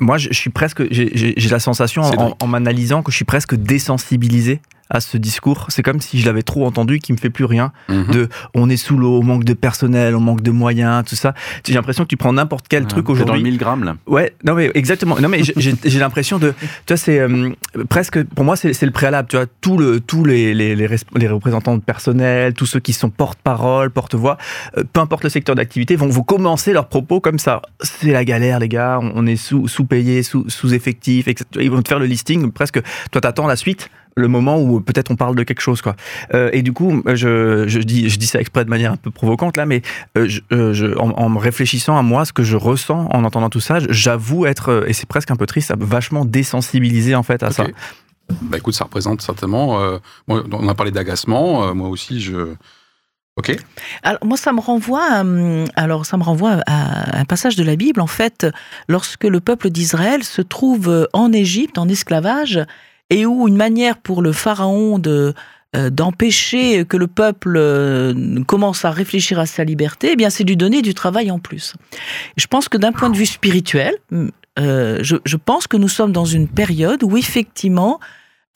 moi, 0.00 0.18
je, 0.18 0.32
suis 0.32 0.50
presque, 0.50 0.82
j'ai 0.90 1.48
la 1.50 1.58
sensation 1.58 2.02
en, 2.02 2.36
en 2.38 2.46
m'analysant 2.46 3.02
que 3.02 3.10
je 3.10 3.16
suis 3.16 3.24
presque 3.24 3.54
désensibilisé 3.54 4.60
à 4.90 5.00
ce 5.00 5.16
discours. 5.16 5.66
C'est 5.68 5.82
comme 5.82 6.00
si 6.00 6.18
je 6.18 6.26
l'avais 6.26 6.42
trop 6.42 6.66
entendu, 6.66 6.98
qui 6.98 7.12
me 7.12 7.18
fait 7.18 7.30
plus 7.30 7.44
rien. 7.44 7.72
Mhm. 7.88 8.06
De 8.10 8.28
on 8.54 8.70
est 8.70 8.76
sous 8.76 8.96
l'eau, 8.96 9.20
on 9.20 9.24
manque 9.24 9.44
de 9.44 9.54
personnel, 9.54 10.14
on 10.14 10.20
manque 10.20 10.42
de 10.42 10.50
moyens, 10.50 11.04
tout 11.06 11.16
ça. 11.16 11.34
J'ai 11.66 11.74
l'impression 11.74 12.04
que 12.04 12.08
tu 12.08 12.16
prends 12.16 12.32
n'importe 12.32 12.66
quel 12.68 12.86
truc 12.86 13.08
aujourd'hui. 13.08 13.28
dans 13.28 13.36
le 13.36 13.42
1000 13.42 13.58
grammes 13.58 13.84
là. 13.84 13.96
Ouais, 14.06 14.34
non 14.44 14.54
mais 14.54 14.70
exactement. 14.74 15.18
Non 15.20 15.28
mais 15.28 15.42
j'ai 15.42 15.98
l'impression 15.98 16.38
de, 16.38 16.54
tu 16.86 16.94
vois, 16.94 16.96
c'est 16.96 17.18
euh, 17.18 17.50
presque 17.88 18.22
pour 18.24 18.44
moi 18.44 18.56
c'est 18.56 18.82
le 18.82 18.90
préalable. 18.90 19.28
Tu 19.28 19.36
vois, 19.36 19.46
tout 19.60 19.78
le, 19.78 20.00
tous 20.00 20.24
les, 20.24 20.54
les, 20.54 20.74
les, 20.76 21.28
représentants 21.28 21.76
de 21.76 21.82
personnel, 21.82 22.54
tous 22.54 22.66
ceux 22.66 22.80
qui 22.80 22.92
sont 22.92 23.10
porte-parole, 23.10 23.90
porte-voix, 23.90 24.38
euh, 24.76 24.84
peu 24.90 25.00
importe 25.00 25.24
le 25.24 25.30
secteur 25.30 25.54
d'activité, 25.54 25.96
vont 25.96 26.08
vous 26.08 26.24
commencer 26.24 26.72
leurs 26.72 26.88
propos 26.88 27.20
comme 27.20 27.38
ça. 27.38 27.62
C'est 27.80 28.12
la 28.12 28.24
galère 28.24 28.58
les 28.58 28.68
gars, 28.68 29.00
on 29.02 29.26
est 29.26 29.36
sous 29.36 29.68
sous 29.68 29.84
payé, 29.84 30.22
sous 30.22 30.48
sous 30.48 30.74
effectif, 30.74 31.28
etc. 31.28 31.46
Ils 31.60 31.70
vont 31.70 31.82
te 31.82 31.88
faire 31.88 31.98
le 31.98 32.06
listing 32.06 32.50
presque. 32.52 32.80
Toi 33.10 33.20
t'attends 33.20 33.46
la 33.46 33.56
suite 33.56 33.90
le 34.18 34.28
moment 34.28 34.60
où 34.60 34.80
peut-être 34.80 35.10
on 35.10 35.16
parle 35.16 35.36
de 35.36 35.42
quelque 35.42 35.60
chose 35.60 35.80
quoi. 35.80 35.96
Euh, 36.34 36.50
et 36.52 36.62
du 36.62 36.72
coup, 36.72 37.02
je, 37.06 37.64
je, 37.66 37.78
dis 37.78 38.08
je 38.08 38.18
dis 38.18 38.26
ça 38.26 38.40
exprès 38.40 38.64
de 38.64 38.70
manière 38.70 38.92
un 38.92 38.96
peu 38.96 39.10
provocante 39.10 39.56
là, 39.56 39.66
mais 39.66 39.82
euh, 40.16 40.28
euh, 40.52 40.72
je, 40.72 40.98
en, 40.98 41.28
me 41.28 41.38
réfléchissant 41.38 41.96
à 41.96 42.02
moi, 42.02 42.24
ce 42.24 42.32
que 42.32 42.42
je 42.42 42.56
ressens 42.56 43.08
en 43.10 43.24
entendant 43.24 43.50
tout 43.50 43.60
ça, 43.60 43.78
j'avoue 43.88 44.46
être 44.46 44.84
et 44.86 44.92
c'est 44.92 45.08
presque 45.08 45.30
un 45.30 45.36
peu 45.36 45.46
triste, 45.46 45.72
vachement 45.78 46.24
désensibilisé 46.24 47.14
en 47.14 47.22
fait 47.22 47.42
à 47.42 47.50
ça. 47.50 47.66
Bah 48.42 48.58
écoute, 48.58 48.74
ça 48.74 48.84
représente 48.84 49.22
certainement. 49.22 49.80
on 50.28 50.68
a 50.68 50.74
parlé 50.74 50.90
d'agacement. 50.90 51.74
moi 51.74 51.88
aussi, 51.88 52.20
je. 52.20 52.54
Ok. 53.36 53.56
Alors 54.02 54.24
moi, 54.24 54.36
ça 54.36 54.52
me 54.52 54.60
renvoie. 54.60 55.04
À, 55.04 55.24
alors 55.76 56.04
ça 56.04 56.16
me 56.16 56.24
renvoie 56.24 56.58
à 56.66 57.20
un 57.20 57.24
passage 57.24 57.56
de 57.56 57.62
la 57.62 57.76
Bible. 57.76 58.00
En 58.00 58.08
fait, 58.08 58.46
lorsque 58.88 59.24
le 59.24 59.40
peuple 59.40 59.70
d'Israël 59.70 60.24
se 60.24 60.42
trouve 60.42 61.08
en 61.12 61.32
Égypte 61.32 61.78
en 61.78 61.88
esclavage 61.88 62.60
et 63.10 63.26
où 63.26 63.48
une 63.48 63.56
manière 63.56 63.98
pour 63.98 64.22
le 64.22 64.32
pharaon 64.32 64.98
de 64.98 65.34
euh, 65.76 65.90
d'empêcher 65.90 66.86
que 66.86 66.96
le 66.96 67.06
peuple 67.06 67.56
euh, 67.58 68.42
commence 68.44 68.86
à 68.86 68.90
réfléchir 68.90 69.38
à 69.38 69.44
sa 69.44 69.64
liberté, 69.64 70.12
eh 70.12 70.16
bien 70.16 70.30
c'est 70.30 70.42
lui 70.42 70.56
donner 70.56 70.80
du 70.80 70.94
travail 70.94 71.30
en 71.30 71.38
plus. 71.38 71.74
Je 72.38 72.46
pense 72.46 72.70
que 72.70 72.78
d'un 72.78 72.90
point 72.90 73.10
de 73.10 73.16
vue 73.18 73.26
spirituel, 73.26 73.92
euh, 74.58 74.98
je, 75.02 75.36
pense 75.36 75.66
que 75.66 75.76
nous 75.76 75.88
sommes 75.88 76.10
dans 76.10 76.24
une 76.24 76.48
période 76.48 77.02
où 77.02 77.18
effectivement 77.18 78.00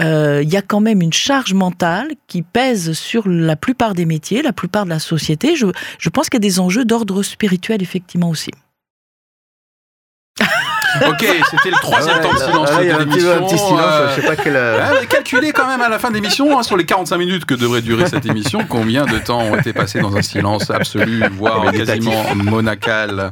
il 0.01 0.49
y 0.51 0.57
a 0.57 0.63
quand 0.63 0.81
même 0.81 1.01
une 1.01 1.13
charge 1.13 1.55
mentale 1.55 2.09
qui 2.27 2.43
pèse 2.43 2.93
sur 2.95 3.29
la 3.29 3.55
plupart 3.55 3.95
des 3.95 4.05
métiers, 4.05 4.43
la 4.43 4.53
plupart 4.53 4.85
de 4.85 4.91
la 4.91 4.99
société. 4.99 5.55
Je, 5.55 5.67
je 5.99 6.09
pense 6.09 6.29
qu'il 6.29 6.43
y 6.43 6.45
a 6.45 6.49
des 6.49 6.59
enjeux 6.59 6.85
d'ordre 6.85 7.23
spirituel 7.23 7.83
effectivement 7.83 8.31
aussi. 8.31 8.51
Ok, 11.09 11.27
c'était 11.51 11.71
le 11.71 11.81
troisième 11.81 12.21
temps 12.21 12.33
de 12.33 12.39
silence 12.39 12.71
de 12.71 12.83
l'émission. 12.83 13.31
Un 13.33 13.43
petit 13.43 13.59
silence, 13.59 14.11
je 14.11 14.21
sais 14.21 14.27
pas 14.27 14.37
quel. 14.37 14.57
Euh... 14.57 15.05
calculez 15.09 15.53
quand 15.53 15.67
même 15.67 15.81
à 15.81 15.89
la 15.89 15.99
fin 15.99 16.11
de 16.11 16.15
l'émission, 16.15 16.59
hein, 16.59 16.63
sur 16.63 16.77
les 16.77 16.85
45 16.85 17.17
minutes 17.17 17.45
que 17.45 17.55
devrait 17.55 17.83
durer 17.83 18.07
cette 18.07 18.27
émission, 18.27 18.65
combien 18.69 19.07
de 19.07 19.19
temps 19.19 19.41
ont 19.41 19.57
été 19.57 19.73
passés 19.73 20.01
dans 20.01 20.17
un 20.17 20.23
silence 20.23 20.71
absolu, 20.71 21.23
voire 21.33 21.73
quasiment 21.73 22.35
monacal. 22.35 23.31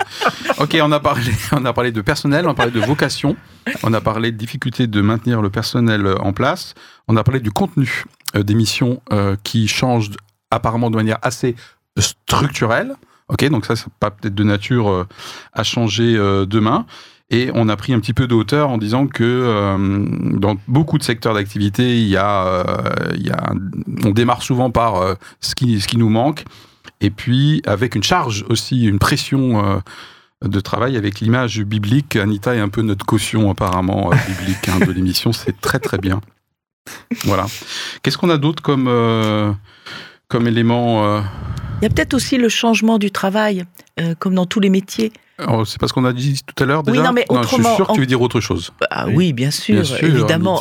Ok, 0.59 0.77
on 0.83 0.93
a 0.93 1.01
parlé, 1.01 1.33
on 1.53 1.65
a 1.65 1.73
parlé 1.73 1.93
de 1.93 2.01
personnel, 2.01 2.47
on 2.47 2.51
a 2.51 2.55
parlé 2.55 2.73
de 2.73 2.81
vocation, 2.81 3.37
on 3.83 3.93
a 3.93 4.01
parlé 4.01 4.33
de 4.33 4.37
difficulté 4.37 4.87
de 4.87 5.01
maintenir 5.01 5.43
le 5.43 5.51
personnel 5.51 6.15
en 6.21 6.33
place, 6.33 6.75
on 7.09 7.17
a 7.17 7.25
parlé 7.25 7.41
du 7.41 7.51
contenu 7.51 8.05
euh, 8.37 8.45
d'émissions 8.45 9.03
euh, 9.13 9.37
qui 9.43 9.67
change 9.67 10.11
apparemment 10.53 10.91
de 10.91 10.97
manière 10.97 11.19
assez 11.23 11.57
structurelle. 11.99 12.95
Ok, 13.29 13.45
donc 13.49 13.67
ça, 13.67 13.75
c'est 13.75 13.93
pas 13.99 14.11
peut-être 14.11 14.35
de 14.35 14.45
nature 14.45 14.89
euh, 14.89 15.07
à 15.53 15.65
changer 15.65 16.15
demain. 16.15 16.87
Et 17.31 17.51
on 17.55 17.69
a 17.69 17.77
pris 17.77 17.93
un 17.93 18.01
petit 18.01 18.13
peu 18.13 18.27
de 18.27 18.35
hauteur 18.35 18.71
en 18.71 18.79
disant 18.79 19.07
que 19.07 19.23
euh, 19.23 20.05
dans 20.37 20.57
beaucoup 20.67 20.99
de 20.99 21.05
secteurs 21.05 21.35
d'activité, 21.35 22.01
il 22.01 22.09
y 22.09 22.17
a, 22.17 22.45
euh, 22.45 22.65
il 23.15 23.27
y 23.27 23.31
a 23.31 23.53
on 24.05 24.11
démarre 24.11 24.43
souvent 24.43 24.71
par 24.71 24.97
euh, 24.97 25.15
ce, 25.41 25.55
qui, 25.55 25.81
ce 25.81 25.87
qui 25.87 25.97
nous 25.97 26.09
manque, 26.09 26.45
et 27.01 27.11
puis 27.11 27.63
avec 27.67 27.95
une 27.95 28.03
charge 28.03 28.45
aussi, 28.49 28.85
une 28.85 28.99
pression 28.99 29.81
de 30.45 30.61
travail 30.61 30.97
avec 30.97 31.21
l'image 31.21 31.63
biblique. 31.63 32.17
Anita 32.17 32.55
est 32.55 32.61
un 32.61 32.69
peu 32.69 32.83
notre 32.83 33.07
caution 33.07 33.51
apparemment 33.51 34.11
biblique 34.11 34.69
hein, 34.69 34.85
de 34.85 34.91
l'émission, 34.91 35.33
c'est 35.33 35.61
très 35.61 35.79
très 35.79 35.99
bien. 35.99 36.21
Voilà. 37.25 37.47
Qu'est-ce 38.03 38.19
qu'on 38.19 38.31
a 38.31 38.39
d'autre 38.39 38.63
comme, 38.63 38.89
comme 40.31 40.47
élément 40.47 41.19
Il 41.81 41.85
y 41.85 41.87
a 41.87 41.91
peut-être 41.91 42.15
aussi 42.15 42.39
le 42.39 42.49
changement 42.49 42.99
du 42.99 43.11
travail, 43.11 43.65
comme 44.19 44.35
dans 44.35 44.47
tous 44.47 44.61
les 44.61 44.71
métiers. 44.71 45.13
Oh, 45.49 45.65
c'est 45.65 45.79
parce 45.79 45.93
qu'on 45.93 46.05
a 46.05 46.13
dit 46.13 46.41
tout 46.45 46.63
à 46.63 46.67
l'heure 46.67 46.83
déjà 46.83 46.99
Oui, 46.99 47.07
non, 47.07 47.13
mais 47.13 47.25
autrement, 47.29 47.63
je 47.63 47.69
suis 47.69 47.77
sûr 47.77 47.87
que 47.89 47.93
tu 47.95 48.01
veux 48.01 48.07
dire 48.07 48.21
autre 48.21 48.41
chose. 48.41 48.73
Ah 48.91 49.07
oui, 49.09 49.33
bien 49.33 49.51
sûr, 49.51 49.85
évidemment. 50.03 50.61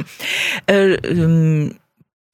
euh, 0.70 0.96
euh 1.04 1.70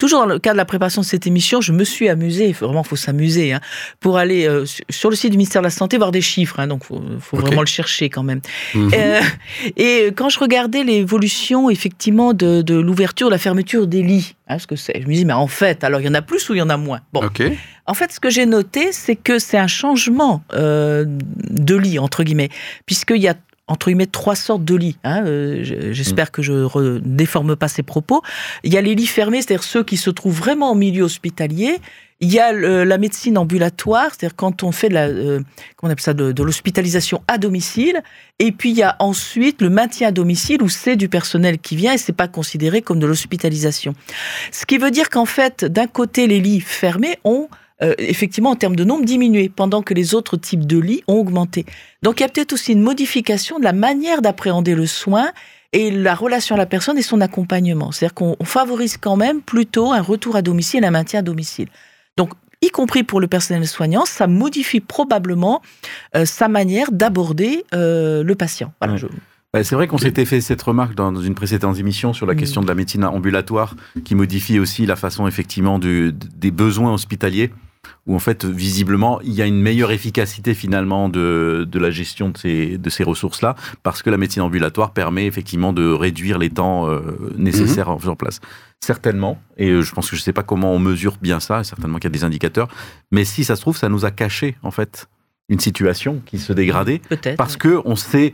toujours 0.02 0.18
dans 0.18 0.26
le 0.26 0.40
cadre 0.40 0.54
de 0.54 0.58
la 0.58 0.64
préparation 0.64 1.00
de 1.00 1.06
cette 1.06 1.28
émission, 1.28 1.60
je 1.60 1.70
me 1.70 1.84
suis 1.84 2.08
amusée, 2.08 2.50
vraiment, 2.50 2.82
il 2.84 2.88
faut 2.88 2.96
s'amuser, 2.96 3.52
hein, 3.52 3.60
pour 4.00 4.18
aller 4.18 4.48
euh, 4.48 4.64
sur 4.90 5.10
le 5.10 5.14
site 5.14 5.30
du 5.30 5.36
ministère 5.36 5.62
de 5.62 5.66
la 5.68 5.70
Santé 5.70 5.96
voir 5.96 6.10
des 6.10 6.20
chiffres, 6.20 6.58
hein, 6.58 6.66
donc 6.66 6.82
il 6.90 7.20
faut, 7.20 7.36
vraiment 7.36 7.60
le 7.60 7.68
chercher 7.68 8.10
quand 8.10 8.24
même. 8.24 8.40
Mhm. 8.74 8.90
Euh, 8.92 9.20
et 9.76 10.08
quand 10.16 10.28
je 10.28 10.40
regardais 10.40 10.82
l'évolution, 10.82 11.70
effectivement, 11.70 12.34
de, 12.34 12.62
de 12.62 12.74
l'ouverture, 12.74 13.30
la 13.30 13.38
fermeture 13.38 13.86
des 13.86 14.02
lits, 14.02 14.34
hein, 14.48 14.58
ce 14.58 14.66
que 14.66 14.74
c'est, 14.74 15.00
je 15.00 15.06
me 15.06 15.14
dis, 15.14 15.24
mais 15.24 15.34
en 15.34 15.46
fait, 15.46 15.84
alors 15.84 16.00
il 16.00 16.06
y 16.06 16.08
en 16.08 16.14
a 16.14 16.22
plus 16.22 16.50
ou 16.50 16.54
il 16.54 16.58
y 16.58 16.62
en 16.62 16.70
a 16.70 16.76
moins? 16.76 16.98
Bon. 17.12 17.22
En 17.86 17.94
fait, 17.94 18.10
ce 18.10 18.18
que 18.18 18.28
j'ai 18.28 18.46
noté, 18.46 18.90
c'est 18.90 19.16
que 19.16 19.38
c'est 19.38 19.58
un 19.58 19.68
changement 19.68 20.42
euh, 20.52 21.04
de 21.06 21.76
lit, 21.76 22.00
entre 22.00 22.24
guillemets, 22.24 22.50
puisqu'il 22.86 23.22
y 23.22 23.28
a 23.28 23.34
entre 23.72 23.86
guillemets 23.86 24.06
trois 24.06 24.36
sortes 24.36 24.64
de 24.64 24.74
lits. 24.74 24.98
Hein, 25.02 25.24
euh, 25.24 25.92
j'espère 25.92 26.30
que 26.30 26.42
je 26.42 26.52
ne 26.52 26.98
déforme 26.98 27.56
pas 27.56 27.68
ces 27.68 27.82
propos. 27.82 28.22
Il 28.64 28.72
y 28.72 28.76
a 28.76 28.82
les 28.82 28.94
lits 28.94 29.06
fermés, 29.06 29.40
c'est-à-dire 29.40 29.64
ceux 29.64 29.82
qui 29.82 29.96
se 29.96 30.10
trouvent 30.10 30.36
vraiment 30.36 30.70
en 30.70 30.74
milieu 30.74 31.04
hospitalier. 31.04 31.78
Il 32.20 32.30
y 32.30 32.38
a 32.38 32.52
la 32.52 32.98
médecine 32.98 33.36
ambulatoire, 33.36 34.10
c'est-à-dire 34.10 34.36
quand 34.36 34.62
on 34.62 34.70
fait 34.70 34.90
de 34.90 34.94
la, 34.94 35.06
euh, 35.06 35.40
on 35.82 35.88
appelle 35.88 36.02
ça, 36.02 36.14
de, 36.14 36.42
l'hospitalisation 36.42 37.22
à 37.26 37.38
domicile. 37.38 38.02
Et 38.38 38.52
puis 38.52 38.70
il 38.70 38.76
y 38.76 38.82
a 38.82 38.94
ensuite 39.00 39.62
le 39.62 39.70
maintien 39.70 40.08
à 40.08 40.12
domicile 40.12 40.62
où 40.62 40.68
c'est 40.68 40.94
du 40.94 41.08
personnel 41.08 41.58
qui 41.58 41.74
vient 41.74 41.94
et 41.94 41.98
c'est 41.98 42.12
pas 42.12 42.28
considéré 42.28 42.82
comme 42.82 43.00
de 43.00 43.06
l'hospitalisation. 43.06 43.94
Ce 44.52 44.66
qui 44.66 44.76
veut 44.76 44.90
dire 44.90 45.08
qu'en 45.08 45.24
fait, 45.24 45.64
d'un 45.64 45.86
côté, 45.86 46.26
les 46.26 46.40
lits 46.40 46.60
fermés 46.60 47.18
ont 47.24 47.48
euh, 47.82 47.94
effectivement 47.98 48.50
en 48.50 48.56
termes 48.56 48.76
de 48.76 48.84
nombre 48.84 49.04
diminué, 49.04 49.48
pendant 49.48 49.82
que 49.82 49.94
les 49.94 50.14
autres 50.14 50.36
types 50.36 50.66
de 50.66 50.78
lits 50.78 51.02
ont 51.08 51.16
augmenté. 51.16 51.66
Donc 52.02 52.20
il 52.20 52.22
y 52.22 52.26
a 52.26 52.28
peut-être 52.28 52.52
aussi 52.52 52.72
une 52.72 52.82
modification 52.82 53.58
de 53.58 53.64
la 53.64 53.72
manière 53.72 54.22
d'appréhender 54.22 54.74
le 54.74 54.86
soin 54.86 55.32
et 55.72 55.90
la 55.90 56.14
relation 56.14 56.54
à 56.54 56.58
la 56.58 56.66
personne 56.66 56.98
et 56.98 57.02
son 57.02 57.20
accompagnement. 57.20 57.92
C'est-à-dire 57.92 58.14
qu'on 58.14 58.36
favorise 58.44 58.98
quand 58.98 59.16
même 59.16 59.40
plutôt 59.40 59.92
un 59.92 60.02
retour 60.02 60.36
à 60.36 60.42
domicile, 60.42 60.84
un 60.84 60.90
maintien 60.90 61.20
à 61.20 61.22
domicile. 61.22 61.68
Donc, 62.16 62.30
y 62.60 62.68
compris 62.68 63.02
pour 63.02 63.20
le 63.20 63.26
personnel 63.26 63.66
soignant, 63.66 64.04
ça 64.04 64.26
modifie 64.26 64.80
probablement 64.80 65.62
euh, 66.14 66.24
sa 66.24 66.48
manière 66.48 66.92
d'aborder 66.92 67.64
euh, 67.74 68.22
le 68.22 68.34
patient. 68.34 68.72
Voilà, 68.80 68.96
bah, 69.52 69.64
C'est 69.64 69.74
vrai 69.74 69.88
qu'on 69.88 69.98
s'était 69.98 70.26
fait 70.26 70.40
cette 70.40 70.62
remarque 70.62 70.94
dans 70.94 71.16
une 71.16 71.34
précédente 71.34 71.78
émission 71.78 72.12
sur 72.12 72.26
la 72.26 72.34
question 72.34 72.60
de 72.60 72.68
la 72.68 72.74
médecine 72.74 73.04
ambulatoire, 73.04 73.74
qui 74.04 74.14
modifie 74.14 74.60
aussi 74.60 74.86
la 74.86 74.96
façon 74.96 75.26
effectivement 75.26 75.78
des 75.78 76.50
besoins 76.50 76.92
hospitaliers 76.92 77.50
où 78.06 78.14
en 78.14 78.18
fait, 78.18 78.44
visiblement, 78.44 79.20
il 79.22 79.32
y 79.32 79.42
a 79.42 79.46
une 79.46 79.60
meilleure 79.60 79.90
efficacité 79.90 80.54
finalement 80.54 81.08
de, 81.08 81.66
de 81.70 81.78
la 81.78 81.90
gestion 81.90 82.30
de 82.30 82.38
ces, 82.38 82.78
de 82.78 82.90
ces 82.90 83.04
ressources-là, 83.04 83.54
parce 83.82 84.02
que 84.02 84.10
la 84.10 84.16
médecine 84.16 84.42
ambulatoire 84.42 84.92
permet 84.92 85.26
effectivement 85.26 85.72
de 85.72 85.90
réduire 85.90 86.38
les 86.38 86.50
temps 86.50 86.88
euh, 86.88 87.00
nécessaires 87.36 87.88
mm-hmm. 87.88 87.92
en 87.92 87.98
faisant 87.98 88.16
place. 88.16 88.40
Certainement, 88.80 89.40
et 89.56 89.68
euh, 89.70 89.82
je 89.82 89.92
pense 89.92 90.10
que 90.10 90.16
je 90.16 90.20
ne 90.20 90.24
sais 90.24 90.32
pas 90.32 90.42
comment 90.42 90.72
on 90.72 90.78
mesure 90.78 91.16
bien 91.20 91.40
ça, 91.40 91.62
certainement 91.64 91.98
qu'il 91.98 92.10
y 92.10 92.12
a 92.12 92.18
des 92.18 92.24
indicateurs, 92.24 92.68
mais 93.10 93.24
si 93.24 93.44
ça 93.44 93.56
se 93.56 93.60
trouve, 93.60 93.76
ça 93.76 93.88
nous 93.88 94.04
a 94.04 94.10
caché 94.10 94.56
en 94.62 94.70
fait 94.70 95.08
une 95.48 95.60
situation 95.60 96.22
qui 96.24 96.38
se 96.38 96.52
dégradait, 96.52 97.02
parce 97.36 97.56
que 97.56 97.80
on 97.84 97.96
sait 97.96 98.32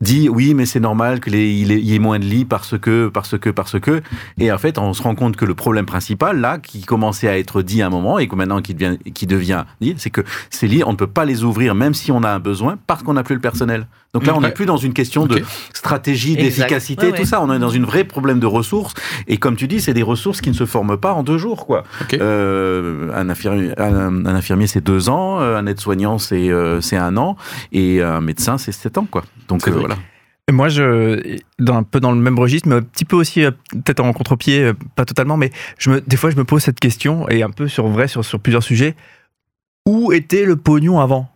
dit 0.00 0.28
oui 0.28 0.54
mais 0.54 0.66
c'est 0.66 0.80
normal 0.80 1.20
qu'il 1.20 1.34
y 1.36 1.94
ait 1.94 1.98
moins 1.98 2.18
de 2.18 2.24
lits 2.24 2.44
parce 2.44 2.78
que 2.78 3.08
parce 3.08 3.38
que 3.38 3.50
parce 3.50 3.78
que. 3.78 4.02
Et 4.38 4.50
en 4.50 4.58
fait 4.58 4.78
on 4.78 4.92
se 4.94 5.02
rend 5.02 5.14
compte 5.14 5.36
que 5.36 5.44
le 5.44 5.54
problème 5.54 5.86
principal 5.86 6.40
là 6.40 6.58
qui 6.58 6.82
commençait 6.82 7.28
à 7.28 7.38
être 7.38 7.62
dit 7.62 7.82
à 7.82 7.86
un 7.86 7.90
moment 7.90 8.18
et 8.18 8.26
que 8.26 8.34
maintenant 8.34 8.62
qui 8.62 8.74
devient 8.74 8.98
qui 9.14 9.26
devient 9.26 9.64
dit 9.80 9.94
c'est 9.98 10.10
que 10.10 10.22
ces 10.48 10.68
lits 10.68 10.82
on 10.84 10.92
ne 10.92 10.96
peut 10.96 11.06
pas 11.06 11.24
les 11.24 11.44
ouvrir 11.44 11.74
même 11.74 11.94
si 11.94 12.12
on 12.12 12.22
a 12.22 12.30
un 12.30 12.40
besoin 12.40 12.78
parce 12.86 13.02
qu'on 13.02 13.14
n'a 13.14 13.22
plus 13.22 13.34
le 13.34 13.40
personnel. 13.40 13.86
Donc 14.12 14.26
là 14.26 14.34
on 14.34 14.40
n'est 14.40 14.50
plus 14.50 14.66
dans 14.66 14.76
une 14.76 14.92
question 14.92 15.26
de 15.26 15.42
stratégie 15.72 16.34
d'efficacité 16.34 17.12
tout 17.12 17.24
ça. 17.24 17.40
On 17.42 17.52
est 17.52 17.58
dans 17.58 17.70
une 17.70 17.84
vraie 17.84 18.04
problème 18.04 18.40
de 18.40 18.46
ressources. 18.46 18.94
Et 19.28 19.36
comme 19.36 19.56
tu 19.56 19.68
dis 19.68 19.80
c'est 19.80 19.94
des 19.94 20.02
ressources 20.02 20.40
qui 20.40 20.48
ne 20.48 20.54
se 20.54 20.66
forment 20.66 20.96
pas 20.96 21.12
en 21.12 21.22
deux 21.22 21.38
jours 21.38 21.66
quoi. 21.66 21.84
Euh, 22.14 23.10
un 23.14 23.28
infirmier 23.28 23.72
un, 23.78 24.26
infirmier 24.26 24.66
c'est 24.66 24.80
deux 24.80 25.08
ans 25.08 25.40
euh, 25.40 25.56
un 25.56 25.66
aide-soignant 25.66 26.18
c'est 26.18 26.50
euh, 26.50 26.80
c'est 26.80 26.96
un 26.96 27.16
an. 27.16 27.36
Et 27.72 28.02
un 28.02 28.20
médecin 28.20 28.58
c'est 28.58 28.72
sept 28.72 28.98
ans 28.98 29.06
quoi. 29.08 29.24
Donc 29.48 29.62
voilà. 30.50 30.52
Moi, 30.52 30.68
je, 30.68 31.38
un 31.68 31.82
peu 31.82 32.00
dans 32.00 32.12
le 32.12 32.20
même 32.20 32.38
registre, 32.38 32.68
mais 32.68 32.76
un 32.76 32.82
petit 32.82 33.04
peu 33.04 33.16
aussi, 33.16 33.44
euh, 33.44 33.50
peut-être 33.72 34.00
en 34.00 34.12
contre-pied, 34.12 34.62
euh, 34.62 34.72
pas 34.96 35.04
totalement, 35.04 35.36
mais 35.36 35.50
je 35.78 35.90
me, 35.90 36.00
des 36.00 36.16
fois, 36.16 36.30
je 36.30 36.36
me 36.36 36.44
pose 36.44 36.62
cette 36.62 36.80
question, 36.80 37.28
et 37.28 37.42
un 37.42 37.50
peu 37.50 37.68
sur 37.68 37.88
vrai, 37.88 38.08
sur, 38.08 38.24
sur 38.24 38.40
plusieurs 38.40 38.62
sujets. 38.62 38.94
Où 39.86 40.12
était 40.12 40.44
le 40.44 40.56
pognon 40.56 41.00
avant? 41.00 41.30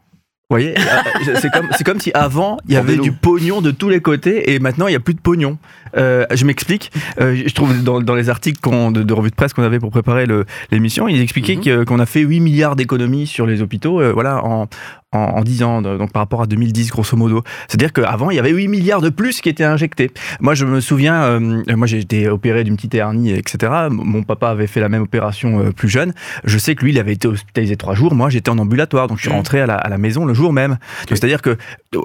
Vous 0.51 0.57
voyez, 0.57 0.75
euh, 0.79 1.35
c'est 1.41 1.51
comme, 1.51 1.69
comme 1.85 2.01
si 2.01 2.11
avant, 2.13 2.59
il 2.69 2.75
y 2.75 2.77
avait 2.77 2.99
du 2.99 3.13
pognon 3.13 3.63
de 3.63 3.71
tous 3.71 3.89
les 3.89 4.01
côtés 4.01 4.53
et 4.53 4.59
maintenant, 4.59 4.87
il 4.87 4.91
n'y 4.91 4.97
a 4.97 5.01
plus 5.01 5.15
de 5.15 5.21
pognon. 5.21 5.59
Euh, 5.97 6.27
je 6.33 6.45
m'explique. 6.45 6.91
Euh, 7.21 7.43
je 7.47 7.55
trouve 7.55 7.83
dans, 7.83 8.01
dans 8.01 8.15
les 8.15 8.29
articles 8.29 8.61
de, 8.93 9.03
de, 9.03 9.13
revue 9.13 9.31
de 9.31 9.35
presse 9.35 9.53
qu'on 9.53 9.63
avait 9.63 9.79
pour 9.79 9.91
préparer 9.91 10.27
l'émission, 10.71 11.09
ils 11.09 11.21
expliquaient 11.21 11.57
mhm. 11.57 11.85
qu'on 11.85 11.99
a 11.99 12.07
fait 12.07 12.21
8 12.21 12.41
milliards 12.41 12.77
d'économies 12.77 13.27
sur 13.27 13.47
les 13.47 13.63
hôpitaux 13.63 14.03
voilà, 14.13 14.45
en, 14.45 14.69
en, 15.15 15.43
10 15.43 15.63
ans, 15.63 15.83
donc 15.83 16.13
par 16.13 16.23
rapport 16.23 16.43
à 16.43 16.47
2010, 16.47 16.91
grosso 16.91 17.17
modo. 17.17 17.43
C'est-à-dire 17.69 17.93
qu'avant, 17.93 18.31
il 18.31 18.37
y 18.37 18.39
avait 18.39 18.51
8 18.51 18.69
milliards 18.69 19.01
de 19.01 19.11
plus 19.11 19.41
qui 19.41 19.49
étaient 19.49 19.65
injectés. 19.65 20.11
Moi, 20.41 20.55
je 20.55 20.65
me 20.65 20.81
souviens, 20.81 21.23
euh, 21.23 21.63
moi 21.69 21.87
j'ai 21.87 21.99
été 21.99 22.29
opéré 22.29 22.65
d'une 22.65 22.77
petite 22.77 22.95
hernie, 22.95 23.31
etc. 23.33 23.73
Mon 23.91 24.23
papa 24.23 24.49
avait 24.49 24.67
fait 24.67 24.81
la 24.81 24.89
même 24.89 25.03
opération 25.03 25.61
euh, 25.61 25.71
plus 25.71 25.89
jeune. 25.89 26.13
Je 26.45 26.59
sais 26.59 26.75
que 26.75 26.85
lui, 26.85 26.93
il 26.93 26.99
avait 26.99 27.13
été 27.13 27.29
hospitalisé 27.29 27.77
3 27.77 27.95
jours. 27.95 28.15
Moi, 28.15 28.31
j'étais 28.31 28.51
en 28.51 28.59
ambulatoire, 28.59 29.07
donc 29.07 29.19
je 29.19 29.23
suis 29.23 29.31
mmh. 29.31 29.37
rentré 29.37 29.61
à 29.61 29.67
la, 29.67 29.77
à 29.77 29.89
la 29.89 29.99
maison 29.99 30.25
le 30.25 30.35
jour 30.35 30.53
même. 30.53 30.79
C'est-à-dire 31.09 31.43
que 31.43 31.57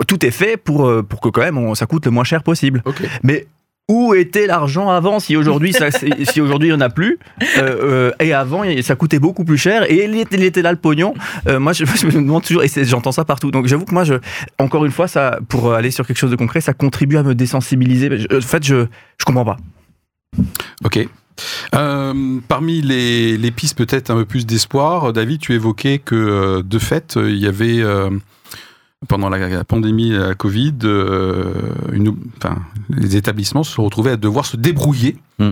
tout 0.07 0.25
est 0.25 0.31
fait 0.31 0.57
pour, 0.57 0.87
euh, 0.87 1.03
pour 1.03 1.21
que 1.21 1.29
quand 1.29 1.41
même 1.41 1.75
ça 1.75 1.85
coûte 1.85 2.05
le 2.05 2.11
moins 2.11 2.23
cher 2.23 2.43
possible. 2.43 2.83
Mais 3.23 3.47
où 3.89 4.13
était 4.13 4.45
l'argent 4.45 4.89
avant 4.89 5.19
si 5.19 5.35
aujourd'hui 5.35 5.73
si 6.23 6.39
aujourd'hui 6.39 6.69
il 6.69 6.71
n'y 6.71 6.77
en 6.77 6.81
a 6.81 6.89
plus 6.89 7.17
euh, 7.57 7.57
euh, 7.57 8.11
et 8.21 8.33
avant 8.33 8.63
ça 8.81 8.95
coûtait 8.95 9.19
beaucoup 9.19 9.43
plus 9.43 9.57
cher 9.57 9.91
et 9.91 10.05
il 10.05 10.15
était, 10.15 10.61
là 10.61 10.71
le 10.71 10.77
pognon. 10.77 11.15
Euh, 11.47 11.59
moi 11.59 11.73
je, 11.73 11.83
me 12.05 12.11
demande 12.11 12.43
toujours 12.43 12.63
et 12.63 12.69
j'entends 12.85 13.11
ça 13.11 13.25
partout. 13.25 13.51
Donc 13.51 13.65
j'avoue 13.65 13.85
que 13.85 13.93
moi 13.93 14.03
je 14.03 14.15
encore 14.59 14.85
une 14.85 14.91
fois 14.91 15.07
ça 15.07 15.39
pour 15.49 15.73
aller 15.73 15.91
sur 15.91 16.05
quelque 16.05 16.17
chose 16.17 16.31
de 16.31 16.35
concret 16.35 16.61
ça 16.61 16.73
contribue 16.73 17.17
à 17.17 17.23
me 17.23 17.33
désensibiliser. 17.33 18.27
En 18.31 18.41
fait 18.41 18.63
je 18.63 18.85
je 19.17 19.25
comprends 19.25 19.45
pas. 19.45 19.57
Ok. 20.85 21.07
Parmi 21.71 22.81
les, 22.81 23.37
les 23.37 23.51
pistes 23.51 23.77
peut-être 23.77 24.11
un 24.11 24.15
peu 24.15 24.25
plus 24.25 24.45
d'espoir, 24.45 25.13
David, 25.13 25.39
tu 25.39 25.53
évoquais 25.53 25.97
que 25.97 26.61
de 26.61 26.79
fait, 26.79 27.17
il 27.17 27.37
y 27.37 27.47
avait 27.47 27.81
pendant 29.07 29.29
la, 29.29 29.63
pandémie 29.63 30.09
la 30.09 30.35
Covid, 30.35 30.75
euh, 30.83 31.53
une, 31.93 32.15
enfin, 32.37 32.61
les 32.89 33.15
établissements 33.15 33.63
se 33.63 33.71
sont 33.71 33.85
retrouvés 33.85 34.11
à 34.11 34.17
devoir 34.17 34.45
se 34.45 34.57
débrouiller. 34.57 35.15
Hmm. 35.39 35.51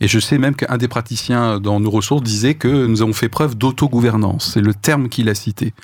Et 0.00 0.08
je 0.08 0.18
sais 0.18 0.38
même 0.38 0.56
qu'un 0.56 0.78
des 0.78 0.88
praticiens 0.88 1.60
dans 1.60 1.78
nos 1.78 1.90
ressources 1.90 2.22
disait 2.22 2.54
que 2.54 2.86
nous 2.86 3.02
avons 3.02 3.12
fait 3.12 3.28
preuve 3.28 3.56
d'autogouvernance. 3.56 4.52
C'est 4.52 4.60
le 4.60 4.74
terme 4.74 5.08
qu'il 5.08 5.28
a 5.28 5.34
cité. 5.34 5.74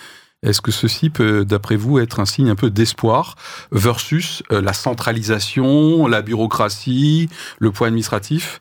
Est-ce 0.42 0.60
que 0.60 0.72
ceci 0.72 1.08
peut, 1.08 1.44
d'après 1.44 1.76
vous, 1.76 2.00
être 2.00 2.18
un 2.18 2.26
signe 2.26 2.50
un 2.50 2.56
peu 2.56 2.68
d'espoir 2.68 3.36
versus 3.70 4.42
euh, 4.50 4.60
la 4.60 4.72
centralisation, 4.72 6.06
la 6.08 6.20
bureaucratie, 6.20 7.28
le 7.60 7.70
poids 7.70 7.86
administratif? 7.86 8.60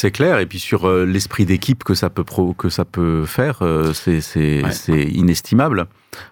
C'est 0.00 0.10
clair, 0.10 0.38
et 0.38 0.46
puis 0.46 0.58
sur 0.58 0.88
euh, 0.88 1.04
l'esprit 1.04 1.44
d'équipe 1.44 1.84
que 1.84 1.94
ça 1.94 2.08
peut 2.08 2.24
pro, 2.24 2.54
que 2.54 2.70
ça 2.70 2.86
peut 2.86 3.26
faire, 3.26 3.62
c'est 3.92 4.62
inestimable 5.12 5.86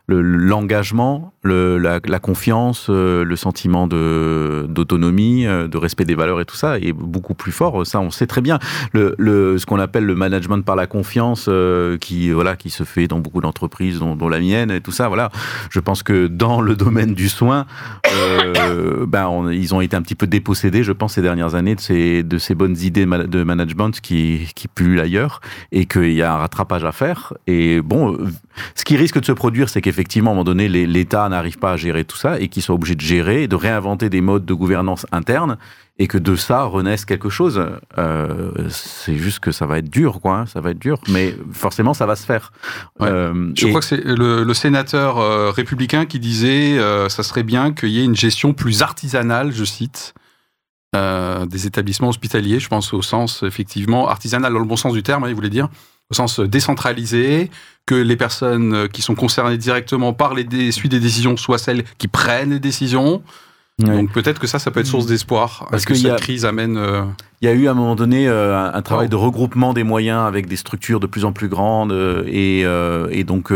l'engagement, 0.09 1.33
le, 1.43 1.79
la, 1.79 2.19
confiance, 2.19 2.89
euh, 2.91 3.25
le 3.25 3.37
sentiment 3.37 3.87
d'autonomie, 3.87 5.47
euh, 5.47 5.69
de 5.69 5.79
respect 5.79 6.05
des 6.05 6.15
valeurs 6.15 6.41
et 6.41 6.45
tout 6.45 6.57
ça 6.57 6.79
est 6.79 6.93
beaucoup 6.93 7.35
plus 7.35 7.53
fort. 7.53 7.87
Ça, 7.87 8.01
on 8.01 8.11
sait 8.11 8.27
très 8.27 8.41
bien. 8.41 8.59
Ce 8.95 9.65
qu'on 9.65 9.79
appelle 9.79 10.05
le 10.05 10.15
management 10.15 10.65
par 10.65 10.77
la 10.77 10.87
confiance, 10.87 11.47
euh, 11.49 11.97
qui 11.99 12.31
voilà, 12.31 12.57
qui 12.57 12.71
se 12.71 12.85
fait 12.85 13.07
dans 13.07 13.21
beaucoup 13.21 13.41
d'entreprises, 13.41 14.01
dont, 14.01 14.29
la 14.29 14.41
mienne 14.41 14.71
et 14.71 14.81
tout 14.81 14.93
ça. 14.93 15.09
Voilà, 15.09 15.31
je 15.71 15.81
pense 15.81 16.03
que 16.03 16.27
dans 16.27 16.61
le 16.61 16.77
domaine 16.77 17.15
du 17.15 17.29
soin, 17.29 17.67
ben 19.07 19.51
ils 19.51 19.75
ont 19.75 19.81
été 19.81 19.97
un 19.97 20.03
petit 20.03 20.15
peu 20.15 20.27
dépossédés, 20.27 20.85
je 20.85 20.93
pense, 20.93 21.15
ces 21.15 21.23
dernières 21.23 21.55
années 21.55 21.75
de 21.75 21.81
ces 21.81 22.23
de 22.23 22.39
ces 22.39 22.55
bonnes 22.55 22.77
idées 22.79 23.07
de 23.07 23.43
management 23.43 24.01
qui 24.01 24.49
qui 24.55 24.69
pullulent 24.69 25.01
ailleurs 25.01 25.41
et 25.73 25.87
qu'il 25.87 26.13
y 26.13 26.23
a 26.23 26.33
un 26.33 26.37
rattrapage 26.37 26.85
à 26.85 26.93
faire. 26.93 27.33
Et 27.47 27.81
bon, 27.81 28.17
ce 28.75 28.85
qui 28.85 28.97
risque 28.97 29.21
de 29.21 29.25
se 29.25 29.33
produire, 29.33 29.69
c'est 29.69 29.81
qu'effectivement, 29.81 30.31
à 30.31 30.33
un 30.33 30.37
moment 30.37 30.45
donné, 30.45 30.69
l'État 30.69 31.29
n'arrive 31.29 31.59
pas 31.59 31.73
à 31.73 31.77
gérer 31.77 32.05
tout 32.05 32.17
ça 32.17 32.39
et 32.41 32.49
qu'il 32.49 32.63
soit 32.63 32.75
obligé 32.75 32.95
de 32.95 33.01
gérer, 33.01 33.49
de 33.49 33.57
réinventer 33.57 34.11
des 34.11 34.21
modes 34.21 34.45
de 34.45 34.55
gouvernance 34.55 35.07
interne 35.13 35.57
et 36.01 36.07
que 36.07 36.17
de 36.17 36.35
ça 36.35 36.63
renaisse 36.63 37.05
quelque 37.05 37.29
chose. 37.29 37.63
Euh, 37.99 38.53
c'est 38.71 39.17
juste 39.17 39.41
que 39.41 39.53
ça 39.53 39.67
va 39.67 39.79
être 39.79 39.91
dur, 39.91 40.21
quoi. 40.23 40.39
Hein, 40.39 40.47
ça 40.47 40.63
va 40.63 40.71
être 40.71 40.79
dur, 40.79 40.99
mais 41.09 41.37
forcément, 41.53 41.93
ça 41.93 42.07
va 42.07 42.17
se 42.17 42.25
faire. 42.25 42.53
Euh, 43.03 43.53
Je 43.55 43.67
crois 43.67 43.81
que 43.81 43.87
c'est 43.87 44.03
le, 44.03 44.55
sénateur 44.55 45.19
euh, 45.19 45.51
républicain 45.51 46.07
qui 46.07 46.19
disait 46.19 46.79
ça 47.11 47.23
serait 47.23 47.43
bien 47.43 47.73
qu'il 47.73 47.91
y 47.91 48.01
ait 48.01 48.05
une 48.05 48.17
gestion 48.17 48.55
plus 48.55 48.81
artisanale, 48.81 49.53
je 49.53 49.65
cite. 49.65 50.15
des 50.95 51.67
établissements 51.67 52.09
hospitaliers, 52.09 52.61
je 52.61 52.69
pense 52.69 52.95
au 52.95 53.03
sens 53.03 53.43
effectivement 53.43 54.09
artisanal 54.09 54.55
dans 54.55 54.59
le 54.59 54.65
bon 54.65 54.77
sens 54.77 54.95
du 54.95 55.03
terme, 55.03 55.25
hein, 55.25 55.29
il 55.29 55.35
voulait 55.35 55.51
dire, 55.51 55.69
au 56.11 56.15
sens 56.15 56.41
décentralisé, 56.41 57.51
que 57.87 57.95
les 57.95 58.17
personnes 58.17 58.89
qui 58.89 59.03
sont 59.03 59.15
concernées 59.15 59.59
directement 59.59 60.13
par 60.13 60.35
les 60.35 60.71
suites 60.73 60.93
des 60.93 61.01
décisions 61.01 61.37
soient 61.37 61.59
celles 61.59 61.85
qui 61.99 62.09
prennent 62.09 62.51
les 62.51 62.61
décisions. 62.61 63.23
Donc 63.87 64.13
peut-être 64.13 64.39
que 64.39 64.47
ça, 64.47 64.59
ça 64.59 64.71
peut 64.71 64.81
être 64.81 64.87
source 64.87 65.07
d'espoir. 65.07 65.67
Parce 65.71 65.85
que, 65.85 65.95
cette 65.95 66.21
crise 66.21 66.45
amène. 66.45 66.77
Euh, 66.77 67.03
il 67.41 67.47
y 67.47 67.49
a 67.49 67.55
eu 67.55 67.67
à 67.69 67.71
un 67.71 67.75
moment 67.75 67.97
donné 67.97 68.29
euh, 68.29 68.71
un, 68.71 68.83
travail 68.83 69.09
de 69.09 69.17
regroupement 69.17 69.73
des 69.73 69.85
moyens 69.85 70.27
avec 70.27 70.47
des 70.47 70.57
structures 70.57 71.01
de 71.01 71.07
plus 71.07 71.25
en 71.25 71.33
plus 71.33 71.49
grandes 71.49 71.93
euh, 71.93 72.23
et, 72.27 72.61
et, 73.19 73.25
donc 73.25 73.53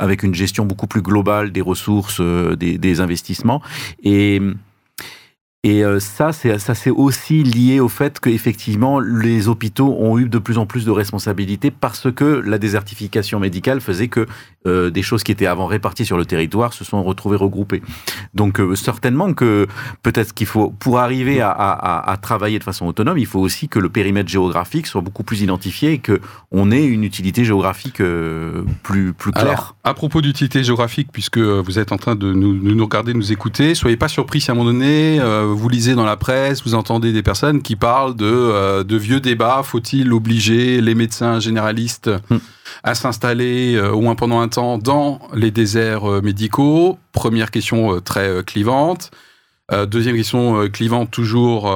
avec 0.00 0.22
une 0.22 0.34
gestion 0.34 0.64
beaucoup 0.64 0.86
plus 0.86 1.02
globale 1.02 1.52
des 1.52 1.60
ressources, 1.60 2.20
des, 2.20 2.78
des 2.78 3.00
investissements. 3.00 3.60
Et 4.02 4.40
Et 5.64 5.84
euh, 5.84 6.00
ça, 6.00 6.32
c'est 6.32 6.58
ça 6.58 6.74
c'est 6.74 6.90
aussi 6.90 7.44
lié 7.44 7.78
au 7.78 7.88
fait 7.88 8.18
qu'effectivement 8.18 8.98
les 8.98 9.46
hôpitaux 9.46 9.96
ont 9.96 10.18
eu 10.18 10.28
de 10.28 10.38
plus 10.38 10.58
en 10.58 10.66
plus 10.66 10.84
de 10.84 10.90
responsabilités 10.90 11.70
parce 11.70 12.10
que 12.10 12.24
la 12.24 12.58
désertification 12.58 13.38
médicale 13.38 13.80
faisait 13.80 14.08
que 14.08 14.26
euh, 14.66 14.90
des 14.90 15.02
choses 15.02 15.22
qui 15.22 15.32
étaient 15.32 15.46
avant 15.46 15.66
réparties 15.66 16.04
sur 16.04 16.16
le 16.16 16.24
territoire 16.24 16.72
se 16.72 16.84
sont 16.84 17.02
retrouvées 17.02 17.36
regroupées. 17.36 17.82
Donc 18.34 18.60
euh, 18.60 18.74
certainement 18.74 19.34
que 19.34 19.66
peut-être 20.02 20.34
qu'il 20.34 20.46
faut 20.46 20.70
pour 20.70 20.98
arriver 20.98 21.40
à, 21.40 21.50
à, 21.50 22.10
à, 22.10 22.16
travailler 22.16 22.58
de 22.58 22.64
façon 22.64 22.86
autonome, 22.86 23.18
il 23.18 23.26
faut 23.26 23.40
aussi 23.40 23.68
que 23.68 23.78
le 23.78 23.88
périmètre 23.88 24.28
géographique 24.28 24.86
soit 24.86 25.00
beaucoup 25.00 25.24
plus 25.24 25.42
identifié 25.42 25.92
et 25.92 25.98
que 25.98 26.20
on 26.50 26.70
ait 26.70 26.84
une 26.84 27.04
utilité 27.04 27.44
géographique 27.44 28.02
plus 28.82 29.12
plus 29.12 29.32
claire. 29.32 29.46
Alors, 29.46 29.76
à 29.84 29.94
propos 29.94 30.20
d'utilité 30.20 30.64
géographique, 30.64 31.08
puisque 31.12 31.38
vous 31.38 31.78
êtes 31.78 31.92
en 31.92 31.98
train 31.98 32.14
de 32.14 32.32
nous, 32.32 32.58
de 32.58 32.74
nous 32.74 32.84
regarder, 32.84 33.12
de 33.12 33.18
nous 33.18 33.32
écouter, 33.32 33.74
soyez 33.74 33.96
pas 33.96 34.08
surpris 34.08 34.40
si 34.40 34.50
à 34.50 34.54
un 34.54 34.56
moment 34.56 34.70
donné 34.70 35.20
vous 35.44 35.68
lisez 35.68 35.94
dans 35.94 36.04
la 36.04 36.16
presse, 36.16 36.62
vous 36.64 36.74
entendez 36.74 37.12
des 37.12 37.22
personnes 37.22 37.62
qui 37.62 37.76
parlent 37.76 38.16
de, 38.16 38.26
euh, 38.26 38.84
de 38.84 38.96
vieux 38.96 39.20
débats. 39.20 39.62
Faut-il 39.62 40.12
obliger 40.12 40.80
les 40.80 40.94
médecins 40.94 41.40
généralistes 41.40 42.10
hmm. 42.30 42.38
À 42.82 42.94
s'installer 42.94 43.74
euh, 43.74 43.90
au 43.90 44.00
moins 44.00 44.14
pendant 44.14 44.40
un 44.40 44.48
temps 44.48 44.78
dans 44.78 45.20
les 45.34 45.50
déserts 45.50 46.10
euh, 46.10 46.20
médicaux 46.20 46.98
Première 47.12 47.50
question 47.50 48.00
très 48.00 48.42
clivante. 48.44 49.10
deuxième 49.86 50.16
question 50.16 50.68
clivante 50.70 51.10
toujours 51.10 51.70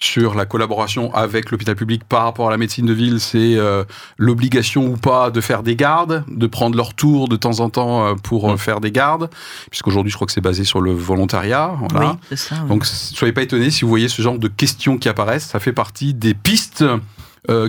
sur 0.00 0.34
la 0.34 0.46
collaboration 0.46 1.12
avec 1.12 1.50
l'hôpital 1.50 1.74
public 1.74 2.04
par 2.04 2.22
rapport 2.22 2.48
à 2.48 2.50
la 2.50 2.56
médecine 2.56 2.86
de 2.86 2.92
ville, 2.92 3.18
c'est 3.18 3.56
euh, 3.56 3.84
l'obligation 4.16 4.86
ou 4.86 4.96
pas 4.96 5.30
de 5.30 5.40
faire 5.40 5.64
des 5.64 5.74
gardes, 5.74 6.24
de 6.28 6.46
prendre 6.46 6.76
leur 6.76 6.94
tour 6.94 7.28
de 7.28 7.34
temps 7.34 7.58
en 7.60 7.68
temps 7.68 8.06
euh, 8.06 8.14
pour 8.14 8.48
euh, 8.48 8.56
faire 8.56 8.80
des 8.80 8.92
gardes, 8.92 9.28
puisqu'aujourd'hui 9.70 10.10
je 10.10 10.16
crois 10.16 10.26
que 10.26 10.32
c'est 10.32 10.40
basé 10.40 10.64
sur 10.64 10.80
le 10.80 10.92
volontariat. 10.92 11.72
Voilà. 11.90 12.16
Oui, 12.30 12.36
ça, 12.36 12.56
oui. 12.62 12.68
Donc 12.68 12.86
soyez 12.86 13.32
pas 13.32 13.42
étonnés 13.42 13.70
si 13.70 13.82
vous 13.82 13.88
voyez 13.88 14.08
ce 14.08 14.22
genre 14.22 14.38
de 14.38 14.48
questions 14.48 14.98
qui 14.98 15.08
apparaissent, 15.08 15.46
ça 15.46 15.58
fait 15.58 15.72
partie 15.72 16.14
des 16.14 16.34
pistes 16.34 16.84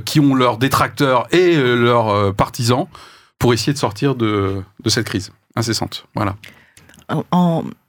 qui 0.05 0.19
ont 0.19 0.35
leurs 0.35 0.57
détracteurs 0.57 1.27
et 1.33 1.55
leurs 1.55 2.33
partisans 2.35 2.87
pour 3.37 3.53
essayer 3.53 3.73
de 3.73 3.77
sortir 3.77 4.15
de, 4.15 4.61
de 4.83 4.89
cette 4.89 5.05
crise 5.05 5.31
incessante. 5.55 6.05
Voilà 6.15 6.35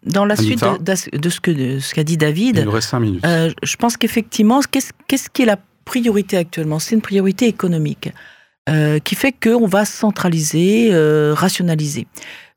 dans 0.04 0.24
la 0.24 0.36
suite 0.36 0.64
de, 0.80 0.94
ce 0.94 1.40
qu'a 1.40 1.52
ce 1.80 2.00
dit 2.00 2.16
David, 2.16 2.58
Il 2.58 2.64
nous 2.64 2.70
reste 2.70 2.88
cinq 2.88 3.00
minutes. 3.00 3.24
Euh, 3.24 3.50
je 3.62 3.76
pense 3.76 3.96
qu'effectivement, 3.96 4.60
qu'est-ce 4.70 5.30
qui 5.30 5.42
est 5.42 5.46
la 5.46 5.58
priorité 5.84 6.36
actuellement? 6.36 6.78
C'est 6.78 6.94
une 6.94 7.02
priorité 7.02 7.46
économique 7.46 8.10
euh, 8.68 8.98
qui 8.98 9.14
fait 9.14 9.32
qu'on 9.32 9.66
va 9.66 9.84
centraliser, 9.84 10.90
euh, 10.92 11.34
rationaliser. 11.34 12.06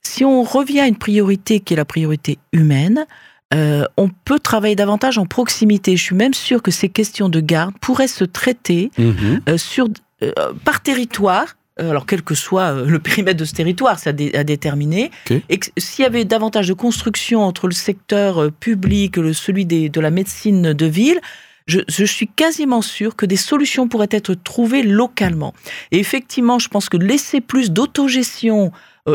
Si 0.02 0.24
on 0.24 0.44
revient 0.44 0.82
à 0.82 0.88
une 0.88 0.98
priorité 0.98 1.60
qui 1.60 1.74
est 1.74 1.78
la 1.78 1.86
priorité 1.86 2.38
humaine, 2.52 3.06
on 3.54 4.10
peut 4.26 4.40
travailler 4.40 4.76
davantage 4.76 5.18
en 5.18 5.26
proximité. 5.26 5.96
Je 5.96 6.04
suis 6.04 6.16
même 6.16 6.34
sûr 6.34 6.62
que 6.62 6.72
ces 6.72 6.90
questions 6.90 7.30
de 7.30 7.40
garde 7.40 7.74
pourraient 7.80 8.08
se 8.08 8.24
traiter 8.24 8.92
mhm. 8.98 9.58
sur, 9.58 9.88
par 10.64 10.82
territoire 10.82 11.56
euh, 11.80 11.90
alors 11.90 12.06
quel 12.06 12.22
que 12.22 12.36
soit 12.36 12.72
euh, 12.74 12.86
le 12.86 13.00
périmètre 13.00 13.40
de 13.40 13.46
ce 13.46 13.54
territoire, 13.54 13.98
c'est 13.98 14.36
à, 14.36 14.44
déterminer, 14.44 15.10
et 15.50 15.60
s'il 15.78 16.04
y 16.04 16.06
avait 16.06 16.24
davantage 16.24 16.68
de 16.68 16.74
construction 16.74 17.42
entre 17.42 17.68
le 17.68 17.74
secteur 17.74 18.44
euh, 18.44 18.52
public, 18.52 19.18
le, 19.18 19.34
celui 19.34 19.66
de 19.66 20.00
la 20.00 20.12
médecine 20.12 20.74
de 20.74 20.86
ville, 20.86 21.20
je, 21.66 22.04
suis 22.04 22.28
quasiment 22.28 22.82
sûr 22.82 23.16
que 23.16 23.26
des 23.26 23.38
solutions 23.38 23.88
pourraient 23.88 24.10
être 24.12 24.34
trouvées 24.34 24.84
localement. 24.84 25.54
Et 25.92 26.00
effectivement, 26.00 26.60
je 26.60 26.68
pense 26.68 26.90
que 26.90 26.98
laisser 26.98 27.40
plus 27.40 27.72
d'autogestion 27.72 28.74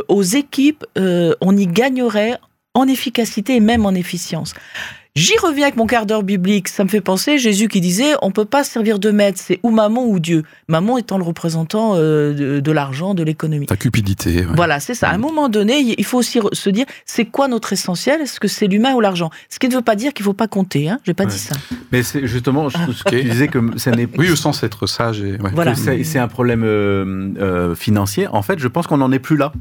aux 0.09 0.23
équipes, 0.23 0.87
on 0.97 1.57
y 1.57 1.67
gagnerait 1.67 2.39
en 2.79 2.89
efficacité 2.89 3.57
et 3.57 3.61
même 3.61 3.87
en 3.87 3.93
efficience. 3.93 4.55
J'y 5.19 5.37
reviens 5.39 5.65
avec 5.65 5.77
mon 5.77 5.87
quart 5.87 6.07
d'heure 6.07 6.23
biblique. 6.23 6.69
Ça 6.69 6.85
me 6.85 6.89
fait 6.89 7.01
penser 7.01 7.39
Jésus 7.39 7.67
qui 7.67 7.81
disait 7.81 8.13
on 8.23 8.31
peut 8.31 8.45
pas 8.45 8.63
servir 8.63 9.01
de 9.01 9.11
maître, 9.11 9.41
c'est 9.43 9.59
ou 9.65 9.71
maman 9.71 10.07
ou 10.07 10.21
Dieu. 10.21 10.45
Maman 10.69 10.97
étant 10.97 11.19
le 11.19 11.25
représentant 11.25 11.95
euh, 11.97 12.61
de, 12.61 12.73
l'argent, 12.73 13.15
de 13.15 13.25
l'économie. 13.25 13.67
Ta 13.67 13.77
cupidité. 13.77 14.47
Voilà, 14.55 14.79
c'est 14.79 14.95
ça. 14.95 15.09
À 15.09 15.15
un 15.15 15.19
moment 15.19 15.49
donné, 15.49 15.97
il 15.99 16.05
faut 16.05 16.19
aussi 16.19 16.39
se 16.53 16.71
dire 16.71 16.87
c'est 17.05 17.25
quoi 17.25 17.49
notre 17.49 17.73
essentiel? 17.73 18.21
Est-ce 18.21 18.39
que 18.39 18.47
c'est 18.47 18.69
l'humain 18.69 18.95
ou 18.95 19.01
l'argent? 19.01 19.31
Ce 19.49 19.59
qui 19.59 19.69
ne 19.69 19.75
veut 19.75 19.83
pas 19.83 19.97
dire 19.97 20.15
qu'il 20.15 20.25
faut 20.25 20.35
pas 20.35 20.47
compter. 20.47 20.89
Hein 20.89 21.01
J'ai 21.05 21.15
pas 21.15 21.27
dit 21.27 21.39
ça. 21.39 21.57
Mais 21.91 22.05
c'est 22.05 22.29
justement 22.29 22.71
ce 22.71 23.03
que 23.03 23.11
tu 23.11 23.25
disais 23.25 23.49
que 23.49 23.77
ça 23.77 23.91
n'est. 23.91 24.07
Oui, 24.17 24.31
au 24.31 24.37
sens 24.37 24.61
d'être 24.61 24.87
sage. 24.87 25.21
Et... 25.21 25.37
Voilà. 25.53 25.75
C'est 25.75 26.19
un 26.21 26.29
problème 26.29 26.63
euh, 26.65 27.33
euh, 27.41 27.75
financier. 27.75 28.29
En 28.29 28.43
fait, 28.43 28.61
je 28.61 28.69
pense 28.69 28.87
qu'on 28.87 28.99
n'en 28.99 29.11
est 29.11 29.19
plus 29.19 29.37
là. 29.37 29.53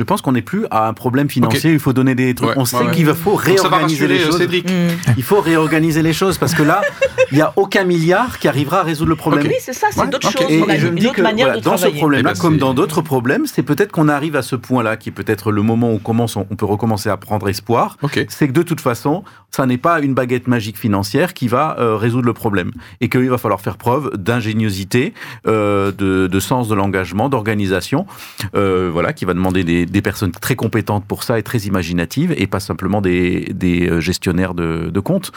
Je 0.00 0.04
pense 0.04 0.22
qu'on 0.22 0.30
n'est 0.30 0.42
plus 0.42 0.64
à 0.70 0.86
un 0.86 0.92
problème 0.92 1.28
financier. 1.28 1.72
Il 1.72 1.80
faut 1.80 1.92
donner 1.92 2.14
des 2.14 2.32
trucs. 2.32 2.56
on 2.56 2.64
sait 2.64 2.88
qu'il 2.92 3.04
faut 3.06 3.34
réorganiser 3.34 4.06
les 4.06 4.20
choses. 4.20 4.40
Mm. 4.40 4.90
Il 5.16 5.24
faut 5.24 5.40
réorganiser 5.40 6.02
les 6.02 6.12
choses 6.12 6.38
parce 6.38 6.54
que 6.54 6.62
là, 6.62 6.82
il 7.32 7.34
n'y 7.34 7.40
a 7.40 7.52
aucun 7.56 7.82
milliard 7.82 8.38
qui 8.38 8.46
arrivera 8.46 8.78
à 8.78 8.82
résoudre 8.84 9.10
le 9.10 9.16
problème. 9.16 9.48
Oui, 9.48 9.54
c'est 9.58 9.72
ça, 9.72 9.88
c'est 9.90 10.08
d'autres 10.08 10.30
choses. 10.30 10.48
Et, 10.48 10.78
je 10.78 10.86
me 10.86 11.00
dis 11.00 11.10
que 11.10 11.60
dans 11.62 11.76
ce 11.76 11.88
problème-là, 11.88 12.30
eh 12.30 12.34
ben, 12.34 12.40
comme 12.40 12.58
dans 12.58 12.74
d'autres 12.74 13.02
problèmes, 13.02 13.46
c'est 13.46 13.64
peut-être 13.64 13.90
qu'on 13.90 14.08
arrive 14.08 14.36
à 14.36 14.42
ce 14.42 14.54
point-là, 14.54 14.96
qui 14.96 15.08
est 15.08 15.12
peut-être 15.12 15.50
le 15.50 15.62
moment 15.62 15.90
où 15.90 15.96
on, 15.96 15.98
commence, 15.98 16.36
on 16.36 16.44
peut 16.44 16.64
recommencer 16.64 17.08
à 17.08 17.16
prendre 17.16 17.48
espoir. 17.48 17.96
C'est 18.28 18.46
que 18.46 18.52
de 18.52 18.62
toute 18.62 18.80
façon, 18.80 19.24
ça 19.50 19.66
n'est 19.66 19.78
pas 19.78 19.98
une 19.98 20.14
baguette 20.14 20.46
magique 20.46 20.78
financière 20.78 21.34
qui 21.34 21.48
va 21.48 21.76
euh, 21.80 21.96
résoudre 21.96 22.26
le 22.26 22.34
problème. 22.34 22.70
Et 23.00 23.08
qu'il 23.08 23.28
va 23.30 23.38
falloir 23.38 23.60
faire 23.60 23.76
preuve 23.76 24.12
d'ingéniosité, 24.16 25.12
euh, 25.48 25.90
de, 25.90 26.28
de, 26.28 26.40
sens 26.40 26.68
de 26.68 26.76
l'engagement, 26.76 27.28
d'organisation, 27.28 28.06
euh, 28.54 28.90
voilà, 28.92 29.12
qui 29.12 29.24
va 29.24 29.34
demander 29.34 29.64
des 29.64 29.87
des 29.90 30.02
personnes 30.02 30.32
très 30.32 30.56
compétentes 30.56 31.04
pour 31.04 31.22
ça 31.22 31.38
et 31.38 31.42
très 31.42 31.58
imaginatives 31.58 32.34
et 32.36 32.46
pas 32.46 32.60
simplement 32.60 33.00
des, 33.00 33.52
des 33.54 33.88
euh, 33.88 34.00
gestionnaires 34.00 34.54
de, 34.54 34.90
de 34.92 35.00
comptes. 35.00 35.32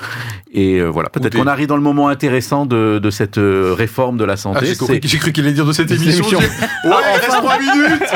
Et 0.53 0.79
euh, 0.79 0.87
voilà, 0.87 1.09
peut-être 1.09 1.35
qu'on 1.35 1.47
arrive 1.47 1.67
dans 1.67 1.75
le 1.75 1.81
moment 1.81 2.07
intéressant 2.09 2.65
de, 2.65 2.99
de 2.99 3.09
cette 3.09 3.37
euh, 3.37 3.73
réforme 3.77 4.17
de 4.17 4.25
la 4.25 4.37
santé. 4.37 4.59
Ah, 4.71 4.93
j'ai 5.03 5.17
cru 5.17 5.31
qu'il 5.31 5.45
allait 5.45 5.53
dire 5.53 5.65
de 5.65 5.73
cette 5.73 5.91
émission. 5.91 6.39
Ouais, 6.83 6.91
il 7.13 7.19
reste 7.19 7.37
trois 7.37 7.59
minutes 7.59 8.11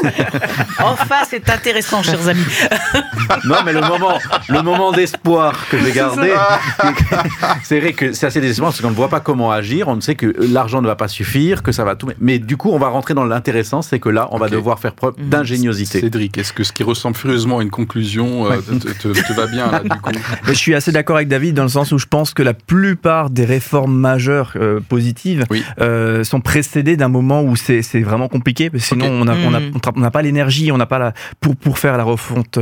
Enfin, 0.78 1.16
c'est 1.28 1.50
intéressant, 1.50 2.02
chers 2.02 2.28
amis. 2.28 2.40
non, 3.44 3.56
mais 3.64 3.72
le 3.72 3.80
moment, 3.80 4.18
le 4.48 4.62
moment 4.62 4.92
d'espoir 4.92 5.68
que 5.68 5.78
j'ai 5.78 5.92
gardé, 5.92 6.32
c'est 7.62 7.80
vrai 7.80 7.92
que 7.92 8.12
c'est 8.12 8.26
assez 8.26 8.40
désespérant 8.40 8.70
parce 8.70 8.80
qu'on 8.80 8.90
ne 8.90 8.94
voit 8.94 9.08
pas 9.08 9.20
comment 9.20 9.52
agir, 9.52 9.88
on 9.88 10.00
sait 10.00 10.14
que 10.14 10.34
l'argent 10.38 10.80
ne 10.80 10.86
va 10.86 10.96
pas 10.96 11.08
suffire, 11.08 11.62
que 11.62 11.72
ça 11.72 11.84
va 11.84 11.94
tout. 11.94 12.08
Mais 12.20 12.38
du 12.38 12.56
coup, 12.56 12.70
on 12.70 12.78
va 12.78 12.88
rentrer 12.88 13.14
dans 13.14 13.24
l'intéressant, 13.24 13.82
c'est 13.82 14.00
que 14.00 14.08
là, 14.08 14.28
on 14.30 14.38
va 14.38 14.48
devoir 14.48 14.78
faire 14.78 14.94
preuve 14.94 15.14
mm. 15.18 15.28
Cédric, 16.00 16.38
est-ce 16.38 16.52
que 16.52 16.64
ce 16.64 16.72
qui 16.72 16.82
ressemble 16.82 17.16
furieusement 17.16 17.58
à 17.58 17.62
une 17.62 17.70
conclusion 17.70 18.50
euh, 18.50 18.60
te, 19.00 19.32
va 19.32 19.46
bien 19.46 19.70
là, 19.70 19.80
du 19.80 19.88
coup 19.88 20.10
Je 20.44 20.52
suis 20.52 20.74
assez 20.74 20.92
d'accord 20.92 21.16
avec 21.16 21.28
David 21.28 21.54
dans 21.54 21.62
le 21.62 21.68
sens 21.68 21.92
où 21.92 21.98
je 21.98 22.06
pense 22.06 22.34
que 22.34 22.42
la 22.42 22.54
plupart 22.54 23.30
des 23.30 23.44
réformes 23.44 23.96
majeures 23.96 24.52
euh, 24.56 24.80
positives 24.80 25.44
euh, 25.80 26.24
sont 26.24 26.40
précédées 26.40 26.96
d'un 26.96 27.08
moment 27.08 27.42
où 27.42 27.56
c'est 27.56 27.82
vraiment 28.00 28.28
compliqué, 28.28 28.70
parce 28.70 28.82
que 28.84 28.88
sinon 28.88 29.06
on 29.06 29.24
n'a 29.24 29.34
hmm. 29.34 30.10
pas 30.10 30.22
l'énergie, 30.22 30.72
on 30.72 30.78
n'a 30.78 30.86
pas 30.86 30.98
la 30.98 31.12
pour 31.40 31.56
pour 31.56 31.78
faire 31.78 31.96
la 31.96 32.04
refonte 32.04 32.58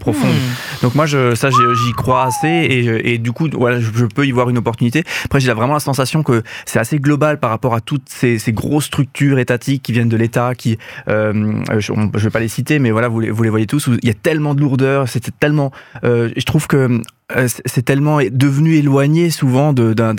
profonde. 0.00 0.30
Hmm. 0.30 0.82
Donc 0.82 0.94
moi 0.94 1.06
je, 1.06 1.34
ça 1.34 1.50
j'y 1.50 1.92
crois 1.92 2.24
assez 2.24 2.48
et, 2.48 3.14
et, 3.14 3.18
du 3.18 3.32
coup 3.32 3.48
voilà 3.52 3.80
je, 3.80 4.04
peux 4.06 4.26
y 4.26 4.30
voir 4.30 4.48
une 4.48 4.58
opportunité. 4.58 5.04
Après 5.24 5.40
j'ai 5.40 5.52
vraiment 5.52 5.74
la 5.74 5.80
sensation 5.80 6.22
que 6.22 6.42
c'est 6.66 6.78
assez 6.78 6.98
global 6.98 7.38
par 7.38 7.50
rapport 7.50 7.74
à 7.74 7.80
toutes 7.80 8.08
ces, 8.08 8.38
ces 8.38 8.52
grosses 8.52 8.86
structures 8.86 9.38
étatiques 9.38 9.82
qui 9.82 9.92
viennent 9.92 10.08
de 10.08 10.16
l'État, 10.16 10.54
qui 10.54 10.78
je 11.06 12.28
vais 12.30 12.38
pas 12.38 12.40
les 12.40 12.48
citer, 12.48 12.78
mais 12.78 12.90
voilà, 12.90 13.08
vous 13.08 13.20
les, 13.20 13.30
vous 13.30 13.42
les 13.42 13.50
voyez 13.50 13.66
tous. 13.66 13.88
Il 14.02 14.08
y 14.08 14.10
a 14.10 14.14
tellement 14.14 14.54
de 14.54 14.60
lourdeur, 14.60 15.08
c'était 15.08 15.32
tellement. 15.38 15.72
Euh, 16.04 16.30
je 16.36 16.44
trouve 16.44 16.66
que 16.66 17.00
euh, 17.36 17.48
c'est 17.66 17.84
tellement 17.84 18.18
devenu 18.30 18.74
éloigné 18.74 19.30
souvent 19.30 19.72
d'un 19.72 20.14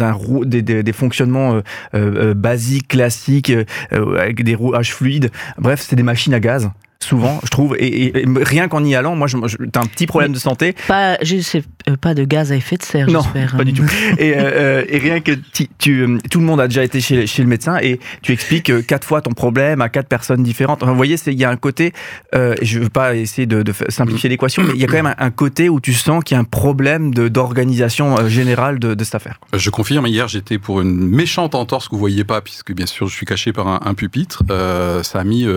des, 0.45 0.62
des, 0.62 0.84
des, 0.84 0.93
fonctionnements 0.93 1.62
euh, 1.93 2.34
basiques, 2.34 2.89
classiques, 2.89 3.51
avec 3.91 4.43
des 4.43 4.55
rouages 4.55 4.93
fluides. 4.93 5.32
Bref, 5.57 5.86
c'est 5.88 5.95
des 5.95 6.03
machines 6.03 6.34
à 6.34 6.39
gaz 6.39 6.70
souvent, 7.04 7.39
je 7.43 7.49
trouve. 7.49 7.76
Et, 7.80 8.14
rien 8.41 8.68
qu'en 8.68 8.84
y 8.84 8.95
allant, 8.95 9.16
moi, 9.16 9.28
je, 9.28 9.38
t'as 9.72 9.82
un 9.82 9.86
petit 9.86 10.08
problème 10.08 10.32
de 10.32 10.39
santé. 10.39 10.76
Pas, 10.88 11.18
je 11.22 11.39
sais, 11.39 11.64
euh, 11.89 11.97
pas 11.97 12.14
de 12.14 12.24
gaz 12.24 12.52
à 12.52 12.56
effet 12.56 12.78
de 12.78 12.84
serre, 12.84 13.10
non, 13.10 13.22
j'espère. 13.22 13.58
pas 13.58 13.64
du 13.64 13.74
tout. 13.74 13.84
et, 14.18 14.34
euh, 14.38 14.84
et, 14.88 14.97
rien 14.97 15.20
que 15.20 15.32
tu, 15.80 16.02
euh, 16.02 16.18
tout 16.30 16.39
le 16.39 16.45
monde 16.45 16.62
a 16.62 16.68
déjà 16.68 16.84
été 16.84 17.02
chez, 17.02 17.28
chez 17.28 17.41
le 17.41 17.47
médecin 17.47 17.78
et 17.82 17.99
tu 18.22 18.32
expliques 18.32 18.86
quatre 18.86 19.06
fois 19.06 19.22
ton 19.22 19.32
problème 19.32 19.82
à 19.82 19.89
quatre 19.89 20.08
personnes 20.08 20.43
différentes. 20.43 20.84
Enfin, 20.84 20.91
vous 20.91 20.97
voyez, 20.97 21.18
il 21.28 21.39
y 21.39 21.45
a 21.45 21.49
un 21.49 21.58
côté, 21.58 21.93
euh, 22.36 22.56
je 22.62 22.80
veux 22.80 22.89
pas 22.89 23.16
essayer 23.16 23.45
de, 23.45 23.64
de 23.64 23.74
simplifier 23.89 24.30
l'équation, 24.30 24.64
mais 24.64 24.74
il 24.76 24.82
y 24.82 24.84
a 24.84 24.88
quand 24.88 25.02
même 25.02 25.16
un, 25.18 25.32
côté 25.32 25.70
où 25.70 25.80
tu 25.80 25.93
sens 25.93 26.24
qu'il 26.24 26.36
y 26.36 26.38
a 26.38 26.41
un 26.41 26.45
problème 26.45 27.14
d'organisation 27.14 28.28
générale 28.28 28.80
de, 28.80 28.93
de, 28.93 29.04
cette 29.04 29.16
affaire. 29.16 29.39
Je 29.54 29.70
confirme, 29.70 30.08
hier 30.08 30.28
j'étais 30.28 30.60
pour 30.60 30.82
une 30.82 31.08
méchante 31.08 31.56
entorse 31.56 31.88
que 31.88 31.95
vous 31.95 31.99
voyez 31.99 32.24
pas, 32.24 32.41
puisque 32.41 32.74
bien 32.74 32.86
sûr 32.86 33.08
je 33.08 33.16
suis 33.16 33.26
caché 33.26 33.54
par 33.54 33.68
un, 33.68 33.80
un 33.84 33.93
pupitre. 33.93 34.43
ça 35.04 35.20
a 35.20 35.24
mis 35.24 35.47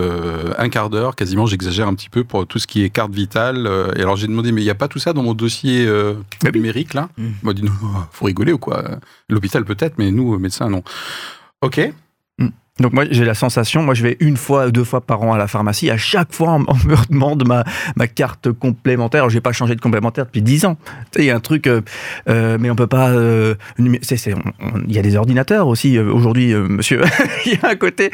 un 0.59 0.69
quart 0.69 0.91
d'heure, 0.91 1.17
quasiment 1.17 1.34
j'exagère 1.47 1.89
un 1.89 1.95
petit 1.95 2.09
peu 2.09 2.25
pour 2.25 2.47
tout 2.47 2.59
ce 2.59 2.67
qui 2.67 2.83
est 2.83 2.91
carte 2.91 3.13
vitale. 3.13 3.67
Euh, 3.67 3.93
et 3.97 4.01
alors 4.01 4.17
j'ai 4.17 4.27
demandé, 4.27 4.53
mais 4.53 4.61
il 4.63 4.65
n'y 4.65 4.71
a 4.71 4.75
pas 4.75 4.89
tout 4.89 4.99
ça 4.99 5.13
dans 5.13 5.23
mon 5.23 5.35
dossier 5.35 5.87
euh, 5.87 6.15
numérique 6.53 6.95
là? 6.95 7.09
Mmh. 7.17 7.25
Il 7.43 7.47
m'a 7.47 7.53
dit, 7.53 7.63
non, 7.63 7.73
faut 8.11 8.27
rigoler 8.27 8.53
ou 8.53 8.59
quoi? 8.59 8.99
L'hôpital 9.29 9.65
peut-être, 9.65 9.99
mais 9.99 10.11
nous, 10.11 10.39
médecins, 10.39 10.69
non. 10.71 10.83
Ok. 11.63 11.81
Donc 12.81 12.93
moi 12.93 13.05
j'ai 13.09 13.25
la 13.25 13.35
sensation, 13.35 13.85
moi 13.85 13.95
je 13.95 14.03
vais 14.03 14.17
une 14.19 14.37
fois, 14.37 14.73
deux 14.73 14.83
fois 14.83 15.01
par 15.01 15.23
an 15.23 15.33
à 15.33 15.39
la 15.39 15.47
pharmacie, 15.47 15.91
à 15.91 15.97
chaque 15.97 16.33
fois 16.33 16.55
on, 16.55 16.75
me 16.89 16.97
demande 17.09 17.47
ma, 17.47 17.63
ma 17.95 18.09
carte 18.09 18.51
complémentaire. 18.51 19.21
Alors 19.21 19.31
j'ai 19.31 19.41
pas 19.41 19.53
changé 19.53 19.77
de 19.77 19.81
complémentaire 19.81 20.27
depuis 20.27 20.43
dix 20.43 20.65
ans. 20.65 20.77
Il 21.17 21.25
y 21.25 21.31
a 21.31 21.37
un 21.37 21.41
truc, 21.41 21.69
euh, 21.69 21.83
euh, 22.29 22.59
mais 22.61 22.71
on 22.71 22.75
peut 22.75 22.89
pas. 22.89 23.11
Euh, 23.11 23.55
il 23.79 24.93
y 24.93 24.99
a 24.99 25.03
des 25.03 25.15
ordinateurs 25.15 25.69
aussi 25.69 26.01
aujourd'hui, 26.01 26.53
monsieur. 26.53 27.03
Il 27.47 27.53
y 27.53 27.59
a 27.63 27.69
un 27.69 27.77
côté 27.77 28.11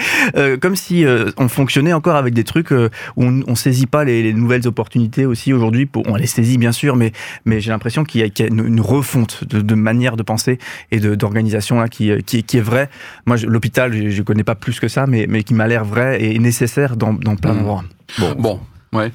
comme 0.60 0.76
si 0.76 1.06
on 1.38 1.48
fonctionnait 1.48 1.94
encore 1.94 2.16
avec 2.16 2.34
des 2.34 2.44
trucs 2.44 2.72
où 2.72 2.88
on, 3.16 3.40
on 3.46 3.54
saisit 3.54 3.86
pas 3.86 4.04
les, 4.04 4.34
nouvelles 4.34 4.68
opportunités 4.68 5.24
aussi 5.24 5.54
aujourd'hui. 5.54 5.88
On 6.06 6.16
les 6.16 6.26
saisit 6.26 6.58
bien 6.58 6.72
sûr, 6.72 6.96
mais 6.96 7.12
mais 7.46 7.60
j'ai 7.60 7.70
l'impression 7.70 8.04
qu'il 8.04 8.20
y, 8.20 8.42
a 8.42 8.46
une, 8.46 8.80
refonte 8.80 9.44
de, 9.44 9.74
manière 9.74 10.16
de 10.16 10.22
penser 10.22 10.58
et 10.90 11.00
d'organisation 11.00 11.82
qui, 11.88 12.12
qui, 12.24 12.42
qui 12.42 12.58
est 12.58 12.62
vraie. 12.62 12.90
Moi 13.24 13.36
l'hôpital, 13.46 13.92
je, 13.94 14.10
je 14.10 14.22
connais 14.22 14.44
pas 14.44 14.49
plus 14.54 14.80
que 14.80 14.88
ça, 14.88 15.06
mais, 15.06 15.26
mais 15.28 15.42
qui 15.42 15.54
m'a 15.54 15.66
l'air 15.66 15.84
vrai 15.84 16.22
et 16.22 16.38
nécessaire 16.38 16.96
dans, 16.96 17.12
dans 17.12 17.36
plein 17.36 17.52
mmh. 17.52 17.56
d'endroits. 17.56 17.84
Bon, 18.18 18.34
bon, 18.38 18.60
ouais 18.92 19.12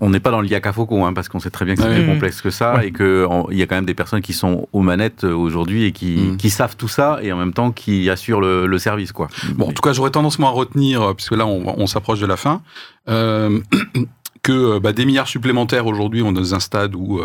on 0.00 0.08
n'est 0.10 0.20
pas 0.20 0.30
dans 0.30 0.40
l'IACAFOCO, 0.40 1.04
hein, 1.04 1.12
parce 1.12 1.28
qu'on 1.28 1.40
sait 1.40 1.50
très 1.50 1.64
bien 1.64 1.74
que 1.74 1.82
c'est 1.82 1.94
plus 1.94 2.06
complexe 2.06 2.40
que 2.40 2.50
ça, 2.50 2.84
et 2.84 2.90
qu'il 2.90 3.26
y 3.50 3.62
a 3.62 3.66
quand 3.66 3.74
même 3.74 3.84
des 3.84 3.94
personnes 3.94 4.22
qui 4.22 4.32
sont 4.32 4.66
aux 4.72 4.80
manettes 4.80 5.24
euh, 5.24 5.34
aujourd'hui 5.34 5.84
et 5.84 5.92
qui, 5.92 6.16
mmh. 6.16 6.36
qui, 6.38 6.48
savent 6.48 6.76
tout 6.76 6.88
ça, 6.88 7.18
et 7.22 7.32
en 7.32 7.36
même 7.36 7.52
temps 7.52 7.70
qui 7.70 8.08
assurent 8.08 8.40
le, 8.40 8.78
service. 8.78 9.12
Quoi. 9.12 9.28
Bon, 9.54 9.68
en 9.68 9.72
tout 9.72 9.82
cas, 9.82 9.92
j'aurais 9.92 10.10
tendance 10.10 10.38
moi 10.38 10.48
à 10.48 10.52
retenir, 10.52 11.02
euh, 11.02 11.14
puisque 11.14 11.32
là, 11.32 11.46
on, 11.46 11.86
s'approche 11.86 12.20
de 12.20 12.26
la 12.26 12.36
fin, 12.36 12.62
euh, 13.08 13.60
que 14.44 14.78
bah, 14.78 14.92
des 14.92 15.04
milliards 15.04 15.26
supplémentaires 15.26 15.86
aujourd'hui, 15.86 16.22
on 16.22 16.30
est 16.30 16.34
dans 16.34 16.54
un 16.54 16.60
stade 16.60 16.94
où 16.94 17.20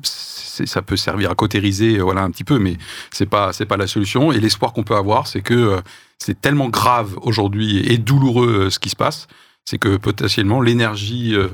ça 0.00 0.80
peut 0.80 0.96
servir 0.96 1.30
à 1.30 1.34
cautériser, 1.34 1.98
voilà, 1.98 2.22
un 2.22 2.30
petit 2.30 2.44
peu, 2.44 2.58
mais 2.58 2.78
c'est 3.10 3.26
pas, 3.26 3.52
c'est 3.52 3.66
pas 3.66 3.76
la 3.76 3.86
solution. 3.86 4.32
Et 4.32 4.40
l'espoir 4.40 4.72
qu'on 4.72 4.84
peut 4.84 4.96
avoir, 4.96 5.26
c'est 5.26 5.42
que 5.42 5.82
c'est 6.18 6.40
tellement 6.40 6.68
grave 6.68 7.16
aujourd'hui 7.22 7.78
et 7.90 7.98
douloureux 7.98 8.64
euh, 8.66 8.70
ce 8.70 8.78
qui 8.78 8.90
se 8.90 8.96
passe, 8.96 9.26
c'est 9.64 9.78
que 9.78 9.96
potentiellement 9.96 10.60
l'énergie 10.60 11.34
euh, 11.34 11.48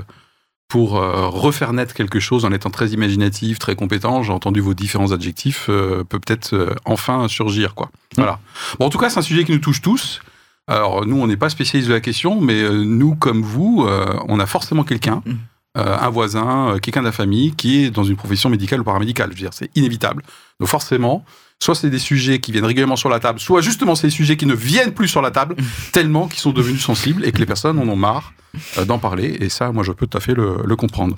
pour 0.68 0.96
euh, 0.96 1.28
refaire 1.28 1.72
naître 1.72 1.94
quelque 1.94 2.20
chose 2.20 2.44
en 2.44 2.52
étant 2.52 2.70
très 2.70 2.88
imaginatif, 2.88 3.58
très 3.58 3.74
compétent, 3.74 4.22
j'ai 4.22 4.32
entendu 4.32 4.60
vos 4.60 4.74
différents 4.74 5.12
adjectifs, 5.12 5.66
peut 5.66 6.04
peut-être 6.04 6.74
enfin 6.84 7.28
surgir. 7.28 7.74
Quoi. 7.74 7.90
Voilà. 8.16 8.40
Bon, 8.78 8.86
en 8.86 8.90
tout 8.90 8.98
cas, 8.98 9.10
c'est 9.10 9.18
un 9.18 9.22
sujet 9.22 9.44
qui 9.44 9.52
nous 9.52 9.58
touche 9.58 9.82
tous. 9.82 10.22
Alors, 10.68 11.06
nous, 11.06 11.16
on 11.16 11.26
n'est 11.26 11.36
pas 11.36 11.50
spécialistes 11.50 11.88
de 11.88 11.94
la 11.94 12.00
question, 12.00 12.40
mais 12.40 12.62
nous, 12.70 13.14
comme 13.16 13.42
vous, 13.42 13.86
on 14.28 14.38
a 14.38 14.46
forcément 14.46 14.84
quelqu'un, 14.84 15.22
mm. 15.26 15.32
un 15.74 16.08
voisin, 16.08 16.78
quelqu'un 16.80 17.00
de 17.00 17.06
la 17.06 17.12
famille, 17.12 17.52
qui 17.52 17.84
est 17.84 17.90
dans 17.90 18.04
une 18.04 18.16
profession 18.16 18.48
médicale 18.48 18.80
ou 18.80 18.84
paramédicale. 18.84 19.30
Je 19.30 19.34
veux 19.34 19.40
dire, 19.40 19.52
c'est 19.52 19.70
inévitable. 19.76 20.22
Donc, 20.60 20.68
forcément, 20.68 21.24
soit 21.62 21.74
c'est 21.74 21.90
des 21.90 21.98
sujets 21.98 22.40
qui 22.40 22.52
viennent 22.52 22.64
régulièrement 22.64 22.96
sur 22.96 23.08
la 23.08 23.20
table, 23.20 23.40
soit 23.40 23.60
justement 23.60 23.94
c'est 23.94 24.08
des 24.08 24.12
sujets 24.12 24.36
qui 24.36 24.46
ne 24.46 24.54
viennent 24.54 24.92
plus 24.92 25.08
sur 25.08 25.22
la 25.22 25.30
table, 25.30 25.56
tellement 25.92 26.26
qu'ils 26.26 26.40
sont 26.40 26.52
devenus 26.52 26.82
sensibles 26.82 27.24
et 27.24 27.32
que 27.32 27.38
les 27.38 27.46
personnes 27.46 27.78
en 27.78 27.88
ont 27.88 27.96
marre 27.96 28.32
euh, 28.78 28.84
d'en 28.84 28.98
parler. 28.98 29.36
Et 29.40 29.48
ça, 29.48 29.72
moi, 29.72 29.84
je 29.84 29.92
peux 29.92 30.06
tout 30.06 30.18
à 30.18 30.20
fait 30.20 30.34
le, 30.34 30.76
comprendre. 30.76 31.16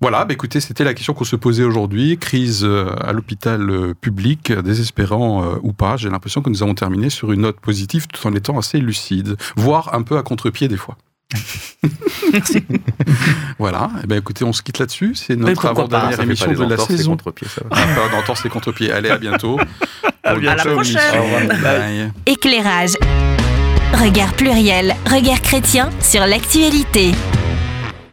Voilà, 0.00 0.24
bah 0.24 0.32
écoutez, 0.32 0.60
c'était 0.60 0.84
la 0.84 0.94
question 0.94 1.12
qu'on 1.12 1.24
se 1.24 1.36
posait 1.36 1.64
aujourd'hui. 1.64 2.18
Crise 2.18 2.64
euh, 2.64 2.94
à 3.00 3.12
l'hôpital 3.12 3.68
euh, 3.68 3.94
public, 3.94 4.52
désespérant 4.52 5.56
ou 5.62 5.72
pas. 5.72 5.96
J'ai 5.96 6.08
l'impression 6.08 6.40
que 6.42 6.50
nous 6.50 6.62
avons 6.62 6.74
terminé 6.74 7.10
sur 7.10 7.32
une 7.32 7.42
note 7.42 7.60
positive 7.60 8.06
tout 8.06 8.24
en 8.26 8.34
étant 8.34 8.58
assez 8.58 8.78
lucide, 8.78 9.36
voire 9.56 9.94
un 9.94 10.02
peu 10.02 10.16
à 10.16 10.22
contre-pied 10.22 10.68
des 10.68 10.76
fois. 10.76 10.96
Merci. 12.32 12.64
voilà. 13.58 13.90
Eh 14.02 14.06
ben, 14.06 14.18
écoutez, 14.18 14.44
on 14.44 14.52
se 14.52 14.62
quitte 14.62 14.78
là-dessus. 14.78 15.14
C'est 15.14 15.36
notre 15.36 15.66
avant-dernière 15.66 16.20
émission 16.20 16.52
de 16.52 16.64
la 16.64 16.78
saison. 16.78 17.12
Contre-pied, 17.12 17.48
ça 17.48 17.62
va. 17.64 17.76
Ah, 17.76 18.34
c'est 18.34 18.48
contre-pied. 18.48 18.90
Allez, 18.92 19.10
à 19.10 19.18
bientôt. 19.18 19.58
à, 20.24 20.34
la 20.34 20.56
prochaine. 20.56 22.12
Éclairage. 22.26 22.92
Regard 23.94 24.32
pluriel, 24.34 24.94
regard 25.06 25.40
chrétien 25.40 25.90
sur 26.00 26.26
l'actualité. 26.26 27.12